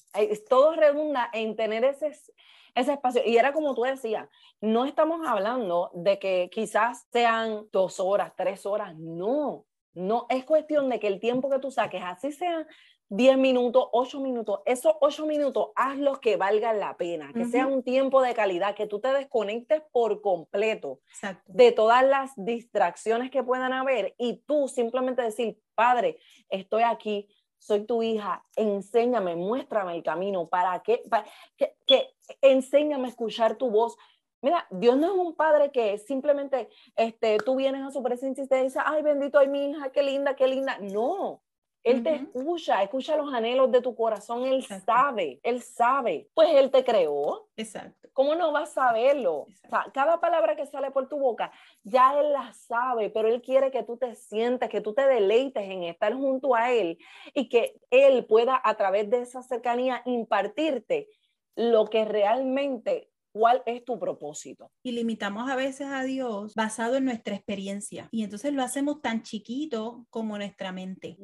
Todo 0.48 0.74
redunda 0.74 1.30
en 1.32 1.56
tener 1.56 1.84
ese 1.84 2.12
ese 2.74 2.92
espacio. 2.92 3.22
Y 3.24 3.36
era 3.36 3.52
como 3.52 3.74
tú 3.74 3.82
decías, 3.82 4.28
no 4.60 4.84
estamos 4.84 5.26
hablando 5.26 5.90
de 5.94 6.18
que 6.18 6.50
quizás 6.52 7.06
sean 7.12 7.68
dos 7.72 8.00
horas, 8.00 8.32
tres 8.36 8.66
horas, 8.66 8.96
no, 8.96 9.66
no, 9.94 10.26
es 10.28 10.44
cuestión 10.44 10.88
de 10.88 10.98
que 10.98 11.06
el 11.06 11.20
tiempo 11.20 11.48
que 11.48 11.60
tú 11.60 11.70
saques, 11.70 12.02
así 12.02 12.32
sean 12.32 12.66
10 13.10 13.38
minutos, 13.38 13.86
8 13.92 14.20
minutos, 14.20 14.60
esos 14.64 14.94
8 15.00 15.26
minutos, 15.26 15.68
hazlos 15.76 16.18
que 16.18 16.36
valgan 16.36 16.80
la 16.80 16.96
pena, 16.96 17.32
que 17.32 17.44
sea 17.44 17.66
un 17.66 17.82
tiempo 17.82 18.22
de 18.22 18.34
calidad, 18.34 18.74
que 18.74 18.86
tú 18.86 18.98
te 18.98 19.12
desconectes 19.12 19.82
por 19.92 20.20
completo 20.20 21.00
de 21.46 21.70
todas 21.70 22.04
las 22.04 22.32
distracciones 22.36 23.30
que 23.30 23.44
puedan 23.44 23.72
haber 23.72 24.14
y 24.18 24.42
tú 24.46 24.68
simplemente 24.68 25.22
decir, 25.22 25.60
Padre, 25.74 26.18
estoy 26.48 26.82
aquí, 26.82 27.28
soy 27.58 27.86
tu 27.86 28.02
hija, 28.02 28.44
enséñame, 28.56 29.36
muéstrame 29.36 29.94
el 29.94 30.02
camino, 30.02 30.48
para 30.48 30.82
que, 30.82 31.02
que 31.86 32.13
enséñame 32.40 33.06
a 33.06 33.10
escuchar 33.10 33.56
tu 33.56 33.70
voz. 33.70 33.96
Mira, 34.42 34.66
Dios 34.70 34.96
no 34.96 35.06
es 35.06 35.18
un 35.18 35.34
padre 35.34 35.70
que 35.70 35.96
simplemente 35.98 36.68
este, 36.96 37.38
tú 37.38 37.56
vienes 37.56 37.82
a 37.82 37.90
su 37.90 38.02
presencia 38.02 38.44
y 38.44 38.48
te 38.48 38.62
dice, 38.62 38.78
ay, 38.84 39.02
bendito 39.02 39.38
ay 39.38 39.48
mi 39.48 39.70
hija, 39.70 39.90
qué 39.90 40.02
linda, 40.02 40.36
qué 40.36 40.46
linda. 40.46 40.78
No, 40.80 41.42
él 41.84 42.02
te 42.02 42.14
escucha, 42.14 42.82
escucha 42.82 43.14
los 43.14 43.32
anhelos 43.32 43.70
de 43.70 43.82
tu 43.82 43.94
corazón, 43.94 44.46
Él 44.46 44.64
sabe, 44.64 45.38
Él 45.42 45.60
sabe. 45.60 46.30
Pues 46.32 46.48
Él 46.54 46.70
te 46.70 46.82
creó. 46.82 47.46
Exacto. 47.58 48.08
¿Cómo 48.14 48.34
no 48.34 48.52
vas 48.52 48.70
a 48.70 48.88
saberlo? 48.88 49.40
O 49.40 49.68
sea, 49.68 49.86
cada 49.92 50.18
palabra 50.18 50.56
que 50.56 50.64
sale 50.66 50.90
por 50.90 51.08
tu 51.08 51.18
boca, 51.18 51.52
ya 51.82 52.18
Él 52.18 52.32
la 52.32 52.54
sabe, 52.54 53.10
pero 53.10 53.28
Él 53.28 53.42
quiere 53.42 53.70
que 53.70 53.82
tú 53.82 53.98
te 53.98 54.14
sientas, 54.14 54.70
que 54.70 54.80
tú 54.80 54.94
te 54.94 55.06
deleites 55.06 55.62
en 55.62 55.82
estar 55.82 56.14
junto 56.14 56.54
a 56.54 56.72
Él 56.72 56.96
y 57.34 57.50
que 57.50 57.78
Él 57.90 58.24
pueda 58.24 58.58
a 58.64 58.76
través 58.76 59.10
de 59.10 59.20
esa 59.20 59.42
cercanía 59.42 60.00
impartirte 60.06 61.08
lo 61.56 61.86
que 61.86 62.04
realmente 62.04 63.10
¿Cuál 63.34 63.64
es 63.66 63.84
tu 63.84 63.98
propósito? 63.98 64.70
Y 64.84 64.92
limitamos 64.92 65.50
a 65.50 65.56
veces 65.56 65.88
a 65.88 66.04
Dios 66.04 66.54
basado 66.54 66.94
en 66.94 67.04
nuestra 67.04 67.34
experiencia. 67.34 68.06
Y 68.12 68.22
entonces 68.22 68.52
lo 68.52 68.62
hacemos 68.62 69.02
tan 69.02 69.24
chiquito 69.24 70.06
como 70.08 70.36
nuestra 70.36 70.70
mente. 70.70 71.16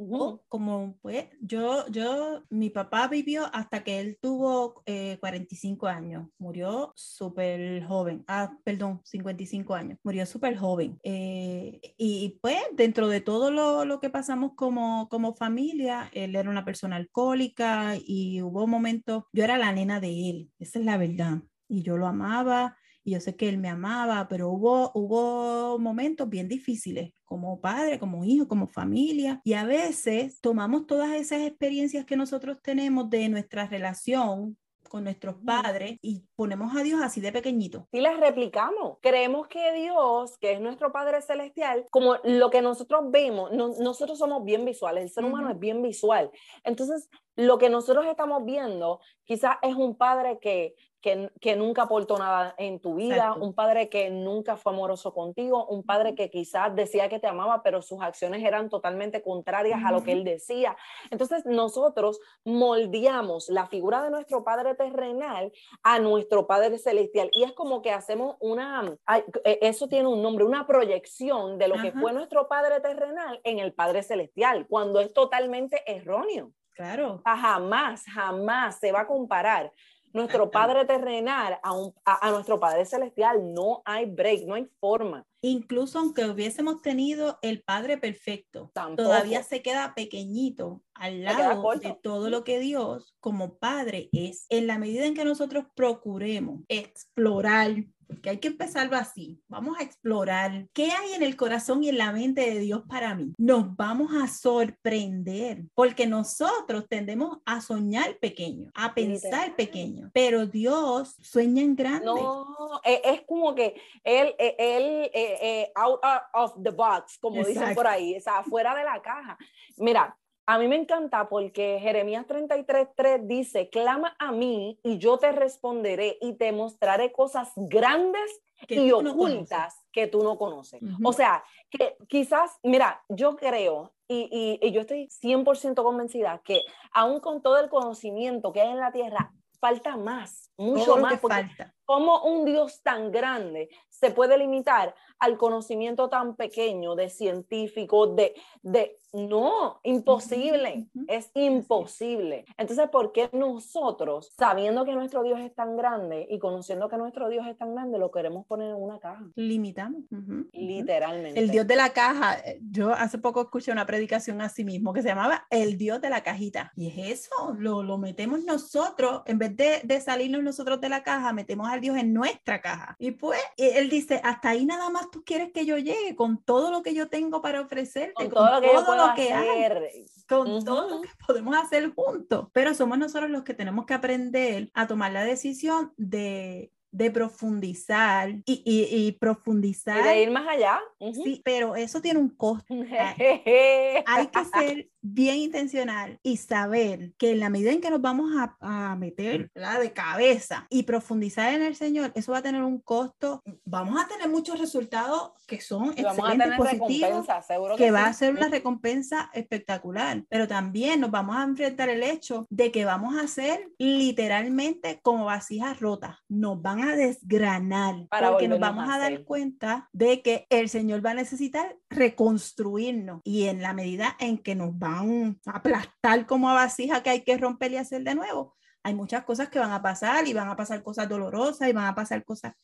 como, 0.48 0.98
pues, 1.02 1.26
yo, 1.40 1.86
yo, 1.86 2.42
mi 2.50 2.68
papá 2.68 3.06
vivió 3.06 3.48
hasta 3.52 3.84
que 3.84 4.00
él 4.00 4.18
tuvo 4.20 4.82
45 5.20 5.86
eh, 5.86 5.90
años. 5.92 6.28
Murió 6.36 6.92
súper 6.96 7.84
joven. 7.84 8.24
Ah, 8.26 8.58
perdón, 8.64 9.00
55 9.04 9.72
años. 9.72 9.96
Murió 10.02 10.26
súper 10.26 10.56
joven. 10.56 10.98
Eh, 11.04 11.80
y 11.96 12.40
pues, 12.42 12.58
dentro 12.72 13.06
de 13.06 13.20
todo 13.20 13.52
lo, 13.52 13.84
lo 13.84 14.00
que 14.00 14.11
pasamos 14.11 14.54
como, 14.56 15.08
como 15.08 15.36
familia, 15.36 16.11
él 16.12 16.34
era 16.34 16.50
una 16.50 16.64
persona 16.64 16.96
alcohólica 16.96 17.94
y 18.04 18.42
hubo 18.42 18.66
momentos, 18.66 19.22
yo 19.32 19.44
era 19.44 19.56
la 19.58 19.72
nena 19.72 20.00
de 20.00 20.30
él. 20.30 20.50
Esa 20.58 20.80
es 20.80 20.84
la 20.84 20.96
verdad 20.96 21.40
y 21.70 21.82
yo 21.82 21.96
lo 21.96 22.06
amaba 22.06 22.76
y 23.02 23.12
yo 23.12 23.20
sé 23.20 23.34
que 23.34 23.48
él 23.48 23.56
me 23.56 23.68
amaba, 23.68 24.28
pero 24.28 24.50
hubo, 24.50 24.90
hubo 24.94 25.78
momentos 25.78 26.28
bien 26.28 26.48
difíciles 26.48 27.12
como 27.24 27.60
padre, 27.60 27.98
como 27.98 28.24
hijo, 28.24 28.46
como 28.46 28.66
familia 28.66 29.40
y 29.44 29.54
a 29.54 29.64
veces 29.64 30.40
tomamos 30.40 30.86
todas 30.86 31.12
esas 31.12 31.42
experiencias 31.42 32.04
que 32.04 32.16
nosotros 32.16 32.58
tenemos 32.62 33.08
de 33.08 33.28
nuestra 33.28 33.66
relación 33.66 34.58
con 34.90 35.04
nuestros 35.04 35.36
padres 35.46 35.98
y 36.02 36.24
ponemos 36.34 36.76
a 36.76 36.82
Dios 36.82 37.00
así 37.00 37.20
de 37.20 37.30
pequeñito. 37.30 37.86
Y 37.92 38.00
las 38.00 38.18
replicamos. 38.18 38.98
Creemos 39.00 39.46
que 39.46 39.72
Dios, 39.72 40.36
que 40.38 40.52
es 40.52 40.60
nuestro 40.60 40.90
Padre 40.90 41.22
Celestial, 41.22 41.86
como 41.90 42.16
lo 42.24 42.50
que 42.50 42.60
nosotros 42.60 43.02
vemos, 43.10 43.52
nosotros 43.52 44.18
somos 44.18 44.44
bien 44.44 44.64
visuales, 44.64 45.04
el 45.04 45.10
ser 45.10 45.24
humano 45.24 45.48
es 45.48 45.58
bien 45.60 45.80
visual. 45.80 46.30
Entonces, 46.64 47.08
lo 47.36 47.56
que 47.58 47.70
nosotros 47.70 48.04
estamos 48.06 48.44
viendo 48.44 49.00
quizás 49.24 49.56
es 49.62 49.76
un 49.76 49.96
Padre 49.96 50.38
que 50.40 50.74
que, 51.01 51.57
nunca 51.57 51.82
aportó 51.82 52.18
nada 52.18 52.55
en 52.59 52.80
tu 52.80 52.96
vida, 52.96 53.34
un 53.34 53.55
padre 53.55 53.88
que 53.88 54.11
nunca 54.11 54.57
fue 54.57 54.72
amoroso 54.72 55.12
contigo, 55.14 55.66
un 55.66 55.82
padre 55.82 56.14
que 56.14 56.30
quizás 56.30 56.74
decía 56.74 57.09
que 57.09 57.18
te 57.18 57.26
amaba, 57.26 57.62
pero 57.62 57.82
sus 57.82 58.03
acciones 58.03 58.44
eran 58.44 58.68
totalmente 58.68 59.22
contrarias 59.22 59.80
a 59.84 59.92
lo 59.92 60.03
que 60.03 60.12
él 60.12 60.24
decía. 60.24 60.76
Entonces 61.11 61.46
nosotros 61.46 62.20
moldeamos 62.44 63.48
la 63.48 63.66
figura 63.66 64.03
de 64.03 64.11
nuestro 64.11 64.44
padre 64.44 64.74
terrenal 64.74 65.53
a 65.82 65.98
nuestro 65.98 66.46
padre 66.46 66.78
celestial 66.78 67.30
y 67.32 67.44
es 67.44 67.53
como 67.53 67.82
que 67.82 67.92
hacemos 67.92 68.36
una, 68.40 68.96
e, 69.44 69.59
eso 69.62 69.88
tiene 69.88 70.09
un 70.09 70.22
nombre, 70.22 70.44
una 70.44 70.66
proyección 70.66 71.59
de 71.59 71.68
lo 71.68 71.80
que 71.80 71.92
fue 71.92 72.12
nuestro 72.12 72.48
padre 72.48 72.80
terrenal 72.80 73.40
en 73.44 73.59
el 73.59 73.72
padre 73.72 74.03
celestial, 74.03 74.66
cuando 74.68 75.01
es 75.01 75.12
totalmente 75.12 75.82
erróneo. 75.86 76.53
Claro. 76.74 77.20
Jamás, 77.24 78.05
jamás 78.07 78.78
se 78.78 78.90
va 78.90 79.01
a 79.01 79.07
comparar 79.07 79.70
nuestro 80.12 80.50
Padre 80.50 80.84
terrenal 80.84 81.58
a, 81.62 81.88
a, 82.04 82.30
nuestro 82.30 82.58
Padre 82.58 82.84
celestial. 82.84 83.52
No 83.52 83.82
hay 83.84 84.06
break, 84.06 84.46
no 84.46 84.54
hay 84.54 84.68
forma. 84.80 85.26
Incluso 85.42 85.98
aunque 85.98 86.26
hubiésemos 86.26 86.82
tenido 86.82 87.38
el 87.42 87.62
Padre 87.62 87.96
perfecto, 87.96 88.70
todavía 88.96 89.42
se 89.42 89.62
queda 89.62 89.94
pequeñito 89.94 90.82
al 90.94 91.24
lado 91.24 91.70
de 91.78 91.96
todo 92.02 92.28
lo 92.28 92.44
que 92.44 92.58
Dios 92.58 93.14
como 93.20 93.54
Padre 93.58 94.11
es. 94.12 94.46
En 94.50 94.66
la 94.66 94.78
medida 94.78 95.06
en 95.06 95.14
que 95.14 95.24
nosotros 95.24 95.64
procuremos 95.74 96.61
explorar 96.68 97.84
que 98.22 98.30
hay 98.30 98.38
que 98.38 98.48
empezarlo 98.48 98.96
así. 98.96 99.40
Vamos 99.48 99.78
a 99.78 99.82
explorar 99.82 100.66
qué 100.72 100.90
hay 100.90 101.14
en 101.14 101.22
el 101.22 101.36
corazón 101.36 101.82
y 101.84 101.88
en 101.88 101.98
la 101.98 102.12
mente 102.12 102.42
de 102.42 102.58
Dios 102.58 102.82
para 102.88 103.14
mí. 103.14 103.34
Nos 103.38 103.76
vamos 103.76 104.12
a 104.14 104.26
sorprender 104.26 105.64
porque 105.74 106.06
nosotros 106.06 106.86
tendemos 106.88 107.38
a 107.44 107.61
soñar 107.61 108.18
pequeño, 108.18 108.70
a 108.74 108.94
pensar 108.94 109.56
pequeño, 109.56 110.11
pero 110.12 110.46
Dios 110.46 111.16
sueña 111.20 111.62
en 111.62 111.76
grande. 111.76 112.06
No, 112.06 112.80
e, 112.84 113.00
es 113.04 113.22
como 113.26 113.54
que 113.54 113.80
él, 114.04 114.34
e, 114.38 114.56
él, 114.58 115.11
eh, 115.12 115.38
eh, 115.42 115.72
out 115.74 116.00
of 116.34 116.54
the 116.62 116.70
box, 116.70 117.18
como 117.18 117.44
dicen 117.44 117.74
por 117.74 117.86
ahí, 117.86 118.16
o 118.16 118.20
sea, 118.20 118.42
fuera 118.42 118.74
de 118.74 118.84
la 118.84 119.00
caja. 119.02 119.38
Mira, 119.76 120.16
A 120.51 120.59
mí 120.59 120.66
me 120.66 120.74
encanta 120.74 121.28
porque 121.28 121.78
Jeremías 121.80 122.26
33.3 122.26 123.24
dice, 123.28 123.68
clama 123.68 124.16
a 124.18 124.32
mí 124.32 124.80
y 124.82 124.98
yo 124.98 125.16
te 125.16 125.30
responderé 125.30 126.18
y 126.20 126.32
te 126.32 126.51
mostraré 126.51 127.12
cosas 127.12 127.53
grandes 127.55 128.42
y 128.66 128.90
ocultas 128.90 129.76
que 129.92 130.09
tú 130.09 130.24
no 130.24 130.36
conoces. 130.38 130.82
O 131.05 131.12
sea, 131.12 131.44
que 131.70 131.96
quizás, 132.09 132.59
mira, 132.64 133.01
yo 133.09 133.36
creo 133.36 133.92
y, 134.09 134.59
y, 134.61 134.66
y 134.66 134.72
yo 134.72 134.80
estoy 134.80 135.07
100% 135.22 135.84
convencida 135.84 136.42
que 136.44 136.62
aún 136.90 137.20
con 137.20 137.42
todo 137.42 137.61
el 137.61 137.68
conocimiento 137.68 138.53
que 138.53 138.61
hay 138.61 138.70
en 138.70 138.80
la 138.80 138.90
tierra, 138.90 139.32
falta 139.61 139.96
más, 139.96 140.51
mucho 140.57 140.96
más. 140.96 141.20
Falta. 141.20 141.72
¿Cómo 141.91 142.22
un 142.22 142.45
Dios 142.45 142.82
tan 142.84 143.11
grande 143.11 143.68
se 143.88 144.12
puede 144.12 144.38
limitar 144.38 144.95
al 145.18 145.36
conocimiento 145.36 146.09
tan 146.09 146.36
pequeño 146.36 146.95
de 146.95 147.11
científicos, 147.11 148.14
de, 148.14 148.34
de, 148.62 148.97
no, 149.12 149.80
imposible, 149.82 150.88
es 151.09 151.30
imposible. 151.34 152.45
Entonces, 152.57 152.88
¿por 152.91 153.12
qué 153.12 153.28
nosotros, 153.32 154.32
sabiendo 154.38 154.84
que 154.84 154.93
nuestro 154.93 155.22
Dios 155.22 155.41
es 155.41 155.55
tan 155.55 155.76
grande 155.76 156.26
y 156.30 156.38
conociendo 156.38 156.88
que 156.88 156.97
nuestro 156.97 157.28
Dios 157.28 157.47
es 157.47 157.59
tan 157.59 157.74
grande, 157.74 157.99
lo 157.99 158.11
queremos 158.11 158.47
poner 158.47 158.70
en 158.70 158.76
una 158.76 158.99
caja? 158.99 159.22
Limitamos. 159.34 160.05
Literalmente. 160.53 161.38
El 161.38 161.51
Dios 161.51 161.66
de 161.66 161.76
la 161.76 161.91
caja, 161.91 162.38
eh, 162.38 162.61
yo 162.62 162.93
hace 162.93 163.18
poco 163.18 163.43
escuché 163.43 163.72
una 163.72 163.84
predicación 163.84 164.41
así 164.41 164.64
mismo 164.64 164.93
que 164.93 165.03
se 165.03 165.09
llamaba 165.09 165.47
El 165.51 165.76
Dios 165.76 166.01
de 166.01 166.09
la 166.09 166.22
cajita. 166.22 166.72
Y 166.76 166.88
es 166.88 167.20
eso, 167.20 167.55
lo, 167.59 167.82
lo 167.82 167.99
metemos 167.99 168.45
nosotros, 168.45 169.22
en 169.26 169.38
vez 169.38 169.57
de, 169.57 169.80
de 169.82 170.01
salirnos 170.01 170.43
nosotros 170.43 170.80
de 170.80 170.88
la 170.88 171.03
caja, 171.03 171.32
metemos 171.32 171.68
al 171.68 171.79
Dios 171.80 171.96
en 171.96 172.12
nuestra 172.12 172.60
caja. 172.60 172.96
Y 172.98 173.12
pues 173.12 173.40
él 173.56 173.88
dice, 173.90 174.20
hasta 174.22 174.50
ahí 174.50 174.64
nada 174.66 174.90
más 174.90 175.10
tú 175.10 175.22
quieres 175.24 175.52
que 175.52 175.66
yo 175.66 175.78
llegue 175.78 176.14
con 176.14 176.42
todo 176.42 176.70
lo 176.70 176.82
que 176.82 176.94
yo 176.94 177.08
tengo 177.08 177.42
para 177.42 177.60
ofrecerte, 177.60 178.14
con 178.14 178.30
todo, 178.30 178.50
lo 178.50 178.60
que, 178.60 178.68
todo 178.68 178.96
lo 178.96 179.14
que 179.14 179.32
hay, 179.32 180.06
con 180.28 180.64
todo 180.64 180.88
lo 180.88 181.00
que 181.02 181.08
podemos 181.26 181.56
hacer 181.56 181.92
juntos. 181.94 182.48
Pero 182.52 182.74
somos 182.74 182.98
nosotros 182.98 183.30
los 183.30 183.42
que 183.42 183.54
tenemos 183.54 183.86
que 183.86 183.94
aprender 183.94 184.70
a 184.74 184.86
tomar 184.86 185.12
la 185.12 185.24
decisión 185.24 185.92
de 185.96 186.72
de 186.92 187.10
profundizar 187.10 188.30
y, 188.44 188.62
y, 188.64 189.12
profundizar. 189.12 190.00
Y 190.00 190.02
de 190.02 190.22
ir 190.22 190.30
más 190.30 190.46
allá. 190.48 190.80
Sí, 191.14 191.40
pero 191.44 191.76
eso 191.76 192.00
tiene 192.00 192.18
un 192.18 192.30
costo. 192.30 192.74
Hay 194.06 194.26
que 194.26 194.44
ser 194.44 194.89
bien 195.03 195.36
intencional 195.36 196.18
y 196.22 196.36
saber 196.36 197.12
que 197.18 197.32
en 197.32 197.40
la 197.40 197.51
medida 197.51 197.72
en 197.72 197.80
que 197.80 197.90
nos 197.90 198.01
vamos 198.01 198.32
a, 198.36 198.57
a 198.61 198.96
meter 198.96 199.51
de 199.55 199.92
cabeza 199.92 200.66
y 200.70 200.82
profundizar 200.82 201.55
en 201.55 201.62
el 201.62 201.76
Señor, 201.76 202.12
eso 202.14 202.32
va 202.32 202.38
a 202.38 202.42
tener 202.42 202.62
un 202.62 202.80
costo. 202.80 203.42
Vamos 203.64 204.01
a 204.03 204.09
tener 204.09 204.28
muchos 204.28 204.59
resultados 204.59 205.32
que 205.46 205.61
son 205.61 205.90
excelentes, 205.96 206.57
positivos, 206.57 207.26
que, 207.26 207.84
que 207.84 207.90
va 207.90 208.07
a 208.07 208.12
ser 208.12 208.34
una 208.34 208.48
recompensa 208.48 209.30
espectacular, 209.34 210.24
pero 210.28 210.46
también 210.46 211.01
nos 211.01 211.11
vamos 211.11 211.36
a 211.36 211.42
enfrentar 211.42 211.88
el 211.88 212.03
hecho 212.03 212.46
de 212.51 212.70
que 212.70 212.84
vamos 212.84 213.16
a 213.16 213.26
ser 213.26 213.70
literalmente 213.78 215.01
como 215.03 215.24
vasijas 215.24 215.80
rotas. 215.80 216.18
Nos 216.28 216.61
van 216.61 216.82
a 216.82 216.96
desgranar 216.96 218.07
porque 218.11 218.48
nos 218.48 218.61
vamos 218.61 218.88
a, 218.88 218.98
dar 218.98 219.24
cuenta 219.24 219.88
de 219.92 220.22
que 220.22 220.46
el 220.51 220.68
Señor 220.68 221.05
va 221.05 221.12
a 221.12 221.14
necesitar 221.14 221.76
reconstruirnos. 221.88 223.20
Y 223.24 223.44
en 223.44 223.62
la 223.62 223.72
medida 223.72 224.16
en 224.18 224.38
que 224.38 224.55
nos 224.55 224.78
van 224.91 225.38
a 225.47 225.51
aplastar 225.51 226.26
como 226.26 226.49
a 226.49 226.55
vasija 226.55 227.03
que 227.03 227.11
hay 227.11 227.24
que 227.24 227.36
romper 227.36 227.72
y 227.72 227.76
hacer 227.76 228.03
de 228.03 228.14
nuevo, 228.14 228.57
hay 228.82 228.95
muchas 228.95 229.24
cosas 229.24 229.49
que 229.49 229.59
van 229.59 229.72
a 229.72 229.82
pasar 229.82 230.26
y 230.26 230.32
van 230.32 230.49
a 230.49 230.57
pasar 230.57 230.82
cosas 230.82 231.09
dolorosas 231.09 231.68
y 231.68 231.72
van 231.72 231.86
a 231.86 231.95
pasar 231.95 232.24
cosas 232.24 232.55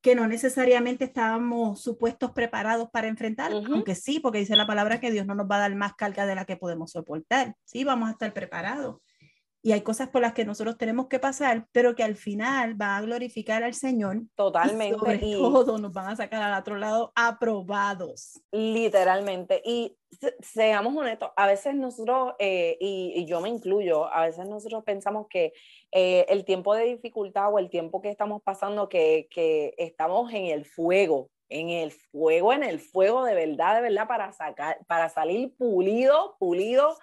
que 0.00 0.14
no 0.14 0.28
necesariamente 0.28 1.06
estábamos 1.06 1.80
supuestos 1.80 2.32
preparados 2.32 2.90
para 2.90 3.08
enfrentar, 3.08 3.52
aunque 3.52 3.94
sí, 3.94 4.20
porque 4.20 4.38
dice 4.38 4.54
la 4.54 4.66
palabra 4.66 5.00
que 5.00 5.10
Dios 5.10 5.24
no 5.24 5.34
nos 5.34 5.50
va 5.50 5.56
a 5.56 5.60
dar 5.60 5.74
más 5.76 5.94
carga 5.94 6.26
de 6.26 6.34
la 6.34 6.44
que 6.44 6.58
podemos 6.58 6.90
soportar, 6.90 7.56
sí, 7.64 7.84
vamos 7.84 8.10
a 8.10 8.12
estar 8.12 8.34
preparados 8.34 9.00
y 9.66 9.72
hay 9.72 9.80
cosas 9.80 10.10
por 10.10 10.20
las 10.20 10.34
que 10.34 10.44
nosotros 10.44 10.76
tenemos 10.76 11.06
que 11.06 11.18
pasar, 11.18 11.66
pero 11.72 11.94
que 11.94 12.02
al 12.02 12.16
final 12.16 12.78
va 12.78 12.98
a 12.98 13.00
glorificar 13.00 13.62
al 13.64 13.72
Señor. 13.72 14.20
Totalmente. 14.34 14.94
Y 14.94 14.98
sobre 14.98 15.18
todo 15.18 15.78
nos 15.78 15.90
van 15.90 16.08
a 16.08 16.16
sacar 16.16 16.42
al 16.42 16.60
otro 16.60 16.76
lado 16.76 17.12
aprobados. 17.14 18.42
Literalmente. 18.52 19.62
Y 19.64 19.96
seamos 20.40 20.94
honestos, 20.94 21.30
a 21.34 21.46
veces 21.46 21.74
nosotros, 21.76 22.34
eh, 22.38 22.76
y, 22.78 23.24
yo 23.24 23.40
me 23.40 23.48
incluyo, 23.48 24.12
a 24.12 24.26
veces 24.26 24.46
nosotros 24.46 24.84
pensamos 24.84 25.28
que 25.30 25.54
eh, 25.92 26.26
el 26.28 26.44
tiempo 26.44 26.74
de 26.74 26.84
dificultad 26.84 27.50
o 27.50 27.58
el 27.58 27.70
tiempo 27.70 28.02
que 28.02 28.10
estamos 28.10 28.42
pasando, 28.42 28.90
que, 28.90 29.28
que 29.30 29.74
estamos 29.78 30.30
en 30.34 30.44
el 30.44 30.66
fuego, 30.66 31.30
en 31.48 31.70
el 31.70 31.90
fuego, 31.90 32.52
en 32.52 32.64
el 32.64 32.80
fuego 32.80 33.24
de 33.24 33.34
verdad, 33.34 33.76
de 33.76 33.80
verdad, 33.80 34.08
para 34.08 34.30
sacar, 34.32 34.76
para 34.86 35.08
salir 35.08 35.56
pulido, 35.56 36.36
pulido 36.38 36.98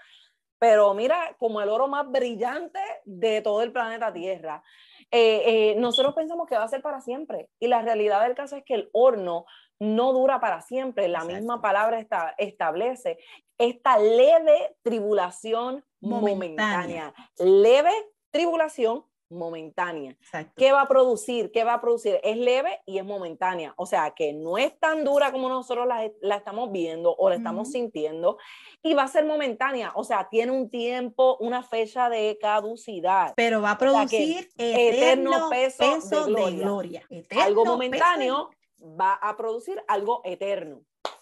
pero 0.62 0.93
mira, 0.93 1.36
como 1.39 1.59
el 1.59 1.70
oro 1.70 1.88
más 1.88 2.07
brillante 2.12 2.80
de 3.03 3.41
todo 3.41 3.64
el 3.64 3.72
planeta 3.72 4.14
Tierra. 4.14 4.62
Eh, 5.09 5.72
eh, 5.72 5.76
nosotros 5.80 6.14
pensamos 6.14 6.47
que 6.47 6.55
va 6.55 6.66
a 6.66 6.68
ser 6.68 6.84
para 6.84 7.01
siempre 7.01 7.49
y 7.59 7.68
la 7.68 7.82
realidad 7.82 8.22
del 8.22 8.36
caso 8.36 8.57
es 8.57 8.64
que 8.64 8.76
el 8.76 8.89
horno 8.93 9.45
no 9.80 10.14
dura 10.14 10.39
para 10.39 10.62
siempre. 10.62 11.07
La 11.07 11.24
misma 11.24 11.64
palabra 11.64 12.05
establece 12.38 13.18
esta 13.57 13.97
leve 13.97 14.76
tribulación 14.84 15.84
momentánea. 15.99 17.12
Leve 17.39 17.93
tribulación 18.30 19.03
momentánea. 19.32 20.16
¿Qué 20.56 20.72
va 20.72 20.82
a 20.82 20.88
producir? 20.88 21.52
¿Qué 21.52 21.64
va 21.64 21.76
a 21.76 21.82
producir? 21.82 22.20
Es 22.24 22.38
leve 22.38 22.82
y 22.86 22.98
es 22.98 23.06
momentánea. 23.06 23.74
O 23.78 23.86
sea, 23.86 24.12
que 24.12 24.34
no 24.34 24.58
es 24.58 24.78
tan 24.80 25.04
dura 25.04 25.32
como 25.32 25.50
nosotros 25.50 25.88
la, 25.88 26.10
la 26.22 26.36
estamos 26.36 26.72
viendo 26.72 27.16
o 27.16 27.30
la 27.30 27.36
estamos 27.36 27.72
sintiendo 27.72 28.38
y 28.82 28.94
va 28.94 29.04
a 29.04 29.08
ser 29.08 29.26
momentánea. 29.26 29.92
O 29.96 30.04
sea, 30.04 30.28
tiene 30.30 30.52
un 30.52 30.70
tiempo, 30.70 31.38
una 31.40 31.64
fecha 31.64 32.10
de 32.10 32.38
caducidad. 32.40 33.34
Pero 33.36 33.62
va 33.62 33.72
a 33.72 33.78
producir 33.78 34.50
eterno, 34.58 35.50
peso, 35.50 36.26
de 36.28 36.52
gloria. 36.52 37.08
algo 37.40 37.66
momentáneo 37.66 38.50
va 38.82 39.14
a 39.14 39.36
producir 39.38 39.82
algo 39.88 40.22
eterno. 40.24 40.82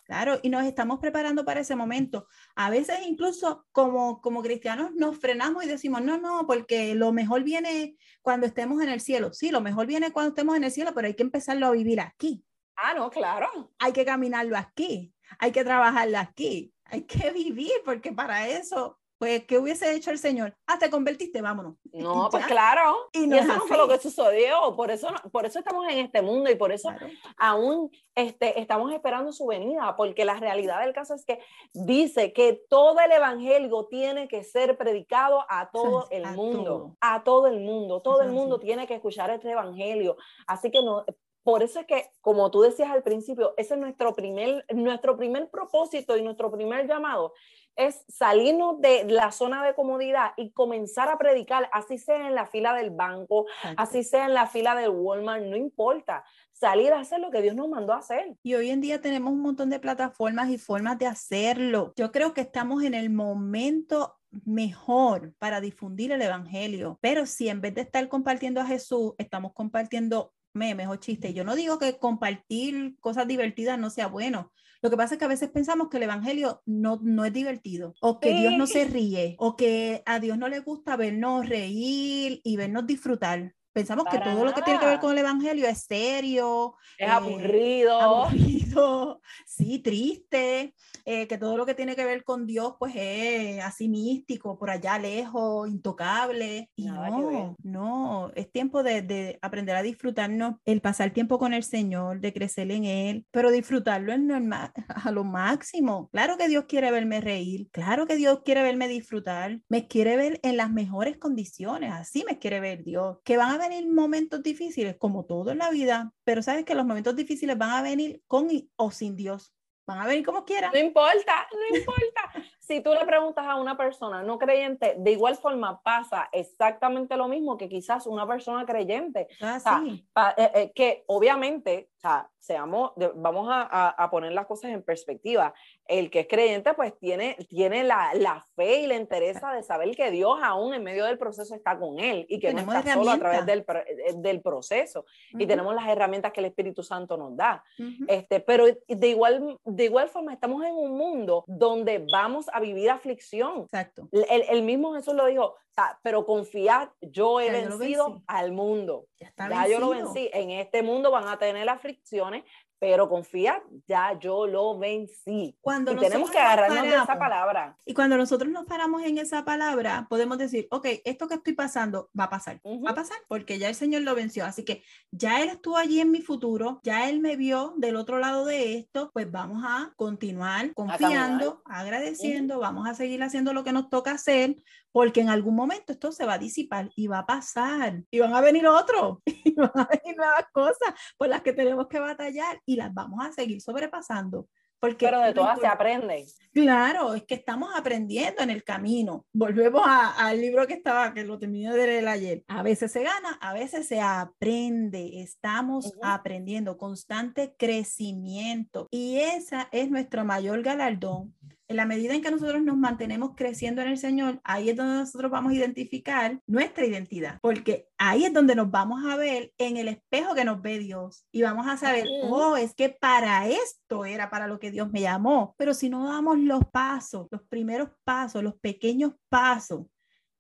Claro, 0.09 0.39
y 0.41 0.49
nos 0.49 0.63
estamos 0.63 0.97
preparando 0.97 1.45
para 1.45 1.59
ese 1.59 1.75
momento. 1.75 2.27
A 2.55 2.71
veces 2.71 2.97
incluso 3.05 3.67
como, 3.71 4.21
como 4.21 4.41
cristianos 4.41 4.91
nos 4.95 5.19
frenamos 5.19 5.63
y 5.63 5.67
decimos, 5.67 6.01
no, 6.01 6.17
no, 6.17 6.47
porque 6.47 6.95
lo 6.95 7.13
mejor 7.13 7.43
viene 7.43 7.95
cuando 8.23 8.47
estemos 8.47 8.81
en 8.81 8.89
el 8.89 9.01
cielo. 9.01 9.33
Sí, 9.33 9.51
lo 9.51 9.61
mejor 9.61 9.85
viene 9.85 10.11
cuando 10.11 10.29
estemos 10.29 10.57
en 10.57 10.63
el 10.63 10.71
cielo, 10.71 10.93
pero 10.95 11.05
hay 11.05 11.13
que 11.13 11.21
empezarlo 11.21 11.67
a 11.67 11.71
vivir 11.73 12.01
aquí. 12.01 12.43
Ah, 12.75 12.95
no, 12.95 13.11
claro. 13.11 13.71
Hay 13.77 13.93
que 13.93 14.03
caminarlo 14.03 14.57
aquí, 14.57 15.13
hay 15.37 15.51
que 15.51 15.63
trabajarlo 15.63 16.17
aquí, 16.17 16.73
hay 16.85 17.03
que 17.03 17.29
vivir, 17.31 17.73
porque 17.85 18.11
para 18.11 18.47
eso 18.47 18.98
pues, 19.19 19.43
¿qué 19.43 19.57
hubiese 19.57 19.93
hecho 19.93 20.11
el 20.11 20.17
Señor? 20.17 20.55
Ah, 20.65 20.79
te 20.79 20.89
convertiste, 20.89 21.41
vámonos. 21.41 21.75
No, 21.91 22.29
pues 22.31 22.45
claro. 22.45 23.09
Y, 23.11 23.31
eso 23.33 23.47
no 23.47 23.67
fue 23.67 23.77
lo 23.77 23.87
que 23.87 23.99
sucedió. 23.99 24.73
Por 24.77 24.89
eso, 24.89 25.09
por 25.31 25.45
eso 25.45 25.59
estamos 25.59 25.85
en 25.89 25.99
este 25.99 26.21
mundo 26.21 26.49
y 26.49 26.55
por 26.55 26.71
eso 26.71 26.89
aún 27.37 27.91
este, 28.15 28.59
estamos 28.59 28.93
esperando 28.93 29.33
su 29.33 29.45
venida, 29.45 29.95
porque 29.97 30.23
la 30.23 30.35
realidad 30.35 30.79
del 30.79 30.93
caso 30.93 31.13
es 31.13 31.25
que 31.25 31.39
dice 31.73 32.31
que 32.31 32.61
todo 32.69 32.97
el 33.01 33.11
evangelio 33.11 33.87
tiene 33.89 34.29
que 34.29 34.45
ser 34.45 34.77
predicado 34.77 35.45
a 35.49 35.69
todo 35.71 36.07
el 36.11 36.25
mundo. 36.27 36.95
A 37.01 37.23
todo 37.25 37.47
el 37.47 37.59
mundo. 37.59 38.01
Todo 38.01 38.21
el 38.21 38.31
mundo 38.31 38.59
tiene 38.59 38.87
que 38.87 38.95
escuchar 38.95 39.29
este 39.31 39.51
evangelio. 39.51 40.15
Así 40.47 40.71
que 40.71 40.81
no, 40.81 41.03
por 41.43 41.63
eso 41.63 41.79
es 41.79 41.87
que, 41.87 42.05
como 42.21 42.51
tú 42.51 42.61
decías 42.61 42.91
al 42.91 43.01
principio, 43.01 43.53
ese 43.57 43.73
es 43.73 43.79
nuestro 43.79 44.13
primer, 44.13 44.65
nuestro 44.73 45.17
primer 45.17 45.49
propósito 45.49 46.15
y 46.15 46.21
nuestro 46.21 46.51
primer 46.51 46.87
llamado, 46.87 47.33
es 47.75 48.03
salirnos 48.07 48.81
de 48.81 49.05
la 49.05 49.31
zona 49.31 49.65
de 49.65 49.73
comodidad 49.73 50.31
y 50.37 50.51
comenzar 50.51 51.09
a 51.09 51.17
predicar, 51.17 51.69
así 51.71 51.97
sea 51.97 52.27
en 52.27 52.35
la 52.35 52.45
fila 52.45 52.73
del 52.73 52.91
banco, 52.91 53.45
así 53.77 54.03
sea 54.03 54.25
en 54.25 54.33
la 54.33 54.47
fila 54.47 54.75
del 54.75 54.89
Walmart, 54.89 55.43
no 55.45 55.55
importa, 55.55 56.23
salir 56.51 56.91
a 56.91 56.99
hacer 56.99 57.19
lo 57.19 57.31
que 57.31 57.41
Dios 57.41 57.55
nos 57.55 57.69
mandó 57.69 57.93
a 57.93 57.99
hacer. 57.99 58.35
Y 58.43 58.55
hoy 58.55 58.69
en 58.69 58.81
día 58.81 59.01
tenemos 59.01 59.31
un 59.31 59.41
montón 59.41 59.69
de 59.69 59.79
plataformas 59.79 60.49
y 60.49 60.57
formas 60.57 60.97
de 60.99 61.07
hacerlo. 61.07 61.93
Yo 61.95 62.11
creo 62.11 62.33
que 62.33 62.41
estamos 62.41 62.83
en 62.83 62.93
el 62.93 63.09
momento 63.09 64.19
mejor 64.45 65.33
para 65.39 65.61
difundir 65.61 66.11
el 66.11 66.21
Evangelio. 66.21 66.99
Pero 67.01 67.25
si 67.25 67.49
en 67.49 67.61
vez 67.61 67.75
de 67.75 67.81
estar 67.81 68.07
compartiendo 68.09 68.61
a 68.61 68.65
Jesús, 68.65 69.13
estamos 69.17 69.53
compartiendo 69.53 70.33
memes 70.53 70.87
o 70.87 70.95
chistes, 70.95 71.33
yo 71.33 71.43
no 71.43 71.55
digo 71.55 71.79
que 71.79 71.97
compartir 71.97 72.97
cosas 72.99 73.27
divertidas 73.27 73.77
no 73.79 73.89
sea 73.89 74.07
bueno, 74.07 74.51
lo 74.81 74.89
que 74.89 74.97
pasa 74.97 75.15
es 75.15 75.19
que 75.19 75.25
a 75.25 75.29
veces 75.29 75.49
pensamos 75.49 75.89
que 75.89 75.97
el 75.97 76.03
Evangelio 76.03 76.61
no, 76.65 76.99
no 77.03 77.25
es 77.25 77.33
divertido, 77.33 77.93
o 78.01 78.19
que 78.19 78.33
Dios 78.33 78.53
no 78.57 78.65
se 78.65 78.85
ríe, 78.85 79.35
o 79.37 79.55
que 79.55 80.03
a 80.05 80.19
Dios 80.19 80.37
no 80.37 80.47
le 80.47 80.59
gusta 80.59 80.95
vernos 80.95 81.47
reír 81.49 82.39
y 82.43 82.55
vernos 82.55 82.87
disfrutar. 82.87 83.55
Pensamos 83.73 84.05
que 84.09 84.19
todo 84.19 84.43
lo 84.43 84.53
que 84.53 84.61
tiene 84.61 84.79
que 84.79 84.85
ver 84.85 84.99
con 84.99 85.11
el 85.11 85.19
Evangelio 85.19 85.67
es 85.67 85.83
serio. 85.83 86.75
Es 86.97 87.07
eh, 87.07 87.11
aburrido. 87.11 87.99
aburrido. 87.99 89.21
Sí, 89.45 89.79
triste. 89.79 90.73
Eh, 91.05 91.27
que 91.27 91.37
todo 91.37 91.57
lo 91.57 91.65
que 91.65 91.73
tiene 91.73 91.95
que 91.95 92.05
ver 92.05 92.23
con 92.23 92.45
Dios, 92.45 92.75
pues 92.77 92.93
es 92.95 93.63
así 93.63 93.89
místico, 93.89 94.57
por 94.57 94.69
allá 94.69 94.99
lejos, 94.99 95.67
intocable. 95.67 96.69
Y 96.75 96.85
no, 96.85 97.55
no, 97.63 98.31
es 98.35 98.51
tiempo 98.51 98.83
de, 98.83 99.01
de, 99.01 99.39
aprender 99.41 99.75
a 99.75 99.81
disfrutarnos, 99.81 100.57
el 100.65 100.81
pasar 100.81 101.11
tiempo 101.11 101.39
con 101.39 101.53
el 101.53 101.63
Señor, 101.63 102.19
de 102.19 102.31
crecer 102.31 102.71
en 102.71 102.85
Él, 102.85 103.25
pero 103.31 103.49
disfrutarlo 103.49 104.13
en 104.13 104.27
normal, 104.27 104.71
a 104.87 105.11
lo 105.11 105.23
máximo. 105.23 106.09
Claro 106.11 106.37
que 106.37 106.47
Dios 106.47 106.65
quiere 106.67 106.91
verme 106.91 107.21
reír, 107.21 107.69
claro 107.71 108.05
que 108.05 108.15
Dios 108.15 108.41
quiere 108.45 108.61
verme 108.61 108.87
disfrutar, 108.87 109.59
me 109.67 109.87
quiere 109.87 110.15
ver 110.15 110.39
en 110.43 110.57
las 110.57 110.71
mejores 110.71 111.17
condiciones, 111.17 111.91
así 111.91 112.23
me 112.27 112.37
quiere 112.37 112.59
ver 112.59 112.83
Dios. 112.83 113.17
Que 113.23 113.37
van 113.37 113.49
a 113.49 113.57
venir 113.59 113.87
momentos 113.87 114.41
difíciles, 114.41 114.97
como 114.97 115.25
todo 115.25 115.51
en 115.51 115.59
la 115.59 115.69
vida, 115.69 116.13
pero 116.23 116.41
sabes 116.41 116.65
que 116.65 116.75
los 116.75 116.85
momentos 116.85 117.15
difíciles 117.15 117.57
van 117.57 117.71
a 117.71 117.81
venir 117.81 118.21
con 118.27 118.47
o 118.75 118.91
sin 118.91 119.15
Dios. 119.15 119.53
Van 119.85 120.01
a 120.01 120.05
venir 120.05 120.23
como 120.23 120.45
quieran. 120.45 120.71
No 120.71 120.79
importa, 120.79 121.47
no 121.51 121.77
importa. 121.77 122.31
si 122.59 122.81
tú 122.81 122.93
le 122.93 123.03
preguntas 123.05 123.43
a 123.47 123.55
una 123.55 123.75
persona 123.75 124.21
no 124.21 124.37
creyente, 124.37 124.95
de 124.99 125.11
igual 125.11 125.35
forma 125.35 125.81
pasa 125.81 126.29
exactamente 126.31 127.17
lo 127.17 127.27
mismo 127.27 127.57
que 127.57 127.67
quizás 127.67 128.05
una 128.05 128.27
persona 128.27 128.67
creyente. 128.67 129.27
Ah, 129.41 130.35
eh, 130.37 130.51
eh, 130.53 130.71
que 130.75 131.03
obviamente, 131.07 131.89
o 131.99 132.01
sea, 132.01 132.29
seamos, 132.37 132.93
vamos 133.15 133.49
a, 133.51 133.89
a, 133.89 134.09
poner 134.09 134.31
las 134.31 134.45
cosas 134.45 134.71
en 134.71 134.81
perspectiva. 134.81 135.53
El 135.85 136.09
que 136.09 136.21
es 136.21 136.27
creyente, 136.29 136.73
pues 136.73 136.97
tiene, 136.97 137.35
tiene 137.49 137.83
la, 137.83 138.13
la, 138.13 138.47
fe 138.55 138.83
y 138.83 138.87
la 138.87 138.95
interesa 138.95 139.51
de 139.51 139.63
saber 139.63 139.93
que 139.97 140.09
Dios 140.09 140.39
aún 140.41 140.73
en 140.73 140.81
medio 140.81 141.03
del 141.03 141.17
proceso 141.17 141.53
está 141.53 141.77
con 141.77 141.99
él 141.99 142.25
y 142.29 142.39
que 142.39 142.53
no 142.53 142.61
está 142.61 142.93
solo 142.93 143.11
a 143.11 143.17
través 143.17 143.45
del, 143.45 143.65
eh, 143.67 144.13
del 144.15 144.41
proceso. 144.41 145.03
Y 145.31 145.45
tenemos 145.45 145.75
las 145.75 145.89
herramientas 145.89 146.31
que 146.31 146.39
el 146.39 146.45
Espíritu 146.45 146.83
Santo 146.83 147.17
nos 147.17 147.35
da. 147.35 147.61
este, 148.07 148.39
pero 148.39 148.65
de 148.65 149.07
igual, 149.09 149.59
de 149.65 149.83
igual 149.83 150.07
forma 150.07 150.31
estamos 150.31 150.63
en 150.63 150.75
un 150.75 150.97
mundo 150.97 151.43
donde 151.47 152.05
vamos 152.09 152.45
a 152.53 152.61
vivir 152.61 152.89
aflicción. 152.89 153.63
Exacto. 153.63 154.07
El, 154.13 154.45
el 154.47 154.63
mismo 154.63 154.93
Jesús 154.93 155.15
lo 155.15 155.25
dijo, 155.25 155.55
pero 156.01 156.25
confiad, 156.25 156.89
yo 157.01 157.39
he 157.39 157.51
vencido 157.51 158.21
al 158.27 158.51
mundo. 158.51 159.07
Ya, 159.19 159.33
ya 159.37 159.67
yo 159.67 159.79
lo 159.79 159.89
vencí. 159.89 160.29
En 160.33 160.51
este 160.51 160.83
mundo 160.83 161.11
van 161.11 161.27
a 161.27 161.37
tener 161.37 161.67
aflicciones, 161.69 162.43
pero 162.79 163.09
confía, 163.09 163.61
ya 163.87 164.17
yo 164.17 164.47
lo 164.47 164.77
vencí. 164.77 165.57
Cuando 165.61 165.91
y 165.91 165.97
tenemos 165.97 166.31
que 166.31 166.39
agarrarnos 166.39 166.83
de 166.83 166.95
esa 166.95 167.19
palabra. 167.19 167.77
Y 167.85 167.93
cuando 167.93 168.17
nosotros 168.17 168.51
nos 168.51 168.65
paramos 168.65 169.03
en 169.03 169.17
esa 169.17 169.43
palabra, 169.43 170.07
podemos 170.09 170.37
decir, 170.37 170.67
ok, 170.71 170.87
esto 171.03 171.27
que 171.27 171.35
estoy 171.35 171.53
pasando 171.53 172.09
va 172.17 172.25
a 172.25 172.29
pasar, 172.29 172.61
va 172.65 172.91
a 172.91 172.95
pasar, 172.95 173.17
porque 173.27 173.59
ya 173.59 173.67
el 173.67 173.75
Señor 173.75 174.03
lo 174.03 174.15
venció. 174.15 174.45
Así 174.45 174.63
que 174.63 174.83
ya 175.11 175.41
Él 175.41 175.49
estuvo 175.49 175.77
allí 175.77 175.99
en 175.99 176.11
mi 176.11 176.21
futuro, 176.21 176.79
ya 176.83 177.09
Él 177.09 177.19
me 177.19 177.35
vio 177.35 177.73
del 177.77 177.97
otro 177.97 178.17
lado 178.19 178.45
de 178.45 178.77
esto, 178.77 179.11
pues 179.13 179.29
vamos 179.29 179.63
a 179.65 179.93
continuar 179.97 180.73
confiando, 180.73 181.61
agradeciendo, 181.65 182.59
vamos 182.59 182.87
a 182.87 182.93
seguir 182.93 183.21
haciendo 183.23 183.53
lo 183.53 183.63
que 183.63 183.73
nos 183.73 183.89
toca 183.89 184.11
hacer, 184.11 184.55
porque 184.91 185.21
en 185.21 185.29
algún 185.29 185.55
momento 185.55 185.93
esto 185.93 186.11
se 186.11 186.25
va 186.25 186.33
a 186.33 186.39
disipar 186.39 186.89
y 186.95 187.07
va 187.07 187.19
a 187.19 187.25
pasar, 187.25 188.03
y 188.09 188.19
van 188.19 188.33
a 188.33 188.41
venir 188.41 188.65
otros, 188.67 189.19
y 189.25 189.53
van 189.53 189.71
a 189.75 189.85
venir 189.85 190.17
nuevas 190.17 190.45
cosas 190.51 190.93
por 191.17 191.27
las 191.27 191.41
que 191.41 191.53
tenemos 191.53 191.87
que 191.87 191.99
batallar 191.99 192.61
y 192.69 192.75
las 192.75 192.93
vamos 192.93 193.25
a 193.25 193.31
seguir 193.31 193.59
sobrepasando. 193.61 194.47
Porque 194.79 195.07
Pero 195.07 195.21
de 195.21 195.33
todas 195.33 195.59
se 195.59 195.65
aprende. 195.65 196.25
Claro, 196.53 197.15
es 197.15 197.23
que 197.23 197.33
estamos 197.33 197.71
aprendiendo 197.75 198.43
en 198.43 198.51
el 198.51 198.63
camino. 198.63 199.25
Volvemos 199.33 199.81
al 199.85 200.39
libro 200.39 200.67
que 200.67 200.75
estaba, 200.75 201.13
que 201.13 201.25
lo 201.25 201.39
terminé 201.39 201.73
de 201.73 201.87
leer 201.87 202.07
ayer. 202.07 202.43
A 202.47 202.61
veces 202.61 202.91
se 202.91 203.01
gana, 203.01 203.39
a 203.41 203.53
veces 203.53 203.87
se 203.87 203.99
aprende. 203.99 205.19
Estamos 205.21 205.91
aprendiendo, 206.01 206.77
constante 206.77 207.55
crecimiento. 207.57 208.87
Y 208.91 209.17
esa 209.17 209.67
es 209.71 209.89
nuestro 209.89 210.23
mayor 210.23 210.61
galardón 210.61 211.33
en 211.69 211.75
la 211.75 211.85
medida 211.85 212.15
en 212.15 212.21
que 212.23 212.31
nosotros 212.31 212.63
nos 212.63 212.77
mantenemos 212.77 213.35
creciendo 213.35 213.83
en 213.83 213.89
el 213.89 213.97
Señor, 213.97 214.41
ahí 214.43 214.71
es 214.71 214.75
donde 214.75 214.95
nosotros 214.95 215.29
vamos 215.29 215.51
a 215.51 215.55
identificar 215.55 216.41
nuestra 216.47 216.85
identidad, 216.85 217.37
porque 217.41 217.87
ahí 217.99 218.25
es 218.25 218.33
donde 218.33 218.55
nos 218.55 218.71
vamos 218.71 219.05
a 219.05 219.15
ver 219.15 219.53
en 219.59 219.77
el 219.77 219.87
espejo 219.87 220.33
que 220.33 220.45
nos 220.45 220.63
ve 220.63 220.79
Dios 220.79 221.27
y 221.31 221.43
vamos 221.43 221.67
a 221.67 221.77
saber, 221.77 222.07
oh, 222.23 222.57
es 222.57 222.73
que 222.73 222.89
para 222.89 223.47
esto 223.47 224.03
era 224.03 224.31
para 224.31 224.47
lo 224.47 224.59
que 224.59 224.71
Dios 224.71 224.89
me 224.91 225.01
llamó, 225.01 225.53
pero 225.59 225.75
si 225.75 225.89
no 225.89 226.11
damos 226.11 226.39
los 226.39 226.61
pasos, 226.71 227.27
los 227.29 227.43
primeros 227.43 227.89
pasos, 228.03 228.43
los 228.43 228.55
pequeños 228.55 229.13
pasos, 229.29 229.85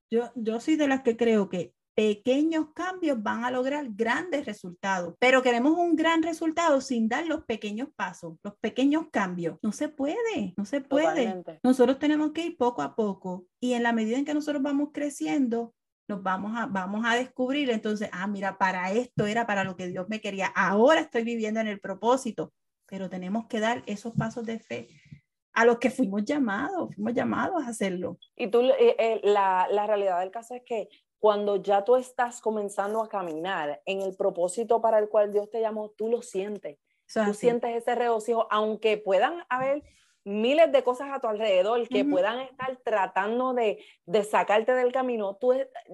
yo, 0.09 0.31
yo 0.33 0.59
soy 0.59 0.77
de 0.77 0.87
las 0.87 1.03
que 1.03 1.15
creo 1.15 1.47
que 1.47 1.75
pequeños 1.99 2.67
cambios 2.73 3.21
van 3.21 3.43
a 3.43 3.51
lograr 3.51 3.85
grandes 3.89 4.45
resultados, 4.45 5.15
pero 5.19 5.41
queremos 5.41 5.77
un 5.77 5.97
gran 5.97 6.23
resultado 6.23 6.79
sin 6.79 7.09
dar 7.09 7.25
los 7.25 7.43
pequeños 7.43 7.89
pasos, 7.93 8.37
los 8.41 8.55
pequeños 8.61 9.07
cambios. 9.11 9.57
No 9.61 9.73
se 9.73 9.89
puede, 9.89 10.53
no 10.55 10.63
se 10.63 10.79
puede. 10.79 11.43
Nosotros 11.61 11.99
tenemos 11.99 12.31
que 12.31 12.45
ir 12.45 12.55
poco 12.55 12.83
a 12.83 12.95
poco 12.95 13.47
y 13.59 13.73
en 13.73 13.83
la 13.83 13.91
medida 13.91 14.17
en 14.17 14.23
que 14.23 14.33
nosotros 14.33 14.63
vamos 14.63 14.91
creciendo, 14.93 15.73
nos 16.07 16.23
vamos 16.23 16.57
a, 16.57 16.67
vamos 16.67 17.05
a 17.05 17.15
descubrir 17.15 17.69
entonces, 17.69 18.09
ah, 18.13 18.27
mira, 18.27 18.57
para 18.57 18.93
esto 18.93 19.25
era 19.27 19.45
para 19.45 19.65
lo 19.65 19.75
que 19.75 19.87
Dios 19.87 20.07
me 20.07 20.21
quería. 20.21 20.47
Ahora 20.55 21.01
estoy 21.01 21.25
viviendo 21.25 21.59
en 21.59 21.67
el 21.67 21.81
propósito, 21.81 22.53
pero 22.85 23.09
tenemos 23.09 23.47
que 23.47 23.59
dar 23.59 23.83
esos 23.87 24.13
pasos 24.15 24.45
de 24.45 24.59
fe 24.59 24.87
a 25.51 25.65
los 25.65 25.79
que 25.79 25.89
fuimos 25.89 26.23
llamados, 26.23 26.95
fuimos 26.95 27.13
llamados 27.13 27.61
a 27.61 27.67
hacerlo. 27.67 28.17
Y 28.37 28.49
tú, 28.49 28.61
eh, 28.61 28.95
eh, 28.97 29.19
la, 29.25 29.67
la, 29.69 29.85
realidad 29.85 30.21
del 30.21 30.31
caso 30.31 30.55
es 30.55 30.61
que 30.65 30.87
cuando 31.19 31.57
ya 31.57 31.83
tú 31.83 31.95
estás 31.95 32.41
comenzando 32.41 33.01
a 33.03 33.09
caminar 33.09 33.81
en 33.85 34.01
el 34.01 34.15
propósito 34.15 34.81
para 34.81 34.99
el 34.99 35.09
cual 35.09 35.31
Dios 35.31 35.49
te 35.51 35.61
llamó, 35.61 35.89
tú 35.91 36.09
lo 36.09 36.21
sientes. 36.21 36.77
tú 37.13 37.33
sientes 37.33 37.75
ese 37.75 37.95
regocijo, 37.95 38.47
aunque 38.49 38.97
puedan 38.97 39.43
haber 39.49 39.83
miles 40.23 40.71
de 40.71 40.83
cosas 40.83 41.09
a 41.11 41.19
tu 41.19 41.27
alrededor 41.27 41.87
que 41.87 42.05
puedan 42.05 42.39
estar 42.41 42.77
tratando 42.83 43.53
de, 43.53 43.83
de, 44.05 44.23
sacarte 44.23 44.73
del 44.73 44.91
camino, 44.91 45.35
tú 45.35 45.53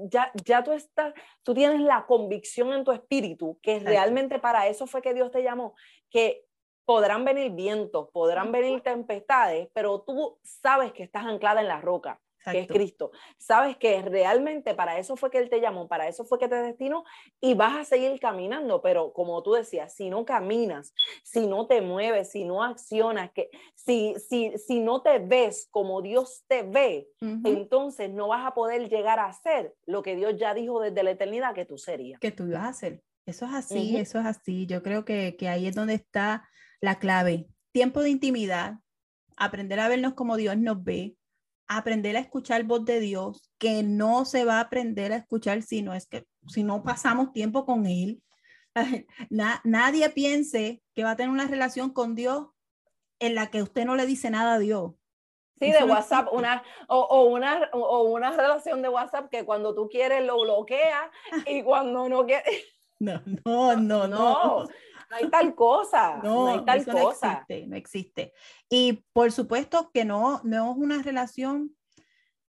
ya, 0.10 0.32
ya 0.44 0.64
tú 0.64 0.74
estás, 0.74 1.14
tú 1.44 1.54
tienes 1.54 1.80
la 1.82 2.06
convicción 2.06 2.74
en 2.74 2.84
tu 2.84 2.92
espíritu 2.92 3.58
que 3.62 3.80
realmente 3.80 4.40
para 4.40 4.68
eso 4.68 4.88
fue 4.88 5.02
que 5.02 5.14
Dios 5.14 5.32
te 5.32 5.42
llamó, 5.42 5.76
que 6.10 6.44
podrán 6.86 7.24
venir 7.24 7.52
vientos, 7.52 8.10
podrán 8.12 8.52
venir 8.52 8.82
tempestades, 8.82 9.70
pero 9.74 10.02
tú 10.02 10.38
sabes 10.44 10.92
que 10.92 11.04
estás 11.04 11.26
anclada 11.26 11.62
en 11.62 11.68
la 11.68 11.82
roca 11.82 12.20
que 12.52 12.60
es 12.60 12.68
Cristo. 12.68 13.12
Sabes 13.38 13.78
que 13.78 14.02
realmente 14.02 14.74
para 14.74 14.98
eso 14.98 15.16
fue 15.16 15.32
que 15.32 15.38
Él 15.38 15.50
te 15.50 15.62
llamó, 15.62 15.88
para 15.88 16.08
eso 16.08 16.26
fue 16.26 16.39
que 16.39 16.48
te 16.48 16.56
destinó 16.56 17.04
y 17.41 17.54
vas 17.54 17.78
a 17.78 17.86
seguir 17.86 18.20
caminando, 18.20 18.82
pero 18.82 19.14
como 19.14 19.41
tú 19.43 19.54
decías, 19.54 19.93
si 19.93 20.10
no 20.10 20.26
caminas, 20.26 20.93
si 21.24 21.48
no 21.48 21.68
te 21.68 21.82
mueves, 21.82 22.32
si 22.32 22.46
no 22.46 22.64
accionas, 22.64 23.32
que, 23.32 23.50
si, 23.76 24.16
si, 24.16 24.58
si 24.58 24.80
no 24.80 25.02
te 25.02 25.20
ves 25.20 25.68
como 25.72 26.02
Dios 26.02 26.43
te 26.48 26.64
ve, 26.64 27.10
entonces 27.43 28.12
no 28.12 28.28
vas 28.28 28.46
a 28.46 28.54
poder 28.54 28.89
llegar 28.89 29.20
a 29.20 29.32
ser 29.34 29.74
lo 29.86 30.04
que 30.04 30.16
Dios 30.16 30.36
ya 30.38 30.54
dijo 30.54 30.80
desde 30.80 31.04
la 31.04 31.12
eternidad 31.12 31.54
que 31.54 31.66
tú 31.66 31.78
serías. 31.78 32.20
Que 32.20 32.32
tú 32.32 32.46
ibas 32.46 32.64
a 32.64 32.74
ser. 32.74 33.04
Eso 33.26 33.46
es 33.46 33.54
así, 33.54 33.98
eso 33.98 34.20
es 34.20 34.26
así. 34.26 34.68
Yo 34.68 34.84
creo 34.84 35.04
que, 35.04 35.36
que 35.36 35.50
ahí 35.50 35.68
es 35.68 35.76
donde 35.76 35.96
está 35.96 36.48
la 36.80 37.00
clave. 37.00 37.48
Tiempo 37.72 38.02
de 38.02 38.12
intimidad, 38.12 38.76
aprender 39.36 39.80
a 39.80 39.88
vernos 39.88 40.14
como 40.14 40.38
Dios 40.38 40.58
nos 40.58 40.84
ve, 40.84 41.16
aprender 41.68 42.16
a 42.16 42.20
escuchar 42.20 42.63
voz 42.63 42.86
de 42.86 42.99
Dios, 42.99 43.51
que 43.57 43.84
no 43.84 44.26
se 44.26 44.45
va 44.45 44.57
a 44.57 44.61
aprender 44.61 45.11
a 45.11 45.18
escuchar 45.18 45.61
si 45.61 45.82
no 45.82 45.93
es 45.93 46.07
que 46.07 46.26
si 46.47 46.63
no 46.63 46.84
pasamos 46.84 47.32
tiempo 47.32 47.66
con 47.66 47.86
él. 47.86 48.22
nadie 49.63 50.09
piense 50.09 50.82
que 50.93 51.03
va 51.03 51.11
a 51.11 51.16
tener 51.16 51.32
una 51.32 51.47
relación 51.47 51.91
con 51.91 52.16
Dios 52.16 52.47
en 53.20 53.36
la 53.36 53.49
que 53.49 53.63
usted 53.63 53.86
no 53.86 53.95
le 53.95 54.05
dice 54.05 54.30
nada 54.30 54.55
a 54.55 54.59
Dios. 54.59 54.91
Sí, 55.57 55.72
de 55.72 55.86
WhatsApp, 55.86 56.28
una, 56.34 56.63
o, 56.89 57.24
una, 57.24 57.70
o 57.72 58.03
una 58.03 58.32
relación 58.32 58.82
de 58.82 58.89
WhatsApp 58.89 59.30
que 59.30 59.45
cuando 59.45 59.74
tú 59.74 59.88
quieres 59.88 60.24
lo 60.26 60.41
bloquea 60.41 61.09
y 61.47 61.63
cuando 61.63 62.09
no 62.09 62.26
quieres... 62.26 62.66
No, 62.99 63.22
no, 63.45 63.76
no, 63.76 64.07
no. 64.07 64.07
No 64.07 64.68
hay 65.10 65.30
tal 65.30 65.56
cosa. 65.56 66.20
No, 66.24 66.47
hay 66.47 66.66
tal 66.66 66.86
cosa. 66.86 67.28
No 67.28 67.32
existe, 67.32 67.68
no 67.68 67.76
existe. 67.76 68.34
Y 68.70 69.06
por 69.14 69.32
supuesto 69.32 69.91
que 69.93 70.06
no, 70.06 70.41
no 70.43 70.72
es 70.72 70.78
una 70.78 71.01
relación. 71.01 71.76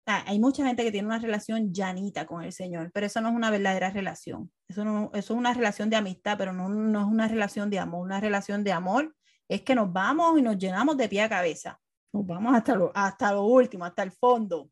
hay 0.06 0.40
mucha 0.40 0.66
gente 0.66 0.84
que 0.84 0.92
tiene 0.92 1.08
una 1.08 1.20
relación 1.20 1.74
llanita 1.74 2.26
con 2.26 2.44
el 2.44 2.52
Señor, 2.52 2.92
pero 2.94 3.06
eso 3.06 3.22
no 3.22 3.30
es 3.30 3.36
una 3.36 3.52
verdadera 3.52 3.90
relación. 3.90 4.52
Eso, 4.68 4.84
no, 4.84 5.12
eso 5.14 5.34
es 5.34 5.40
una 5.40 5.54
relación 5.54 5.90
de 5.90 5.96
amistad, 5.96 6.38
pero 6.38 6.54
no, 6.54 6.70
no 6.70 7.00
es 7.00 7.06
una 7.06 7.28
relación 7.28 7.70
de 7.70 7.80
amor. 7.80 8.06
Una 8.06 8.20
relación 8.20 8.64
de 8.64 8.72
amor 8.72 9.16
es 9.48 9.62
que 9.62 9.76
nos 9.76 9.92
vamos 9.92 10.38
y 10.40 10.42
nos 10.42 10.58
llenamos 10.58 10.98
de 10.98 11.10
pie 11.10 11.22
a 11.24 11.30
cabeza. 11.30 11.80
Nos 12.12 12.26
vamos 12.26 12.56
hasta 12.56 12.76
lo, 12.76 12.92
hasta 12.94 13.32
lo 13.34 13.44
último, 13.44 13.86
hasta 13.86 14.04
el 14.04 14.12
fondo. 14.12 14.70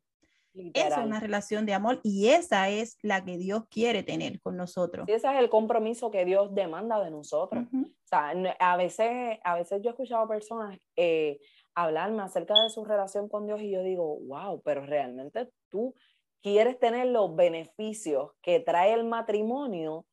Esa 0.74 1.00
es 1.00 1.06
una 1.06 1.20
relación 1.20 1.66
de 1.66 1.74
amor 1.74 2.00
y 2.02 2.28
esa 2.28 2.68
es 2.68 2.98
la 3.02 3.24
que 3.24 3.36
Dios 3.36 3.64
quiere 3.70 4.02
tener 4.02 4.40
con 4.40 4.56
nosotros. 4.56 5.08
Y 5.08 5.12
ese 5.12 5.28
es 5.28 5.38
el 5.38 5.48
compromiso 5.48 6.10
que 6.10 6.24
Dios 6.24 6.54
demanda 6.54 7.02
de 7.02 7.10
nosotros. 7.10 7.64
O 7.72 8.06
sea, 8.06 8.32
a 8.58 8.76
veces, 8.76 9.38
a 9.44 9.54
veces 9.54 9.82
yo 9.82 9.90
he 9.90 9.92
escuchado 9.92 10.26
personas 10.28 10.78
eh, 10.96 11.38
hablarme 11.74 12.22
acerca 12.22 12.54
de 12.62 12.70
su 12.70 12.84
relación 12.84 13.28
con 13.28 13.46
Dios 13.46 13.60
y 13.60 13.70
yo 13.70 13.82
digo, 13.82 14.18
wow, 14.26 14.60
pero 14.62 14.84
realmente 14.84 15.48
tú 15.68 15.94
quieres 16.42 16.78
tener 16.78 17.06
los 17.08 17.34
beneficios 17.36 18.32
que 18.42 18.60
trae 18.60 18.92
el 18.94 19.04
matrimonio, 19.04 20.04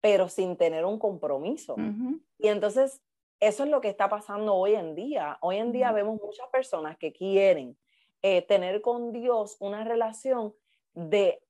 pero 0.00 0.28
sin 0.28 0.56
tener 0.56 0.84
un 0.84 0.98
compromiso. 0.98 1.76
Y 2.38 2.48
entonces, 2.48 3.02
eso 3.40 3.64
es 3.64 3.70
lo 3.70 3.80
que 3.80 3.88
está 3.88 4.08
pasando 4.08 4.54
hoy 4.54 4.74
en 4.74 4.94
día. 4.94 5.38
Hoy 5.40 5.56
en 5.56 5.72
día 5.72 5.92
vemos 5.92 6.20
muchas 6.22 6.48
personas 6.48 6.98
que 6.98 7.12
quieren 7.12 7.76
eh, 8.26 8.40
tener 8.40 8.80
con 8.80 9.12
Dios 9.12 9.58
una 9.60 9.84
relación 9.84 10.54
de 10.94 11.42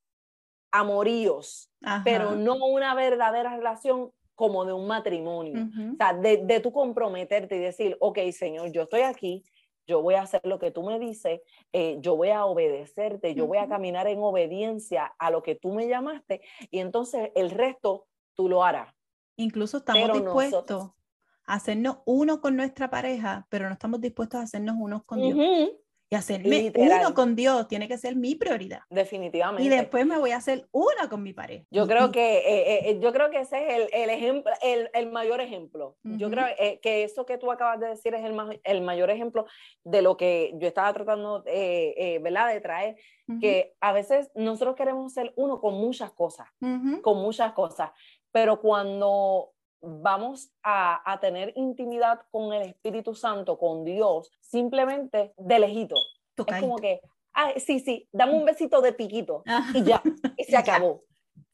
amoríos, 0.73 1.71
pero 2.03 2.33
no 2.33 2.57
una 2.67 2.97
verdadera 2.97 3.57
relación 3.57 4.11
como 4.35 4.65
de 4.65 4.73
un 4.73 4.89
matrimonio. 4.89 5.69
O 5.93 5.97
sea, 5.97 6.15
de, 6.15 6.39
de 6.39 6.59
tú 6.59 6.73
comprometerte 6.73 7.55
y 7.55 7.61
decir, 7.61 7.97
ok, 8.01 8.19
Señor, 8.33 8.73
yo 8.73 8.83
estoy 8.83 9.03
aquí, 9.03 9.45
yo 9.87 10.03
voy 10.03 10.17
a 10.17 10.23
hacer 10.23 10.41
lo 10.43 10.59
que 10.59 10.73
tú 10.73 10.83
me 10.83 10.99
dices, 10.99 11.43
eh, 11.73 11.99
yo 12.01 12.17
voy 12.17 12.31
a 12.31 12.45
obedecerte, 12.45 13.37
yo 13.37 13.47
voy 13.47 13.59
a 13.59 13.69
caminar 13.69 14.09
en 14.09 14.19
obediencia 14.19 15.15
a 15.21 15.31
lo 15.31 15.45
que 15.45 15.55
tú 15.55 15.73
me 15.73 15.87
llamaste 15.87 16.41
y 16.73 16.81
entonces 16.81 17.31
el 17.37 17.53
resto 17.53 18.09
tú 18.35 18.49
lo 18.49 18.65
harás. 18.65 18.93
Incluso 19.37 19.77
estamos 19.77 20.13
dispuestos 20.13 20.91
a 21.47 21.55
hacernos 21.55 21.99
uno 22.05 22.41
con 22.41 22.57
nuestra 22.57 22.91
pareja, 22.91 23.47
pero 23.49 23.69
no 23.69 23.75
estamos 23.75 24.01
dispuestos 24.01 24.41
a 24.41 24.43
hacernos 24.43 24.75
unos 24.77 25.05
con 25.05 25.21
Dios 25.21 25.39
y 26.15 26.19
hacerme 26.19 26.73
uno 26.77 27.15
con 27.15 27.35
Dios 27.35 27.69
tiene 27.69 27.89
que 27.89 27.99
ser 27.99 28.17
mi 28.17 28.35
prioridad. 28.35 28.81
Definitivamente. 28.91 29.63
Y 29.63 29.69
después 29.69 30.07
me 30.07 30.19
voy 30.19 30.31
a 30.31 30.37
hacer 30.37 30.69
una 30.73 31.09
con 31.09 31.23
mi 31.23 31.33
pareja. 31.33 31.65
Yo 31.71 31.87
creo 31.87 32.13
que, 32.13 32.39
eh, 32.39 32.43
eh, 32.47 32.91
eh, 32.91 32.99
yo 33.01 33.13
creo 33.13 33.31
que 33.31 33.41
ese 33.41 33.67
es 33.67 33.75
el, 33.75 33.89
el 33.93 34.11
ejemplo, 34.11 34.53
el, 34.63 34.91
el, 34.95 35.11
mayor 35.11 35.41
ejemplo. 35.41 35.97
Yo 36.03 36.31
creo 36.31 36.47
que 36.81 37.05
eso 37.05 37.27
que 37.27 37.39
tú 37.39 37.51
acabas 37.51 37.81
de 37.81 37.89
decir 37.89 38.15
es 38.15 38.25
el, 38.25 38.61
el 38.63 38.81
mayor 38.83 39.11
ejemplo 39.11 39.47
de 39.83 40.03
lo 40.03 40.17
que 40.17 40.53
yo 40.57 40.69
estaba 40.69 40.93
tratando, 40.93 41.43
¿verdad? 41.45 42.53
De 42.53 42.61
traer, 42.61 42.97
que 43.41 43.75
a 43.81 43.93
veces 43.93 44.31
nosotros 44.35 44.77
queremos 44.77 45.13
ser 45.13 45.33
uno 45.37 45.61
con 45.61 45.75
muchas 45.75 46.13
cosas, 46.13 46.49
con 47.03 47.19
muchas 47.19 47.53
cosas, 47.53 47.91
pero 48.31 48.61
cuando 48.61 49.54
vamos 49.87 50.51
a, 50.63 51.11
a, 51.11 51.21
tener 51.21 51.53
intimidad 51.57 52.21
con 52.31 52.53
el 52.53 52.63
Espíritu 52.63 53.15
Santo, 53.15 53.59
con 53.59 53.85
Dios, 53.85 54.31
simplemente 54.41 55.33
de 55.37 55.59
lejito. 55.59 55.97
Es 56.47 56.61
como 56.61 56.77
que, 56.77 57.01
ah, 57.33 57.53
sí, 57.57 57.81
sí, 57.81 58.09
dame 58.13 58.35
un 58.35 58.45
besito 58.45 58.81
de 58.81 58.93
piquito 58.93 59.43
y 59.73 59.83
ya, 59.85 60.03
y 60.37 60.45
se 60.45 60.57
acabó. 60.57 61.03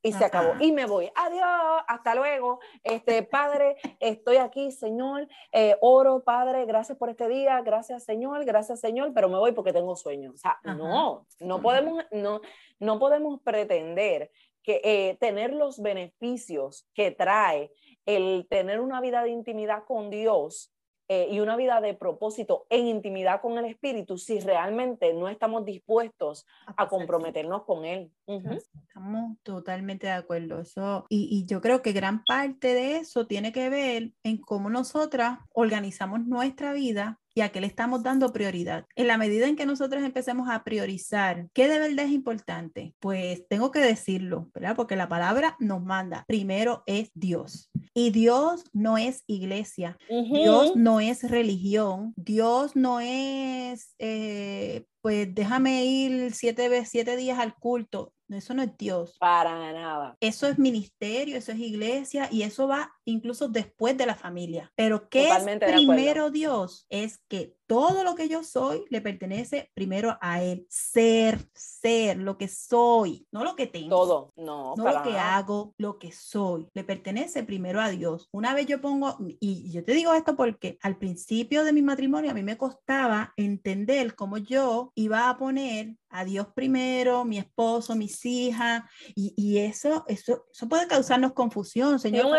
Y 0.03 0.13
se 0.13 0.25
acabó. 0.25 0.55
Y 0.61 0.73
me 0.73 0.87
voy. 0.87 1.11
Adiós, 1.15 1.83
hasta 1.87 2.15
luego. 2.15 2.61
Este, 2.83 3.23
Padre, 3.23 3.77
estoy 3.99 4.37
aquí, 4.37 4.73
Señor. 4.73 5.29
Eh, 5.53 5.77
oro, 5.83 6.23
Padre, 6.25 6.65
gracias 6.65 6.97
por 6.97 7.11
este 7.11 7.29
día. 7.29 7.61
Gracias, 7.61 8.05
Señor. 8.05 8.47
Gracias, 8.47 8.81
Señor. 8.81 9.13
Pero 9.15 9.29
me 9.29 9.37
voy 9.37 9.53
porque 9.53 9.75
tengo 9.75 9.95
sueño. 9.97 10.33
O 10.33 10.37
sea, 10.39 10.59
no, 10.65 11.27
no 11.41 11.61
podemos, 11.61 12.03
no, 12.13 12.41
no 12.79 12.99
podemos 12.99 13.41
pretender 13.43 14.31
que 14.63 14.81
eh, 14.85 15.17
tener 15.21 15.53
los 15.53 15.81
beneficios 15.81 16.87
que 16.95 17.11
trae 17.11 17.71
el 18.07 18.47
tener 18.49 18.81
una 18.81 19.01
vida 19.01 19.23
de 19.23 19.31
intimidad 19.31 19.85
con 19.85 20.11
Dios 20.11 20.73
eh, 21.13 21.27
y 21.29 21.41
una 21.41 21.57
vida 21.57 21.81
de 21.81 21.93
propósito 21.93 22.69
en 22.71 22.87
intimidad 22.87 23.41
con 23.41 23.59
el 23.59 23.65
Espíritu 23.65 24.17
si 24.17 24.39
realmente 24.39 25.13
no 25.13 25.29
estamos 25.29 25.65
dispuestos 25.65 26.47
a, 26.77 26.89
comprometernos 26.89 27.65
con 27.65 27.85
Él. 27.85 28.13
Estamos 28.29 29.37
totalmente 29.43 30.07
de 30.07 30.13
acuerdo. 30.13 30.61
Eso, 30.61 31.07
y, 31.09 31.29
y, 31.29 31.47
yo 31.47 31.61
creo 31.61 31.83
que 31.83 31.91
gran 31.91 32.23
parte 32.23 32.75
de 32.75 32.99
eso 32.99 33.27
tiene 33.27 33.51
que 33.51 33.69
ver 33.71 34.13
en 34.23 34.37
cómo 34.37 34.71
nosotras 34.71 35.41
organizamos 35.53 36.25
nuestra 36.27 36.73
vida 36.73 37.19
y 37.35 37.41
a 37.41 37.51
qué 37.51 37.61
le 37.61 37.67
estamos 37.67 38.05
dando 38.05 38.33
prioridad. 38.33 38.87
En 38.95 39.09
la 39.09 39.19
medida 39.19 39.49
en 39.49 39.57
que 39.57 39.67
nosotros 39.67 40.05
empecemos 40.05 40.49
a 40.49 40.63
priorizar 40.63 41.49
qué 41.53 41.69
de 41.69 41.81
verdad 41.81 42.05
es 42.05 42.13
importante, 42.13 42.95
pues 43.01 43.49
tengo 43.49 43.73
que 43.73 43.81
decirlo, 43.81 44.49
¿verdad? 44.55 44.77
Porque 44.77 44.95
la 44.95 45.09
palabra 45.09 45.57
nos 45.59 45.83
manda, 45.83 46.25
primero 46.29 46.85
es 46.87 47.11
Dios. 47.15 47.69
Y 48.01 48.09
Dios 48.09 48.65
no 48.73 48.97
es 48.97 49.25
iglesia, 49.27 49.99
Dios 50.09 50.75
no 50.75 51.01
es 51.01 51.23
religión, 51.31 52.15
Dios 52.17 52.75
no 52.75 52.99
es, 52.99 53.95
eh, 53.99 54.87
pues 55.03 55.29
déjame 55.35 55.85
ir 55.85 56.33
siete, 56.33 56.87
siete 56.87 57.15
días 57.19 57.39
al 57.39 57.55
culto. 57.55 58.15
Eso 58.31 58.55
no 58.55 58.63
es 58.63 58.75
Dios. 58.79 59.19
Para 59.19 59.71
nada. 59.75 60.17
Eso 60.19 60.47
es 60.47 60.59
ministerio, 60.59 61.37
eso 61.37 61.53
es 61.53 61.59
iglesia 61.59 62.27
y 62.33 62.43
eso 62.43 62.67
va 62.67 62.91
incluso 63.11 63.49
después 63.49 63.97
de 63.97 64.07
la 64.07 64.15
familia. 64.15 64.73
Pero 64.77 65.09
¿qué 65.09 65.29
es 65.29 65.45
primero 65.59 66.31
Dios? 66.31 66.87
Es 66.89 67.19
que 67.29 67.55
todo 67.71 68.03
lo 68.03 68.17
que 68.17 68.29
yo 68.29 68.43
soy 68.43 68.85
le 68.91 69.01
pertenece 69.01 69.71
primero 69.75 70.19
a 70.21 70.43
Él. 70.43 70.67
Ser, 70.69 71.39
ser, 71.55 72.17
lo 72.17 72.37
que 72.37 72.49
soy, 72.49 73.29
no 73.31 73.45
lo 73.45 73.55
que 73.55 73.69
tengo. 73.69 73.91
Todo, 73.91 74.33
no. 74.35 74.75
No 74.77 74.93
lo 74.93 75.03
que 75.05 75.17
hago, 75.17 75.73
lo 75.79 75.97
que 76.01 76.11
soy. 76.11 76.67
Le 76.75 76.83
pertenece 76.83 77.45
primero 77.45 77.81
a 77.81 77.89
Dios. 77.89 78.29
Una 78.33 78.55
vez 78.55 78.67
yo 78.67 78.81
pongo, 78.81 79.17
y 79.39 79.71
yo 79.71 79.85
te 79.85 79.93
digo 79.93 80.13
esto 80.15 80.35
porque 80.35 80.79
al 80.83 80.99
principio 80.99 81.63
de 81.63 81.73
mi 81.73 81.81
matrimonio 81.81 82.33
a 82.33 82.35
mí 82.35 82.43
me 82.43 82.59
costaba 82.59 83.33
entender 83.37 84.17
cómo 84.17 84.39
yo 84.39 84.91
iba 84.97 85.29
a 85.29 85.39
poner 85.39 85.95
a 86.11 86.25
Dios 86.25 86.49
primero, 86.55 87.25
mi 87.25 87.39
esposo, 87.39 87.95
mis 87.95 88.25
hijas, 88.27 88.83
y, 89.15 89.33
y 89.37 89.59
eso, 89.59 90.05
eso, 90.09 90.45
eso 90.53 90.69
puede 90.69 90.89
causarnos 90.89 91.33
confusión, 91.35 92.01
señor. 92.01 92.27
Un 92.27 92.37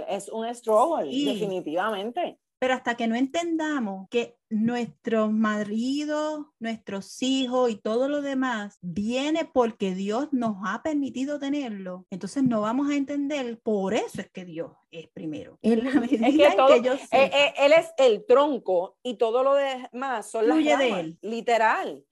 struggle, 0.00 0.16
es 0.16 0.28
un 0.28 0.54
struggle, 0.54 1.32
definitivamente. 1.32 2.38
Pero 2.60 2.74
hasta 2.74 2.94
que 2.94 3.06
no 3.06 3.14
entendamos 3.14 4.06
que 4.10 4.36
nuestros 4.50 5.32
maridos, 5.32 6.44
nuestros 6.58 7.22
hijos 7.22 7.70
y 7.70 7.76
todo 7.76 8.06
lo 8.06 8.20
demás 8.20 8.76
viene 8.82 9.46
porque 9.46 9.94
Dios 9.94 10.28
nos 10.32 10.56
ha 10.66 10.82
permitido 10.82 11.38
tenerlo, 11.38 12.04
entonces 12.10 12.42
no 12.42 12.60
vamos 12.60 12.90
a 12.90 12.96
entender, 12.96 13.58
por 13.62 13.94
eso 13.94 14.20
es 14.20 14.30
que 14.30 14.44
Dios 14.44 14.72
es 14.90 15.08
primero. 15.08 15.58
En 15.62 15.84
la 15.84 15.92
medida 16.00 16.26
es 16.26 16.34
que, 16.34 16.74
que 16.74 16.82
yo 16.82 16.92
eh, 16.92 17.00
eh, 17.12 17.54
él 17.56 17.72
es 17.72 17.94
el 17.96 18.26
tronco 18.26 18.98
y 19.02 19.14
todo 19.14 19.42
lo 19.42 19.54
demás 19.54 20.30
son 20.30 20.46
las 20.46 20.58
ramas, 20.58 20.78
de 20.78 21.00
él. 21.00 21.18
literal. 21.22 22.04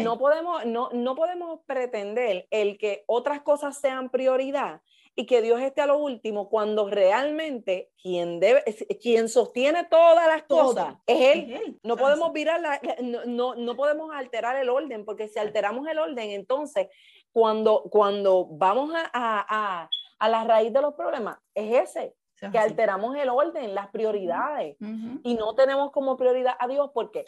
no, 0.00 0.16
podemos, 0.16 0.64
no, 0.64 0.90
no 0.92 1.16
podemos 1.16 1.60
pretender 1.66 2.46
el 2.50 2.78
que 2.78 3.02
otras 3.08 3.42
cosas 3.42 3.80
sean 3.80 4.10
prioridad 4.10 4.80
y 5.18 5.26
que 5.26 5.42
Dios 5.42 5.60
esté 5.60 5.80
a 5.80 5.86
lo 5.86 5.98
último 5.98 6.48
cuando 6.48 6.88
realmente 6.88 7.90
quien 8.00 8.38
debe 8.38 8.62
quien 9.02 9.28
sostiene 9.28 9.82
todas 9.90 10.28
las 10.28 10.44
cosas 10.44 10.94
es 11.08 11.36
él. 11.36 11.80
No 11.82 11.96
podemos 11.96 12.32
virar 12.32 12.60
la, 12.60 12.80
no, 13.26 13.56
no, 13.56 13.74
podemos 13.74 14.14
alterar 14.14 14.54
el 14.54 14.68
orden 14.68 15.04
porque 15.04 15.26
si 15.26 15.40
alteramos 15.40 15.88
el 15.88 15.98
orden 15.98 16.30
entonces 16.30 16.86
cuando 17.32 17.82
cuando 17.90 18.46
vamos 18.48 18.92
a, 18.94 19.10
a, 19.12 19.90
a, 20.20 20.28
la 20.28 20.44
raíz 20.44 20.72
de 20.72 20.82
los 20.82 20.94
problemas 20.94 21.36
es 21.52 21.88
ese 21.88 22.14
que 22.52 22.58
alteramos 22.58 23.16
el 23.16 23.30
orden, 23.30 23.74
las 23.74 23.88
prioridades. 23.88 24.76
Y 25.24 25.34
no 25.34 25.56
tenemos 25.56 25.90
como 25.90 26.16
prioridad 26.16 26.54
a 26.60 26.68
Dios 26.68 26.92
porque 26.94 27.24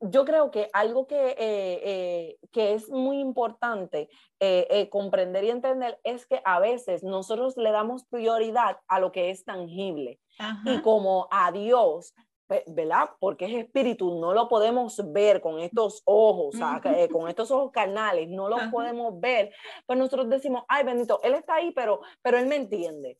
yo 0.00 0.24
creo 0.24 0.50
que 0.50 0.68
algo 0.72 1.06
que, 1.06 1.30
eh, 1.30 1.36
eh, 1.38 2.38
que 2.52 2.74
es 2.74 2.90
muy 2.90 3.18
importante 3.18 4.08
eh, 4.40 4.88
comprender 4.90 5.44
y 5.44 5.50
entender 5.50 5.98
es 6.04 6.26
que 6.26 6.42
a 6.44 6.60
veces 6.60 7.02
nosotros 7.02 7.56
le 7.56 7.70
damos 7.70 8.04
prioridad 8.04 8.78
a 8.88 9.00
lo 9.00 9.12
que 9.12 9.30
es 9.30 9.44
tangible. 9.44 10.20
Y 10.64 10.82
como 10.82 11.28
a 11.30 11.50
Dios 11.50 12.14
¿verdad? 12.66 13.10
Porque 13.18 13.46
es 13.46 13.64
espíritu, 13.64 14.20
no 14.20 14.32
lo 14.32 14.48
podemos 14.48 15.00
ver 15.12 15.40
con 15.40 15.58
estos 15.60 16.02
ojos, 16.04 16.56
eh, 16.84 17.08
con 17.10 17.28
estos 17.28 17.50
ojos 17.50 17.72
carnales, 17.72 18.28
no 18.28 18.48
lo 18.48 18.56
podemos 18.70 19.18
ver. 19.20 19.52
Pues 19.86 19.98
nosotros 19.98 20.28
decimos, 20.28 20.64
ay, 20.68 20.84
bendito, 20.84 21.20
él 21.22 21.34
está 21.34 21.56
ahí, 21.56 21.72
pero, 21.72 22.00
pero 22.22 22.38
él 22.38 22.46
me 22.46 22.56
entiende. 22.56 23.18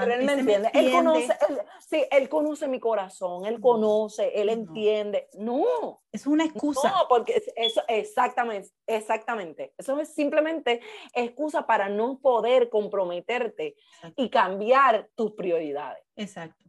pero 0.00 0.14
él 0.14 0.24
me 0.24 0.32
entiende. 0.32 0.70
Él 0.74 0.92
conoce, 0.92 1.36
sí, 1.80 2.04
él 2.10 2.28
conoce 2.28 2.68
mi 2.68 2.80
corazón, 2.80 3.46
él 3.46 3.60
conoce, 3.60 4.32
él 4.40 4.48
entiende. 4.48 5.28
No. 5.38 6.02
Es 6.12 6.26
una 6.26 6.44
excusa. 6.44 6.88
No, 6.88 7.08
porque 7.08 7.42
eso, 7.56 7.82
exactamente, 7.88 8.70
exactamente. 8.86 9.74
Eso 9.76 10.00
es 10.00 10.14
simplemente 10.14 10.80
excusa 11.12 11.66
para 11.66 11.88
no 11.90 12.18
poder 12.20 12.70
comprometerte 12.70 13.76
y 14.16 14.30
cambiar 14.30 15.10
tus 15.14 15.32
prioridades. 15.32 16.02
Exacto. 16.16 16.64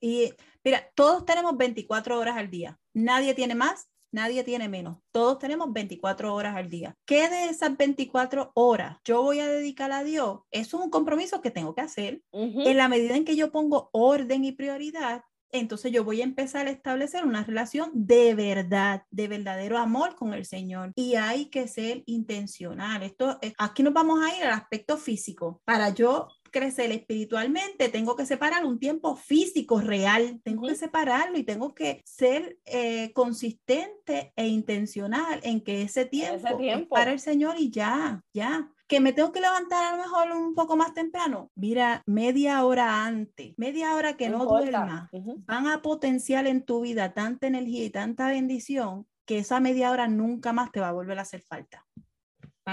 Y 0.00 0.32
mira, 0.64 0.90
todos 0.94 1.24
tenemos 1.24 1.56
24 1.56 2.18
horas 2.18 2.36
al 2.36 2.50
día. 2.50 2.78
Nadie 2.92 3.34
tiene 3.34 3.54
más, 3.54 3.90
nadie 4.12 4.44
tiene 4.44 4.68
menos. 4.68 4.98
Todos 5.10 5.38
tenemos 5.38 5.72
24 5.72 6.34
horas 6.34 6.56
al 6.56 6.68
día. 6.68 6.94
¿Qué 7.06 7.28
de 7.28 7.46
esas 7.46 7.76
24 7.76 8.52
horas 8.54 8.98
yo 9.04 9.22
voy 9.22 9.40
a 9.40 9.48
dedicar 9.48 9.92
a 9.92 10.04
Dios? 10.04 10.40
Eso 10.50 10.78
es 10.78 10.84
un 10.84 10.90
compromiso 10.90 11.40
que 11.40 11.50
tengo 11.50 11.74
que 11.74 11.82
hacer. 11.82 12.22
En 12.32 12.76
la 12.76 12.88
medida 12.88 13.16
en 13.16 13.24
que 13.24 13.36
yo 13.36 13.52
pongo 13.52 13.90
orden 13.92 14.44
y 14.44 14.52
prioridad, 14.52 15.22
entonces 15.52 15.90
yo 15.90 16.04
voy 16.04 16.20
a 16.20 16.24
empezar 16.24 16.66
a 16.68 16.70
establecer 16.70 17.24
una 17.24 17.42
relación 17.42 17.90
de 17.92 18.34
verdad, 18.34 19.02
de 19.10 19.28
verdadero 19.28 19.78
amor 19.78 20.14
con 20.14 20.32
el 20.32 20.44
Señor. 20.44 20.92
Y 20.94 21.16
hay 21.16 21.46
que 21.46 21.66
ser 21.66 22.02
intencional. 22.06 23.02
Esto, 23.02 23.38
aquí 23.58 23.82
nos 23.82 23.92
vamos 23.92 24.20
a 24.22 24.36
ir 24.36 24.44
al 24.44 24.52
aspecto 24.52 24.96
físico. 24.96 25.60
Para 25.64 25.90
yo 25.90 26.28
crecer 26.50 26.90
espiritualmente, 26.92 27.88
tengo 27.88 28.16
que 28.16 28.26
separar 28.26 28.64
un 28.64 28.78
tiempo 28.78 29.16
físico 29.16 29.80
real, 29.80 30.40
tengo 30.44 30.66
que 30.68 30.74
separarlo 30.74 31.38
y 31.38 31.44
tengo 31.44 31.74
que 31.74 32.02
ser 32.04 32.58
eh, 32.64 33.12
consistente 33.12 34.32
e 34.36 34.48
intencional 34.48 35.40
en 35.42 35.60
que 35.60 35.82
ese 35.82 36.04
tiempo, 36.04 36.58
es 36.60 36.86
para 36.88 37.12
el 37.12 37.20
Señor 37.20 37.56
y 37.58 37.70
ya, 37.70 38.22
ya. 38.32 38.70
Que 38.86 38.98
me 38.98 39.12
tengo 39.12 39.30
que 39.30 39.40
levantar 39.40 39.84
a 39.84 39.96
lo 39.96 40.02
mejor 40.02 40.32
un 40.32 40.54
poco 40.54 40.76
más 40.76 40.94
temprano. 40.94 41.52
Mira, 41.54 42.02
media 42.06 42.64
hora 42.64 43.04
antes, 43.04 43.54
media 43.56 43.94
hora 43.94 44.16
que 44.16 44.28
no, 44.28 44.38
no 44.38 44.46
duerma, 44.46 45.08
van 45.46 45.68
a 45.68 45.80
potenciar 45.80 46.48
en 46.48 46.64
tu 46.64 46.80
vida 46.80 47.14
tanta 47.14 47.46
energía 47.46 47.84
y 47.84 47.90
tanta 47.90 48.26
bendición 48.26 49.06
que 49.26 49.38
esa 49.38 49.60
media 49.60 49.92
hora 49.92 50.08
nunca 50.08 50.52
más 50.52 50.72
te 50.72 50.80
va 50.80 50.88
a 50.88 50.92
volver 50.92 51.20
a 51.20 51.22
hacer 51.22 51.40
falta. 51.40 51.86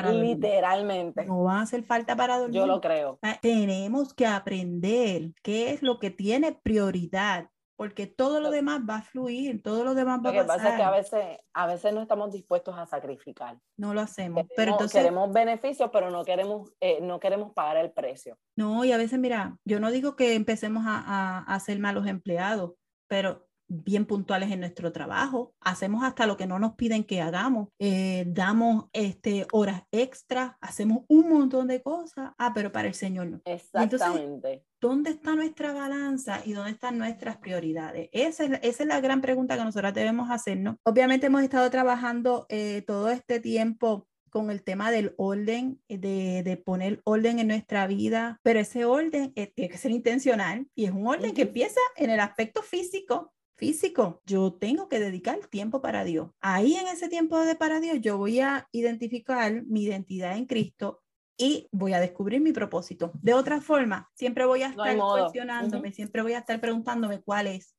Literalmente. 0.03 1.25
No 1.25 1.43
va 1.43 1.59
a 1.59 1.61
hacer 1.61 1.83
falta 1.83 2.15
para 2.15 2.37
dormir. 2.37 2.55
Yo 2.55 2.67
lo 2.67 2.81
creo. 2.81 3.19
Tenemos 3.41 4.13
que 4.13 4.25
aprender 4.25 5.31
qué 5.43 5.71
es 5.71 5.81
lo 5.81 5.99
que 5.99 6.09
tiene 6.09 6.53
prioridad 6.53 7.49
porque 7.77 8.07
todo 8.07 8.41
lo 8.41 8.49
demás 8.49 8.81
va 8.89 8.97
a 8.97 9.01
fluir, 9.03 9.61
todo 9.61 9.83
lo 9.83 9.93
demás 9.93 10.19
va 10.25 10.31
a 10.31 10.33
pasar. 10.33 10.35
Lo 10.35 10.41
que 10.41 10.47
pasa 10.47 10.69
es 10.69 10.75
que 10.75 10.83
a 10.83 10.91
veces, 10.91 11.39
a 11.53 11.67
veces 11.67 11.93
no 11.93 12.01
estamos 12.01 12.31
dispuestos 12.31 12.75
a 12.75 12.87
sacrificar. 12.87 13.59
No 13.77 13.93
lo 13.93 14.01
hacemos. 14.01 14.37
Queremos, 14.37 14.53
pero 14.57 14.71
entonces, 14.71 14.99
queremos 14.99 15.31
beneficios, 15.31 15.89
pero 15.93 16.09
no 16.09 16.25
queremos, 16.25 16.71
eh, 16.81 16.99
no 17.01 17.19
queremos 17.19 17.53
pagar 17.53 17.77
el 17.77 17.91
precio. 17.91 18.35
No, 18.55 18.83
y 18.83 18.91
a 18.91 18.97
veces, 18.97 19.19
mira, 19.19 19.57
yo 19.63 19.79
no 19.79 19.91
digo 19.91 20.15
que 20.15 20.33
empecemos 20.33 20.85
a, 20.87 21.03
a, 21.05 21.39
a 21.43 21.59
ser 21.59 21.77
malos 21.77 22.07
empleados, 22.07 22.73
pero 23.07 23.46
bien 23.67 24.05
puntuales 24.05 24.51
en 24.51 24.59
nuestro 24.59 24.91
trabajo, 24.91 25.53
hacemos 25.61 26.03
hasta 26.03 26.25
lo 26.25 26.37
que 26.37 26.47
no 26.47 26.59
nos 26.59 26.75
piden 26.75 27.03
que 27.03 27.21
hagamos, 27.21 27.69
eh, 27.79 28.25
damos 28.27 28.85
este, 28.93 29.47
horas 29.51 29.83
extras, 29.91 30.53
hacemos 30.61 31.03
un 31.07 31.29
montón 31.29 31.67
de 31.67 31.81
cosas, 31.81 32.31
ah, 32.37 32.51
pero 32.53 32.71
para 32.71 32.87
el 32.87 32.93
Señor 32.93 33.27
no. 33.27 33.41
Exactamente. 33.45 34.63
¿Dónde 34.79 35.09
está 35.09 35.35
nuestra 35.35 35.73
balanza 35.73 36.41
y 36.45 36.53
dónde 36.53 36.71
están 36.71 36.97
nuestras 36.97 37.37
prioridades? 37.37 38.09
Esa 38.11 38.45
es, 38.45 38.51
esa 38.61 38.83
es 38.83 38.87
la 38.87 39.01
gran 39.01 39.21
pregunta 39.21 39.57
que 39.57 39.63
nosotros 39.63 39.93
debemos 39.93 40.29
hacernos. 40.29 40.75
Obviamente 40.83 41.27
hemos 41.27 41.41
estado 41.41 41.69
trabajando 41.69 42.45
eh, 42.49 42.83
todo 42.85 43.09
este 43.09 43.39
tiempo 43.39 44.07
con 44.29 44.51
el 44.51 44.63
tema 44.63 44.91
del 44.91 45.13
orden, 45.17 45.81
de, 45.87 46.43
de, 46.43 46.57
poner 46.57 47.01
orden 47.05 47.39
en 47.39 47.47
nuestra 47.47 47.87
vida, 47.87 48.39
pero 48.43 48.59
ese 48.59 48.85
orden 48.85 49.33
eh, 49.35 49.51
tiene 49.55 49.71
que 49.71 49.77
ser 49.77 49.91
intencional 49.91 50.67
y 50.75 50.85
es 50.85 50.91
un 50.91 51.07
orden 51.07 51.33
que 51.33 51.43
empieza 51.43 51.79
en 51.95 52.09
el 52.09 52.19
aspecto 52.19 52.61
físico, 52.61 53.33
físico. 53.57 54.21
Yo 54.25 54.53
tengo 54.53 54.87
que 54.87 54.99
dedicar 54.99 55.39
tiempo 55.47 55.81
para 55.81 56.03
Dios. 56.03 56.29
Ahí 56.39 56.75
en 56.75 56.87
ese 56.87 57.09
tiempo 57.09 57.39
de 57.39 57.55
para 57.55 57.79
Dios 57.79 57.99
yo 58.01 58.17
voy 58.17 58.39
a 58.39 58.67
identificar 58.71 59.63
mi 59.65 59.83
identidad 59.83 60.37
en 60.37 60.45
Cristo 60.45 61.03
y 61.37 61.67
voy 61.71 61.93
a 61.93 61.99
descubrir 61.99 62.41
mi 62.41 62.51
propósito. 62.51 63.11
De 63.21 63.33
otra 63.33 63.61
forma, 63.61 64.09
siempre 64.15 64.45
voy 64.45 64.63
a 64.63 64.69
estar 64.69 64.97
cuestionándome, 64.97 65.91
siempre 65.91 66.21
voy 66.21 66.33
a 66.33 66.39
estar 66.39 66.59
preguntándome 66.59 67.21
cuál 67.21 67.47
es, 67.47 67.75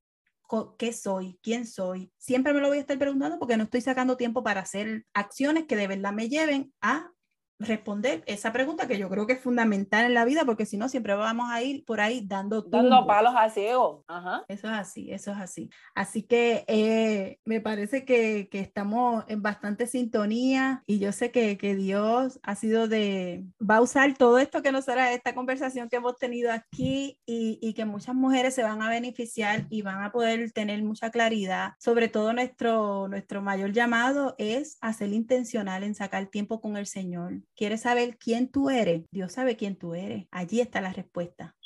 qué 0.79 0.93
soy, 0.93 1.39
quién 1.43 1.67
soy. 1.67 2.13
Siempre 2.17 2.53
me 2.53 2.61
lo 2.61 2.69
voy 2.69 2.79
a 2.79 2.81
estar 2.81 2.99
preguntando 2.99 3.39
porque 3.39 3.57
no 3.57 3.65
estoy 3.65 3.81
sacando 3.81 4.17
tiempo 4.17 4.43
para 4.43 4.61
hacer 4.61 5.07
acciones 5.13 5.65
que 5.67 5.77
de 5.77 5.89
verdad 5.89 6.13
me 6.13 6.29
lleven 6.29 6.73
a 6.81 7.11
responder 7.59 8.23
esa 8.27 8.53
pregunta 8.53 8.87
que 8.87 8.99
yo 8.99 9.09
creo 9.09 9.27
que 9.27 9.35
es 9.35 9.41
fundamental 9.41 10.05
en 10.05 10.15
la 10.15 10.25
vida 10.25 10.45
porque 10.45 10.67
si 10.67 10.77
no 10.77 10.89
siempre 10.89 11.15
vamos 11.15 11.51
a 11.51 11.63
ir 11.63 11.85
por 11.85 12.01
ahí 12.01 12.23
dando 12.25 12.63
dando 12.63 13.07
palos 13.07 13.35
a 13.37 13.51
ciego 13.51 14.05
Ajá. 14.07 14.45
eso 14.49 14.69
es 14.69 14.75
así 14.75 15.11
eso 15.11 15.33
es 15.33 15.39
así. 15.39 15.71
Así 15.95 16.23
que 16.23 16.65
eh, 16.69 17.39
me 17.45 17.61
parece 17.61 18.05
que, 18.05 18.49
que, 18.51 18.61
estamos 18.61 19.25
en 19.29 19.43
bastante 19.43 19.87
sintonía 19.87 20.83
y 20.87 20.99
yo 20.99 21.13
sé 21.13 21.31
que, 21.31 21.57
que, 21.59 21.75
Dios 21.75 22.41
ha 22.43 22.55
sido 22.55 22.89
de 22.89 23.45
va 23.59 23.77
a 23.77 23.81
usar 23.81 24.17
todo 24.17 24.39
esto 24.39 24.63
que 24.63 24.73
nos 24.73 24.89
hará 24.89 25.13
esta 25.13 25.35
conversación 25.35 25.89
que 25.89 25.97
hemos 25.97 26.17
tenido 26.19 26.53
aquí 26.53 27.19
y, 27.27 27.59
y 27.63 27.75
que 27.75 27.85
muchas 27.85 28.15
mujeres 28.15 28.55
se 28.55 28.63
van 28.63 28.83
a 28.83 28.89
beneficiar 28.89 29.67
y 29.71 29.83
van 29.83 30.03
a 30.03 30.13
poder 30.13 30.53
tener 30.53 30.83
mucha 30.83 31.11
claridad. 31.11 31.73
Sobre 31.79 32.09
todo 32.09 32.33
nuestro 32.33 33.09
nuestro 33.09 33.43
mayor 33.43 33.73
llamado 33.73 34.35
es 34.39 34.79
hacer 34.81 35.13
intencional 35.13 35.85
en 35.85 35.95
sacar 35.95 36.27
tiempo 36.27 36.61
con 36.61 36.77
el 36.77 36.87
Señor 36.87 37.43
¿Quieres 37.59 37.81
saber 37.81 38.19
quién 38.19 38.47
tú 38.47 38.71
eres? 38.71 39.05
Dios 39.11 39.33
sabe 39.33 39.57
quién 39.57 39.75
tú 39.75 39.97
eres. 39.97 40.29
Allí 40.31 40.61
está 40.61 40.81
la 40.81 40.93
respuesta. 40.93 41.57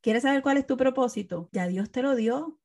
¿Quieres 0.00 0.22
saber 0.22 0.40
cuál 0.40 0.58
es 0.58 0.68
tu 0.68 0.76
propósito? 0.76 1.48
Ya 1.50 1.66
Dios 1.66 1.90
te 1.90 2.00
lo 2.00 2.14
dio. 2.14 2.60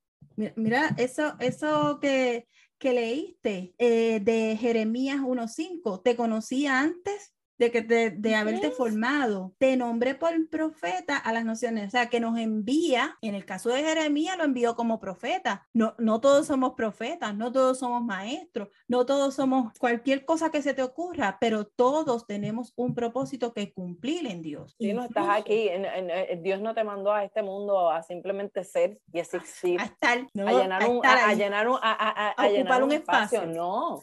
Mira, 0.54 0.94
eso, 0.96 1.34
eso 1.40 1.98
que, 2.00 2.46
que 2.78 2.92
leíste 2.92 3.74
eh, 3.78 4.20
de 4.20 4.56
Jeremías 4.56 5.18
1.5, 5.18 6.02
¿te 6.04 6.14
conocía 6.14 6.78
antes? 6.78 7.34
De, 7.58 7.70
que 7.70 7.82
de 7.82 8.34
haberte 8.34 8.70
formado. 8.70 9.52
Te 9.58 9.76
nombré 9.76 10.14
por 10.14 10.28
profeta 10.48 11.16
a 11.16 11.32
las 11.32 11.44
naciones, 11.44 11.88
o 11.88 11.90
sea, 11.90 12.08
que 12.08 12.20
nos 12.20 12.38
envía, 12.38 13.16
en 13.20 13.34
el 13.34 13.44
caso 13.44 13.70
de 13.70 13.82
Jeremías 13.82 14.36
lo 14.38 14.44
envió 14.44 14.76
como 14.76 15.00
profeta. 15.00 15.66
No, 15.72 15.94
no 15.98 16.20
todos 16.20 16.46
somos 16.46 16.74
profetas, 16.74 17.34
no 17.34 17.52
todos 17.52 17.78
somos 17.78 18.02
maestros, 18.02 18.68
no 18.86 19.04
todos 19.06 19.34
somos 19.34 19.72
cualquier 19.78 20.24
cosa 20.24 20.50
que 20.50 20.62
se 20.62 20.74
te 20.74 20.82
ocurra, 20.82 21.38
pero 21.40 21.66
todos 21.66 22.26
tenemos 22.26 22.72
un 22.76 22.94
propósito 22.94 23.52
que 23.52 23.72
cumplir 23.72 24.26
en 24.26 24.42
Dios. 24.42 24.76
Si 24.78 24.92
no 24.92 25.04
estás 25.04 25.28
aquí, 25.28 25.68
en, 25.68 26.42
Dios 26.42 26.60
no 26.60 26.74
te 26.74 26.84
mandó 26.84 27.12
a 27.12 27.24
este 27.24 27.42
mundo 27.42 27.90
a 27.90 28.02
simplemente 28.02 28.64
ser 28.64 28.98
y 29.12 29.18
existir. 29.18 29.80
A 29.80 29.84
estar, 29.84 30.18
a 30.18 30.52
llenar 30.52 30.88
un, 30.88 31.04
a, 31.04 31.34
llenar 31.34 31.68
un, 31.68 31.78
a, 31.82 32.34
ocupar 32.38 32.82
un, 32.82 32.92
espacio. 32.92 33.46
No. 33.48 34.00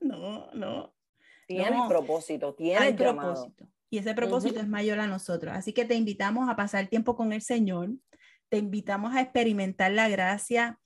no, 0.00 0.52
no. 0.52 0.95
Tienes 1.46 1.82
propósito, 1.88 2.54
tienes 2.54 2.94
propósito. 2.94 3.66
Y 3.88 3.98
ese 3.98 4.14
propósito 4.14 4.60
es 4.60 4.68
mayor 4.68 4.98
a 4.98 5.06
nosotros. 5.06 5.54
Así 5.54 5.72
que 5.72 5.84
te 5.84 5.94
invitamos 5.94 6.48
a 6.48 6.56
pasar 6.56 6.88
tiempo 6.88 7.14
con 7.14 7.32
el 7.32 7.42
Señor. 7.42 7.90
Te 8.48 8.58
invitamos 8.58 9.14
a 9.14 9.20
experimentar 9.20 9.92
la 9.92 10.08
gracia 10.08 10.78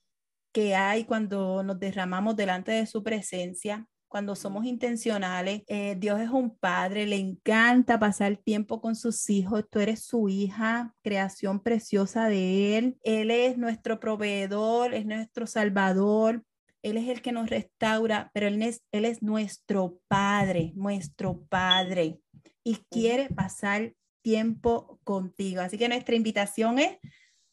que 0.52 0.74
hay 0.74 1.04
cuando 1.04 1.62
nos 1.62 1.78
derramamos 1.78 2.36
delante 2.36 2.72
de 2.72 2.86
su 2.86 3.02
presencia, 3.02 3.86
cuando 4.08 4.34
somos 4.34 4.66
intencionales. 4.66 5.62
Eh, 5.66 5.96
Dios 5.98 6.20
es 6.20 6.28
un 6.28 6.56
padre, 6.56 7.06
le 7.06 7.16
encanta 7.16 7.98
pasar 7.98 8.36
tiempo 8.36 8.80
con 8.80 8.96
sus 8.96 9.30
hijos. 9.30 9.64
Tú 9.70 9.78
eres 9.78 10.04
su 10.04 10.28
hija, 10.28 10.94
creación 11.02 11.60
preciosa 11.60 12.28
de 12.28 12.76
Él. 12.76 12.98
Él 13.02 13.30
es 13.30 13.56
nuestro 13.56 13.98
proveedor, 14.00 14.92
es 14.94 15.06
nuestro 15.06 15.46
salvador. 15.46 16.44
Él 16.82 16.96
es 16.96 17.08
el 17.08 17.22
que 17.22 17.32
nos 17.32 17.50
restaura, 17.50 18.30
pero 18.34 18.46
Él 18.46 18.62
es, 18.62 18.82
él 18.92 19.04
es 19.04 19.22
nuestro 19.22 20.00
Padre, 20.08 20.72
nuestro 20.74 21.42
Padre, 21.48 22.20
y 22.64 22.76
quiere 22.90 23.28
pasar 23.28 23.94
tiempo 24.22 25.00
contigo. 25.04 25.60
Así 25.60 25.78
que 25.78 25.88
nuestra 25.88 26.14
invitación 26.14 26.78
es 26.78 26.98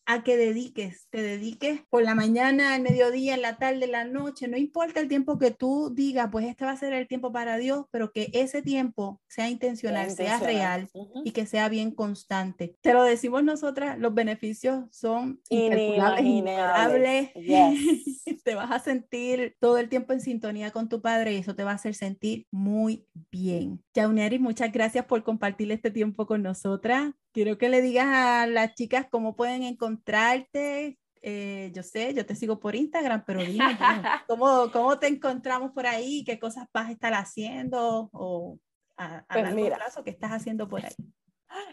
a 0.10 0.24
que 0.24 0.38
dediques, 0.38 1.08
te 1.10 1.22
dediques 1.22 1.82
por 1.89 2.01
la 2.01 2.16
mañana, 2.16 2.74
al 2.74 2.82
mediodía, 2.82 3.36
en 3.36 3.41
la 3.41 3.58
tarde, 3.58 3.84
en 3.84 3.91
la 3.91 4.05
noche, 4.05 4.47
no 4.47 4.55
importa 4.55 5.01
el 5.01 5.10
tiempo 5.10 5.38
que 5.38 5.51
tú 5.51 5.91
digas, 5.93 6.30
pues 6.32 6.45
este 6.45 6.64
va 6.64 6.72
a 6.72 6.78
ser 6.78 6.93
el 6.93 7.10
tiempo 7.10 7.34
para 7.34 7.58
Dios, 7.58 7.86
pero 7.91 8.14
que 8.14 8.30
ese 8.32 8.62
tiempo 8.62 9.22
sea 9.28 9.49
intencional, 9.49 10.10
sea, 10.10 10.39
real 10.39 10.89
y 11.26 11.32
que 11.32 11.45
sea 11.45 11.68
bien 11.68 11.91
constante. 11.91 12.78
Te 12.80 12.93
lo 12.93 13.03
decimos 13.03 13.43
nosotras, 13.43 13.99
los 13.99 14.14
beneficios 14.14 14.86
son 14.91 15.41
inimaginables. 15.49 17.32
te 18.45 18.55
vas 18.55 18.72
a 18.72 18.80
sentir 18.80 19.58
todo 19.60 19.78
el 19.78 19.89
tiempo 19.89 20.14
en 20.14 20.22
sintonía 20.22 20.72
con 20.72 20.88
tu 20.88 21.01
padre 21.01 21.34
y 21.34 21.38
eso 21.38 21.53
te 21.53 21.66
va 21.66 21.72
a 21.72 21.76
hacer 21.76 21.95
sentir 21.95 22.47
muy 22.49 23.05
bien. 23.30 23.84
Jauneri, 23.93 24.39
muchas 24.39 24.72
gracias 24.72 25.05
por 25.05 25.24
compartir 25.24 25.70
este 25.74 25.91
tiempo 25.91 26.26
con 26.26 26.43
nosotras. 26.43 27.12
Quiero 27.38 27.55
que 27.59 27.69
le 27.69 27.83
digas 27.83 28.07
a 28.07 28.47
las 28.47 28.73
chicas 28.73 29.05
cómo 29.11 29.35
pueden 29.35 29.61
encontrarte. 29.61 30.97
Eh, 31.21 31.71
yo 31.71 31.83
sé, 31.83 32.15
yo 32.15 32.25
te 32.25 32.33
sigo 32.33 32.59
por 32.59 32.73
Instagram, 32.73 33.25
pero 33.27 33.43
dime 33.43 33.77
¿cómo, 34.27 34.71
cómo 34.71 34.97
te 34.97 35.05
encontramos 35.05 35.71
por 35.71 35.85
ahí, 35.85 36.23
qué 36.23 36.39
cosas 36.39 36.65
vas 36.73 36.88
a 36.88 36.91
estar 36.91 37.13
haciendo 37.13 38.09
o 38.11 38.57
a, 38.97 39.17
a 39.17 39.25
pues 39.27 39.53
mira, 39.53 39.75
plazo, 39.75 40.03
qué 40.03 40.09
estás 40.09 40.31
haciendo 40.31 40.67
por 40.67 40.83
ahí. 40.83 40.95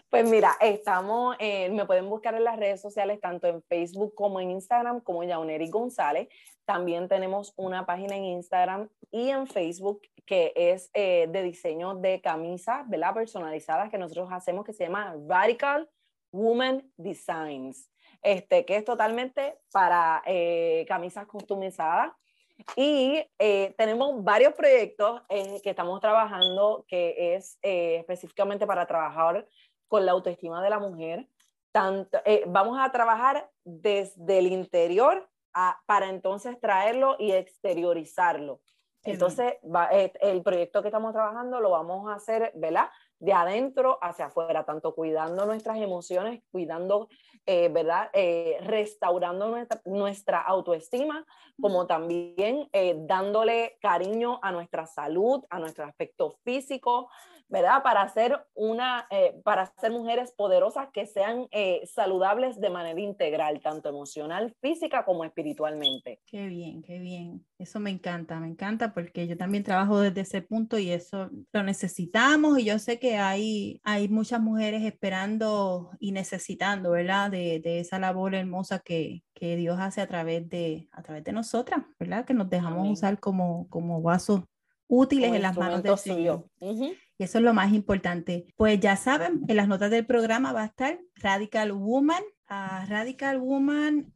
Pues 0.09 0.29
mira, 0.29 0.55
estamos, 0.61 1.35
eh, 1.39 1.69
me 1.69 1.85
pueden 1.85 2.09
buscar 2.09 2.35
en 2.35 2.43
las 2.43 2.57
redes 2.57 2.81
sociales, 2.81 3.19
tanto 3.19 3.47
en 3.47 3.61
Facebook 3.63 4.13
como 4.15 4.39
en 4.39 4.51
Instagram, 4.51 5.01
como 5.01 5.23
Yauneri 5.23 5.69
González. 5.69 6.29
También 6.63 7.07
tenemos 7.07 7.53
una 7.57 7.85
página 7.85 8.15
en 8.15 8.23
Instagram 8.23 8.89
y 9.11 9.29
en 9.29 9.45
Facebook 9.47 10.01
que 10.25 10.53
es 10.55 10.89
eh, 10.93 11.27
de 11.29 11.43
diseño 11.43 11.95
de 11.95 12.21
camisas, 12.21 12.87
¿verdad? 12.89 13.13
Personalizadas 13.13 13.91
que 13.91 13.97
nosotros 13.97 14.29
hacemos, 14.31 14.65
que 14.65 14.73
se 14.73 14.85
llama 14.85 15.15
Radical 15.27 15.89
Woman 16.31 16.89
Designs, 16.97 17.91
este, 18.23 18.65
que 18.65 18.77
es 18.77 18.85
totalmente 18.85 19.59
para 19.71 20.23
eh, 20.25 20.85
camisas 20.87 21.27
customizadas. 21.27 22.11
Y 22.77 23.21
tenemos 23.75 24.23
varios 24.23 24.53
proyectos 24.53 25.21
que 25.27 25.69
estamos 25.69 25.99
trabajando 25.99 26.85
que 26.87 27.35
es 27.35 27.59
específicamente 27.61 28.65
para 28.65 28.85
trabajar 28.85 29.45
con 29.87 30.05
la 30.05 30.11
autoestima 30.13 30.63
de 30.63 30.69
la 30.69 30.79
mujer. 30.79 31.27
Tanto, 31.71 32.19
eh, 32.25 32.43
vamos 32.47 32.79
a 32.79 32.91
trabajar 32.91 33.49
desde 33.63 34.39
el 34.39 34.47
interior 34.47 35.29
para 35.85 36.09
entonces 36.09 36.59
traerlo 36.59 37.15
y 37.17 37.31
exteriorizarlo. 37.31 38.61
Entonces, 39.03 39.53
va, 39.63 39.89
eh, 39.91 40.11
el 40.21 40.41
proyecto 40.41 40.81
que 40.81 40.87
estamos 40.87 41.13
trabajando 41.13 41.59
lo 41.59 41.69
vamos 41.69 42.09
a 42.09 42.15
hacer, 42.15 42.51
¿verdad? 42.55 42.89
De 43.19 43.33
adentro 43.33 43.97
hacia 44.01 44.25
afuera, 44.25 44.65
tanto 44.65 44.93
cuidando 44.93 45.45
nuestras 45.45 45.77
emociones, 45.77 46.41
cuidando, 46.51 47.07
eh, 47.45 47.69
¿verdad? 47.69 48.09
Eh, 48.13 48.57
restaurando 48.61 49.49
nuestra, 49.49 49.81
nuestra, 49.85 50.41
autoestima, 50.41 51.25
como 51.59 51.87
también 51.87 52.67
eh, 52.73 52.95
dándole 52.97 53.77
cariño 53.81 54.39
a 54.41 54.51
nuestra 54.51 54.85
salud, 54.85 55.43
a 55.49 55.59
nuestro 55.59 55.85
aspecto 55.85 56.37
físico, 56.43 57.09
¿verdad? 57.47 57.83
Para 57.83 58.07
ser, 58.09 58.39
una, 58.55 59.07
eh, 59.11 59.39
para 59.43 59.71
ser 59.79 59.91
mujeres 59.91 60.31
poderosas 60.31 60.89
que 60.91 61.05
sean 61.05 61.47
saludables 61.85 62.59
de 62.59 62.69
manera 62.69 62.99
integral, 62.99 63.61
tanto 63.61 63.89
emocional, 63.89 64.55
física 64.61 65.05
como 65.05 65.23
espiritualmente. 65.23 66.19
Qué 66.25 66.47
bien, 66.47 66.81
qué 66.81 66.99
bien. 66.99 67.45
Eso 67.59 67.79
me 67.79 67.91
encanta, 67.91 68.39
me 68.39 68.47
encanta 68.47 68.93
porque 68.93 69.27
yo 69.27 69.37
también 69.37 69.63
trabajo 69.63 69.99
desde 69.99 70.21
ese 70.21 70.41
punto 70.41 70.77
y 70.77 70.91
eso 70.91 71.29
lo 71.53 71.63
necesitamos 71.63 72.59
y 72.59 72.65
yo 72.65 72.79
sé 72.79 72.99
que 72.99 73.04
hay, 73.13 73.79
hay 73.83 74.07
muchas 74.09 74.41
mujeres 74.41 74.83
esperando 74.83 75.91
y 75.99 76.11
necesitando, 76.11 76.91
¿verdad? 76.91 77.29
De, 77.31 77.59
de 77.59 77.79
esa 77.79 77.99
labor 77.99 78.33
hermosa 78.35 78.79
que, 78.79 79.23
que 79.33 79.55
Dios 79.55 79.79
hace 79.79 80.01
a 80.01 80.07
través 80.07 80.49
de, 80.49 80.89
a 80.91 81.01
través 81.03 81.23
de 81.23 81.31
nosotras, 81.31 81.83
¿verdad? 81.99 82.25
Que 82.25 82.33
nos 82.33 82.49
dejamos 82.49 82.79
Amén. 82.79 82.91
usar 82.91 83.19
como, 83.19 83.67
como 83.69 84.01
vasos 84.01 84.41
útiles 84.87 85.27
Como 85.27 85.35
en 85.35 85.41
las 85.41 85.57
manos 85.57 85.83
del 85.83 85.97
Señor. 85.97 86.17
suyo. 86.17 86.49
Ujú. 86.59 86.93
Y 87.17 87.23
eso 87.23 87.37
es 87.37 87.43
lo 87.43 87.53
más 87.53 87.71
importante. 87.73 88.45
Pues 88.57 88.79
ya 88.79 88.95
saben, 88.97 89.41
en 89.47 89.55
las 89.55 89.67
notas 89.67 89.89
del 89.89 90.05
programa 90.05 90.51
va 90.51 90.63
a 90.63 90.65
estar 90.65 90.99
Radical 91.15 91.71
Woman, 91.71 92.21
ah, 92.47 92.85
Radical 92.89 93.39
Woman 93.39 94.11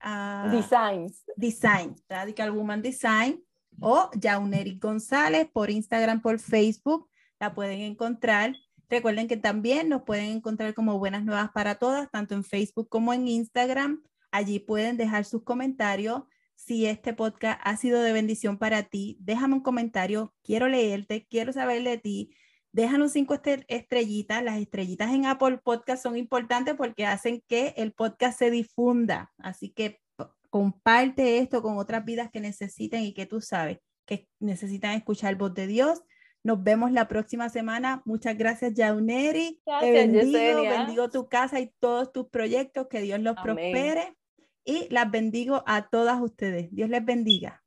Designs. 0.51 1.23
Design, 1.37 1.95
Radical 2.09 2.51
Woman 2.51 2.81
Design 2.81 3.41
o 3.79 4.09
Jauneri 4.21 4.77
González 4.77 5.47
por 5.51 5.69
Instagram, 5.69 6.21
por 6.21 6.39
Facebook, 6.39 7.09
la 7.39 7.53
pueden 7.53 7.79
encontrar. 7.79 8.53
Recuerden 8.89 9.27
que 9.27 9.37
también 9.37 9.89
nos 9.89 10.03
pueden 10.03 10.25
encontrar 10.25 10.73
como 10.73 10.97
Buenas 10.97 11.23
Nuevas 11.23 11.51
para 11.51 11.75
Todas, 11.75 12.09
tanto 12.11 12.33
en 12.35 12.43
Facebook 12.43 12.89
como 12.89 13.13
en 13.13 13.27
Instagram. 13.27 14.03
Allí 14.31 14.59
pueden 14.59 14.97
dejar 14.97 15.25
sus 15.25 15.43
comentarios. 15.43 16.23
Si 16.55 16.85
este 16.85 17.13
podcast 17.13 17.59
ha 17.63 17.77
sido 17.77 18.01
de 18.01 18.11
bendición 18.13 18.57
para 18.57 18.83
ti, 18.83 19.17
déjame 19.21 19.55
un 19.55 19.61
comentario. 19.61 20.33
Quiero 20.43 20.67
leerte, 20.67 21.25
quiero 21.29 21.53
saber 21.53 21.83
de 21.83 21.97
ti. 21.97 22.33
Déjanos 22.71 23.13
cinco 23.13 23.33
estre- 23.35 23.65
estrellitas. 23.67 24.43
Las 24.43 24.59
estrellitas 24.59 25.11
en 25.13 25.25
Apple 25.25 25.59
Podcast 25.63 26.03
son 26.03 26.17
importantes 26.17 26.75
porque 26.75 27.05
hacen 27.05 27.43
que 27.47 27.73
el 27.77 27.93
podcast 27.93 28.37
se 28.39 28.51
difunda. 28.51 29.31
Así 29.37 29.69
que 29.69 30.01
comparte 30.49 31.37
esto 31.37 31.61
con 31.61 31.77
otras 31.77 32.03
vidas 32.05 32.29
que 32.31 32.39
necesiten 32.41 33.03
y 33.03 33.13
que 33.13 33.25
tú 33.25 33.39
sabes 33.39 33.77
que 34.05 34.27
necesitan 34.39 34.95
escuchar 34.95 35.35
voz 35.35 35.53
de 35.53 35.67
Dios. 35.67 36.01
Nos 36.43 36.63
vemos 36.63 36.91
la 36.91 37.07
próxima 37.07 37.49
semana. 37.49 38.01
Muchas 38.05 38.37
gracias, 38.37 38.73
Jauneri. 38.75 39.61
Te 39.81 39.91
bendigo, 39.91 40.25
Yesenia. 40.25 40.77
bendigo 40.79 41.09
tu 41.09 41.27
casa 41.27 41.59
y 41.59 41.73
todos 41.79 42.11
tus 42.13 42.27
proyectos. 42.29 42.87
Que 42.87 43.01
Dios 43.01 43.19
los 43.19 43.37
Amén. 43.37 43.55
prospere. 43.55 44.15
Y 44.63 44.87
las 44.89 45.09
bendigo 45.09 45.63
a 45.65 45.89
todas 45.89 46.21
ustedes. 46.21 46.69
Dios 46.71 46.89
les 46.89 47.03
bendiga. 47.03 47.63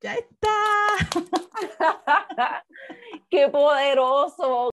Ya 0.00 0.14
está. 0.14 0.48
¡Qué 3.30 3.48
poderoso! 3.48 4.64